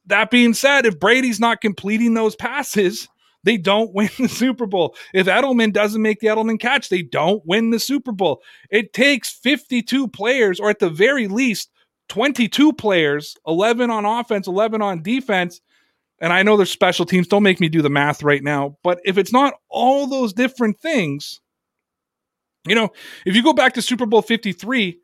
That 0.06 0.30
being 0.30 0.54
said, 0.54 0.86
if 0.86 1.00
Brady's 1.00 1.40
not 1.40 1.60
completing 1.60 2.14
those 2.14 2.36
passes, 2.36 3.08
they 3.44 3.56
don't 3.56 3.94
win 3.94 4.10
the 4.18 4.28
Super 4.28 4.66
Bowl. 4.66 4.96
If 5.12 5.26
Edelman 5.26 5.72
doesn't 5.72 6.02
make 6.02 6.20
the 6.20 6.26
Edelman 6.26 6.58
catch, 6.58 6.88
they 6.88 7.02
don't 7.02 7.44
win 7.46 7.70
the 7.70 7.78
Super 7.78 8.12
Bowl. 8.12 8.42
It 8.70 8.92
takes 8.92 9.32
52 9.32 10.08
players, 10.08 10.58
or 10.58 10.70
at 10.70 10.80
the 10.80 10.90
very 10.90 11.28
least, 11.28 11.70
22 12.08 12.72
players, 12.72 13.36
11 13.46 13.90
on 13.90 14.04
offense, 14.04 14.46
11 14.46 14.82
on 14.82 15.02
defense. 15.02 15.60
And 16.20 16.32
I 16.32 16.42
know 16.42 16.56
there's 16.56 16.70
special 16.70 17.06
teams. 17.06 17.28
Don't 17.28 17.42
make 17.42 17.60
me 17.60 17.68
do 17.68 17.82
the 17.82 17.90
math 17.90 18.22
right 18.22 18.42
now. 18.42 18.76
But 18.82 19.00
if 19.04 19.18
it's 19.18 19.32
not 19.32 19.54
all 19.68 20.06
those 20.06 20.32
different 20.32 20.78
things, 20.80 21.40
you 22.66 22.74
know, 22.74 22.90
if 23.26 23.34
you 23.34 23.42
go 23.42 23.52
back 23.52 23.74
to 23.74 23.82
Super 23.82 24.06
Bowl 24.06 24.22
53, 24.22 24.98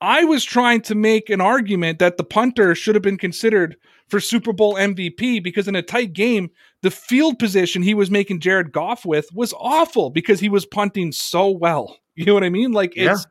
I 0.00 0.24
was 0.24 0.44
trying 0.44 0.80
to 0.82 0.94
make 0.94 1.28
an 1.28 1.40
argument 1.40 1.98
that 1.98 2.16
the 2.16 2.24
punter 2.24 2.74
should 2.74 2.94
have 2.94 3.02
been 3.02 3.18
considered 3.18 3.76
for 4.08 4.20
Super 4.20 4.52
Bowl 4.52 4.74
MVP 4.74 5.42
because 5.42 5.68
in 5.68 5.76
a 5.76 5.82
tight 5.82 6.12
game, 6.12 6.50
the 6.82 6.90
field 6.90 7.38
position 7.38 7.82
he 7.82 7.94
was 7.94 8.10
making 8.10 8.40
Jared 8.40 8.72
Goff 8.72 9.04
with 9.04 9.28
was 9.32 9.54
awful 9.58 10.10
because 10.10 10.40
he 10.40 10.48
was 10.48 10.66
punting 10.66 11.12
so 11.12 11.48
well. 11.48 11.96
You 12.16 12.26
know 12.26 12.34
what 12.34 12.44
I 12.44 12.50
mean? 12.50 12.72
Like 12.72 12.92
it's 12.96 13.26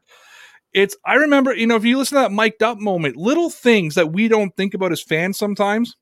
it's 0.74 0.98
I 1.06 1.16
remember, 1.16 1.54
you 1.54 1.68
know, 1.68 1.76
if 1.76 1.86
you 1.86 1.96
listen 1.96 2.16
to 2.16 2.22
that 2.24 2.32
mic'd 2.32 2.64
up 2.64 2.80
moment, 2.80 3.18
little 3.18 3.52
things 3.52 3.94
that 3.96 4.14
we 4.14 4.28
don't 4.28 4.56
think 4.56 4.74
about 4.74 4.92
as 4.92 5.04
fans 5.04 5.38
sometimes. 5.38 5.96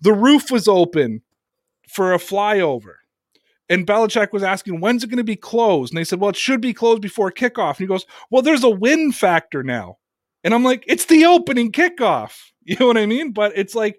The 0.00 0.14
roof 0.14 0.50
was 0.50 0.66
open 0.66 1.20
for 1.88 2.14
a 2.14 2.18
flyover. 2.18 2.94
And 3.68 3.86
Belichick 3.86 4.32
was 4.32 4.42
asking, 4.42 4.80
when's 4.80 5.04
it 5.04 5.08
going 5.08 5.18
to 5.18 5.24
be 5.24 5.36
closed? 5.36 5.92
And 5.92 5.98
they 5.98 6.04
said, 6.04 6.20
well, 6.20 6.30
it 6.30 6.36
should 6.36 6.60
be 6.60 6.74
closed 6.74 7.02
before 7.02 7.30
kickoff. 7.30 7.70
And 7.70 7.78
he 7.78 7.86
goes, 7.86 8.06
well, 8.30 8.42
there's 8.42 8.64
a 8.64 8.70
wind 8.70 9.14
factor 9.14 9.62
now. 9.62 9.98
And 10.44 10.54
I'm 10.54 10.64
like, 10.64 10.84
it's 10.86 11.06
the 11.06 11.26
opening 11.26 11.72
kickoff. 11.72 12.38
You 12.64 12.76
know 12.78 12.86
what 12.86 12.96
I 12.96 13.06
mean? 13.06 13.32
But 13.32 13.54
it's 13.56 13.74
like 13.74 13.98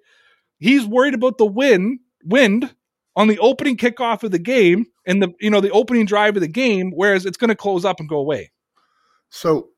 he's 0.58 0.86
worried 0.86 1.14
about 1.14 1.38
the 1.38 1.46
wind, 1.46 2.00
wind 2.24 2.74
on 3.16 3.28
the 3.28 3.39
opening 3.39 3.78
kickoff 3.78 4.24
of 4.24 4.32
the 4.32 4.39
game 4.39 4.86
and 5.05 5.22
the 5.22 5.34
you 5.39 5.49
know 5.49 5.61
the 5.61 5.72
opening 5.72 6.05
drive 6.05 6.36
of 6.36 6.41
the 6.41 6.47
game, 6.47 6.91
whereas 6.91 7.26
it's 7.26 7.38
going 7.38 7.49
to 7.49 7.55
close 7.55 7.86
up 7.86 7.99
and 7.99 8.09
go 8.09 8.18
away. 8.18 8.51
So 9.30 9.70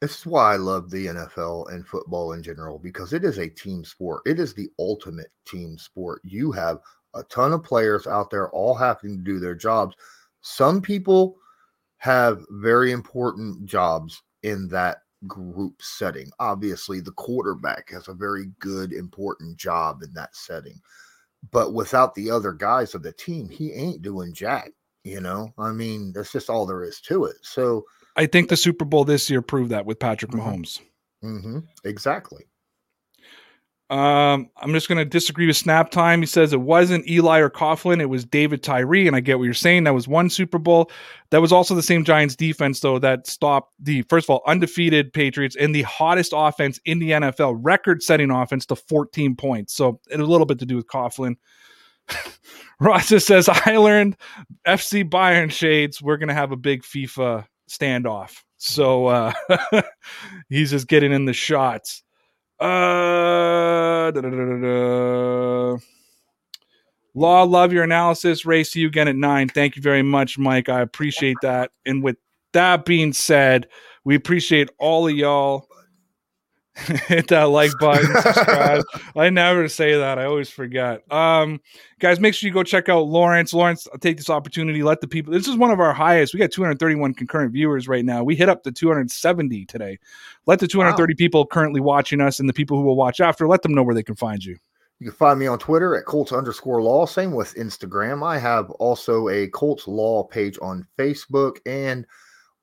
this 0.00 0.18
is 0.18 0.26
why 0.26 0.54
I 0.54 0.56
love 0.56 0.90
the 0.90 1.06
NFL 1.06 1.72
and 1.72 1.86
football 1.86 2.32
in 2.32 2.42
general 2.42 2.78
because 2.78 3.12
it 3.12 3.24
is 3.24 3.38
a 3.38 3.48
team 3.48 3.84
sport. 3.84 4.22
It 4.26 4.40
is 4.40 4.52
the 4.52 4.68
ultimate 4.78 5.30
team 5.46 5.78
sport. 5.78 6.20
You 6.24 6.50
have 6.52 6.80
a 7.14 7.22
ton 7.24 7.52
of 7.52 7.62
players 7.62 8.06
out 8.06 8.30
there 8.30 8.50
all 8.50 8.74
having 8.74 9.18
to 9.18 9.22
do 9.22 9.38
their 9.38 9.54
jobs. 9.54 9.94
Some 10.40 10.82
people 10.82 11.36
have 11.98 12.44
very 12.50 12.90
important 12.90 13.64
jobs 13.64 14.20
in 14.42 14.66
that 14.68 14.98
group 15.28 15.80
setting. 15.80 16.30
Obviously, 16.40 17.00
the 17.00 17.12
quarterback 17.12 17.90
has 17.90 18.08
a 18.08 18.14
very 18.14 18.46
good, 18.58 18.92
important 18.92 19.56
job 19.56 20.02
in 20.02 20.12
that 20.14 20.34
setting. 20.34 20.80
But 21.50 21.74
without 21.74 22.14
the 22.14 22.30
other 22.30 22.52
guys 22.52 22.94
of 22.94 23.02
the 23.02 23.12
team, 23.12 23.48
he 23.48 23.72
ain't 23.72 24.02
doing 24.02 24.32
jack. 24.32 24.70
You 25.04 25.20
know, 25.20 25.52
I 25.58 25.72
mean, 25.72 26.12
that's 26.12 26.30
just 26.30 26.48
all 26.48 26.64
there 26.66 26.84
is 26.84 27.00
to 27.02 27.24
it. 27.24 27.36
So, 27.42 27.84
I 28.14 28.26
think 28.26 28.48
the 28.50 28.56
Super 28.56 28.84
Bowl 28.84 29.04
this 29.04 29.28
year 29.28 29.42
proved 29.42 29.70
that 29.70 29.84
with 29.86 29.98
Patrick 29.98 30.30
Mhm. 30.30 30.40
Mahomes. 30.40 30.80
hmm 31.22 31.58
exactly. 31.84 32.44
Um, 33.92 34.48
I'm 34.56 34.72
just 34.72 34.88
going 34.88 34.96
to 34.96 35.04
disagree 35.04 35.46
with 35.46 35.58
Snap 35.58 35.90
Time. 35.90 36.20
He 36.20 36.26
says 36.26 36.54
it 36.54 36.62
wasn't 36.62 37.06
Eli 37.06 37.40
or 37.40 37.50
Coughlin, 37.50 38.00
it 38.00 38.06
was 38.06 38.24
David 38.24 38.62
Tyree, 38.62 39.06
and 39.06 39.14
I 39.14 39.20
get 39.20 39.38
what 39.38 39.44
you're 39.44 39.52
saying. 39.52 39.84
That 39.84 39.92
was 39.92 40.08
one 40.08 40.30
Super 40.30 40.56
Bowl. 40.56 40.90
That 41.28 41.42
was 41.42 41.52
also 41.52 41.74
the 41.74 41.82
same 41.82 42.02
Giants 42.02 42.34
defense, 42.34 42.80
though, 42.80 42.98
that 43.00 43.26
stopped 43.26 43.74
the 43.78 44.00
first 44.08 44.24
of 44.24 44.30
all 44.30 44.42
undefeated 44.46 45.12
Patriots 45.12 45.56
and 45.56 45.74
the 45.74 45.82
hottest 45.82 46.32
offense 46.34 46.80
in 46.86 47.00
the 47.00 47.10
NFL, 47.10 47.58
record-setting 47.60 48.30
offense 48.30 48.64
to 48.66 48.76
14 48.76 49.36
points. 49.36 49.74
So 49.74 50.00
it 50.08 50.12
had 50.12 50.20
a 50.20 50.24
little 50.24 50.46
bit 50.46 50.60
to 50.60 50.66
do 50.66 50.76
with 50.76 50.86
Coughlin. 50.86 51.36
Ross 52.80 53.10
just 53.10 53.26
says 53.26 53.46
I 53.50 53.76
learned 53.76 54.16
FC 54.66 55.06
Bayern 55.06 55.52
shades. 55.52 56.00
We're 56.00 56.16
going 56.16 56.28
to 56.28 56.34
have 56.34 56.50
a 56.50 56.56
big 56.56 56.82
FIFA 56.82 57.44
standoff. 57.68 58.38
So 58.56 59.08
uh, 59.08 59.32
he's 60.48 60.70
just 60.70 60.88
getting 60.88 61.12
in 61.12 61.26
the 61.26 61.34
shots. 61.34 62.02
Uh, 62.62 64.12
da-da-da-da-da. 64.12 65.78
Law, 67.14 67.42
love 67.42 67.72
your 67.72 67.82
analysis. 67.82 68.46
Ray, 68.46 68.62
see 68.62 68.80
you 68.80 68.86
again 68.86 69.08
at 69.08 69.16
nine. 69.16 69.48
Thank 69.48 69.74
you 69.74 69.82
very 69.82 70.02
much, 70.02 70.38
Mike. 70.38 70.68
I 70.68 70.80
appreciate 70.80 71.36
that. 71.42 71.72
And 71.84 72.04
with 72.04 72.16
that 72.52 72.84
being 72.84 73.12
said, 73.12 73.66
we 74.04 74.14
appreciate 74.14 74.70
all 74.78 75.08
of 75.08 75.14
y'all. 75.14 75.66
Hit 77.06 77.28
that 77.28 77.44
like 77.44 77.70
button, 77.78 78.10
subscribe. 78.22 78.82
I 79.16 79.28
never 79.28 79.68
say 79.68 79.94
that. 79.94 80.18
I 80.18 80.24
always 80.24 80.48
forget. 80.48 81.02
Um, 81.12 81.60
guys, 82.00 82.18
make 82.18 82.32
sure 82.32 82.48
you 82.48 82.54
go 82.54 82.62
check 82.62 82.88
out 82.88 83.08
Lawrence. 83.08 83.52
Lawrence, 83.52 83.86
I'll 83.92 83.98
take 83.98 84.16
this 84.16 84.30
opportunity. 84.30 84.82
Let 84.82 85.02
the 85.02 85.06
people. 85.06 85.34
This 85.34 85.48
is 85.48 85.56
one 85.56 85.70
of 85.70 85.80
our 85.80 85.92
highest. 85.92 86.32
We 86.32 86.40
got 86.40 86.50
231 86.50 87.12
concurrent 87.12 87.52
viewers 87.52 87.88
right 87.88 88.06
now. 88.06 88.24
We 88.24 88.36
hit 88.36 88.48
up 88.48 88.62
the 88.62 88.72
270 88.72 89.66
today. 89.66 89.98
Let 90.46 90.60
the 90.60 90.66
230 90.66 91.14
people 91.14 91.44
currently 91.44 91.80
watching 91.80 92.22
us 92.22 92.40
and 92.40 92.48
the 92.48 92.54
people 92.54 92.78
who 92.78 92.84
will 92.84 92.96
watch 92.96 93.20
after. 93.20 93.46
Let 93.46 93.60
them 93.60 93.74
know 93.74 93.82
where 93.82 93.94
they 93.94 94.02
can 94.02 94.16
find 94.16 94.42
you. 94.42 94.56
You 94.98 95.10
can 95.10 95.16
find 95.16 95.38
me 95.38 95.48
on 95.48 95.58
Twitter 95.58 95.94
at 95.94 96.06
Colts 96.06 96.32
underscore 96.32 96.80
law. 96.80 97.04
Same 97.04 97.32
with 97.32 97.54
Instagram. 97.56 98.24
I 98.26 98.38
have 98.38 98.70
also 98.70 99.28
a 99.28 99.48
Colts 99.48 99.86
law 99.86 100.22
page 100.22 100.58
on 100.62 100.86
Facebook 100.96 101.58
and 101.66 102.06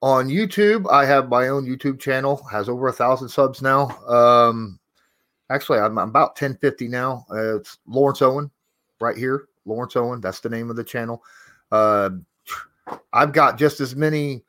on 0.01 0.30
YouTube. 0.30 0.89
I 0.91 1.05
have 1.05 1.30
my 1.30 1.49
own 1.49 1.65
YouTube 1.65 1.99
channel, 1.99 2.41
has 2.51 2.69
over 2.69 2.88
a 2.88 2.93
thousand 2.93 3.30
subs 3.30 3.61
now. 3.61 3.89
Um, 4.07 4.80
actually, 5.49 5.80
I'm, 5.80 5.97
I'm 5.97 6.09
about 6.09 6.30
1050 6.30 6.88
now. 6.88 7.26
Uh, 7.31 7.57
it's 7.57 7.77
Lawrence 7.88 8.21
Owen 8.21 8.49
right 8.99 9.17
here. 9.17 9.47
Lawrence 9.65 9.95
Owen. 9.95 10.21
That's 10.21 10.39
the 10.39 10.49
name 10.49 10.69
of 10.69 10.76
the 10.76 10.84
channel. 10.84 11.23
Uh, 11.71 12.11
I've 13.13 13.34
got 13.34 13.57
just 13.57 13.80
as 13.80 13.95
many 13.95 14.43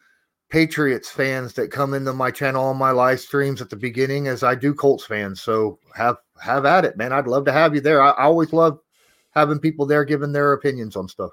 Patriots 0.48 1.10
fans 1.10 1.52
that 1.54 1.70
come 1.70 1.94
into 1.94 2.12
my 2.12 2.30
channel 2.30 2.64
on 2.64 2.76
my 2.76 2.90
live 2.90 3.20
streams 3.20 3.60
at 3.60 3.70
the 3.70 3.76
beginning 3.76 4.26
as 4.26 4.42
I 4.42 4.54
do 4.54 4.74
Colts 4.74 5.04
fans. 5.04 5.40
So 5.40 5.78
have 5.94 6.16
have 6.42 6.64
at 6.64 6.84
it, 6.84 6.96
man. 6.96 7.12
I'd 7.12 7.28
love 7.28 7.44
to 7.44 7.52
have 7.52 7.74
you 7.74 7.80
there. 7.80 8.02
I, 8.02 8.10
I 8.10 8.24
always 8.24 8.52
love 8.52 8.80
having 9.32 9.60
people 9.60 9.86
there 9.86 10.04
giving 10.04 10.32
their 10.32 10.52
opinions 10.54 10.96
on 10.96 11.06
stuff. 11.06 11.30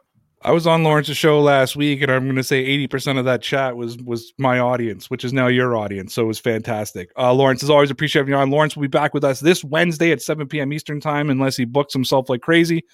I 0.48 0.52
was 0.52 0.66
on 0.66 0.86
Lawrence's 0.86 1.18
show 1.18 1.42
last 1.42 1.76
week, 1.76 2.02
and 2.02 2.10
I'm 2.10 2.24
going 2.24 2.38
to 2.38 2.44
say 2.44 2.66
80% 2.88 3.20
of 3.20 3.26
that 3.26 3.42
chat 3.42 3.76
was 3.76 3.98
was 3.98 4.32
my 4.38 4.60
audience, 4.60 5.10
which 5.10 5.26
is 5.26 5.34
now 5.34 5.48
your 5.48 5.76
audience. 5.76 6.14
So 6.14 6.24
it 6.24 6.28
was 6.28 6.40
fantastic. 6.40 7.12
Uh, 7.18 7.34
Lawrence, 7.34 7.64
as 7.64 7.70
always, 7.70 7.92
appreciate 7.92 8.22
having 8.22 8.34
you 8.34 8.40
on. 8.40 8.50
Lawrence 8.50 8.74
will 8.74 8.84
be 8.84 8.88
back 8.88 9.14
with 9.14 9.26
us 9.26 9.42
this 9.42 9.62
Wednesday 9.62 10.10
at 10.14 10.22
7 10.22 10.48
p.m. 10.48 10.72
Eastern 10.72 11.02
Time, 11.02 11.30
unless 11.30 11.58
he 11.58 11.66
books 11.66 11.92
himself 11.92 12.30
like 12.30 12.40
crazy. 12.40 12.86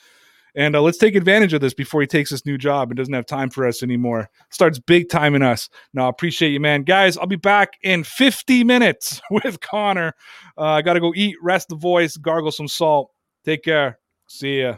And 0.55 0.75
uh, 0.75 0.81
let's 0.81 0.97
take 0.97 1.13
advantage 1.13 1.53
of 1.53 1.61
this 1.61 1.75
before 1.75 2.01
he 2.01 2.07
takes 2.07 2.31
this 2.31 2.43
new 2.43 2.57
job 2.57 2.89
and 2.89 2.97
doesn't 2.97 3.13
have 3.13 3.27
time 3.27 3.51
for 3.51 3.67
us 3.67 3.83
anymore. 3.83 4.31
Starts 4.49 4.79
big 4.79 5.09
time 5.09 5.35
in 5.35 5.43
us. 5.43 5.69
No, 5.93 6.07
I 6.07 6.09
appreciate 6.09 6.53
you, 6.53 6.59
man. 6.59 6.81
Guys, 6.81 7.19
I'll 7.19 7.27
be 7.27 7.35
back 7.35 7.73
in 7.83 8.03
50 8.03 8.63
minutes 8.63 9.21
with 9.29 9.59
Connor. 9.59 10.13
Uh, 10.57 10.63
I 10.63 10.81
got 10.81 10.93
to 10.93 10.99
go 10.99 11.13
eat, 11.15 11.35
rest 11.39 11.69
the 11.69 11.75
voice, 11.75 12.17
gargle 12.17 12.51
some 12.51 12.67
salt. 12.67 13.11
Take 13.45 13.61
care. 13.63 13.99
See 14.27 14.61
ya. 14.61 14.77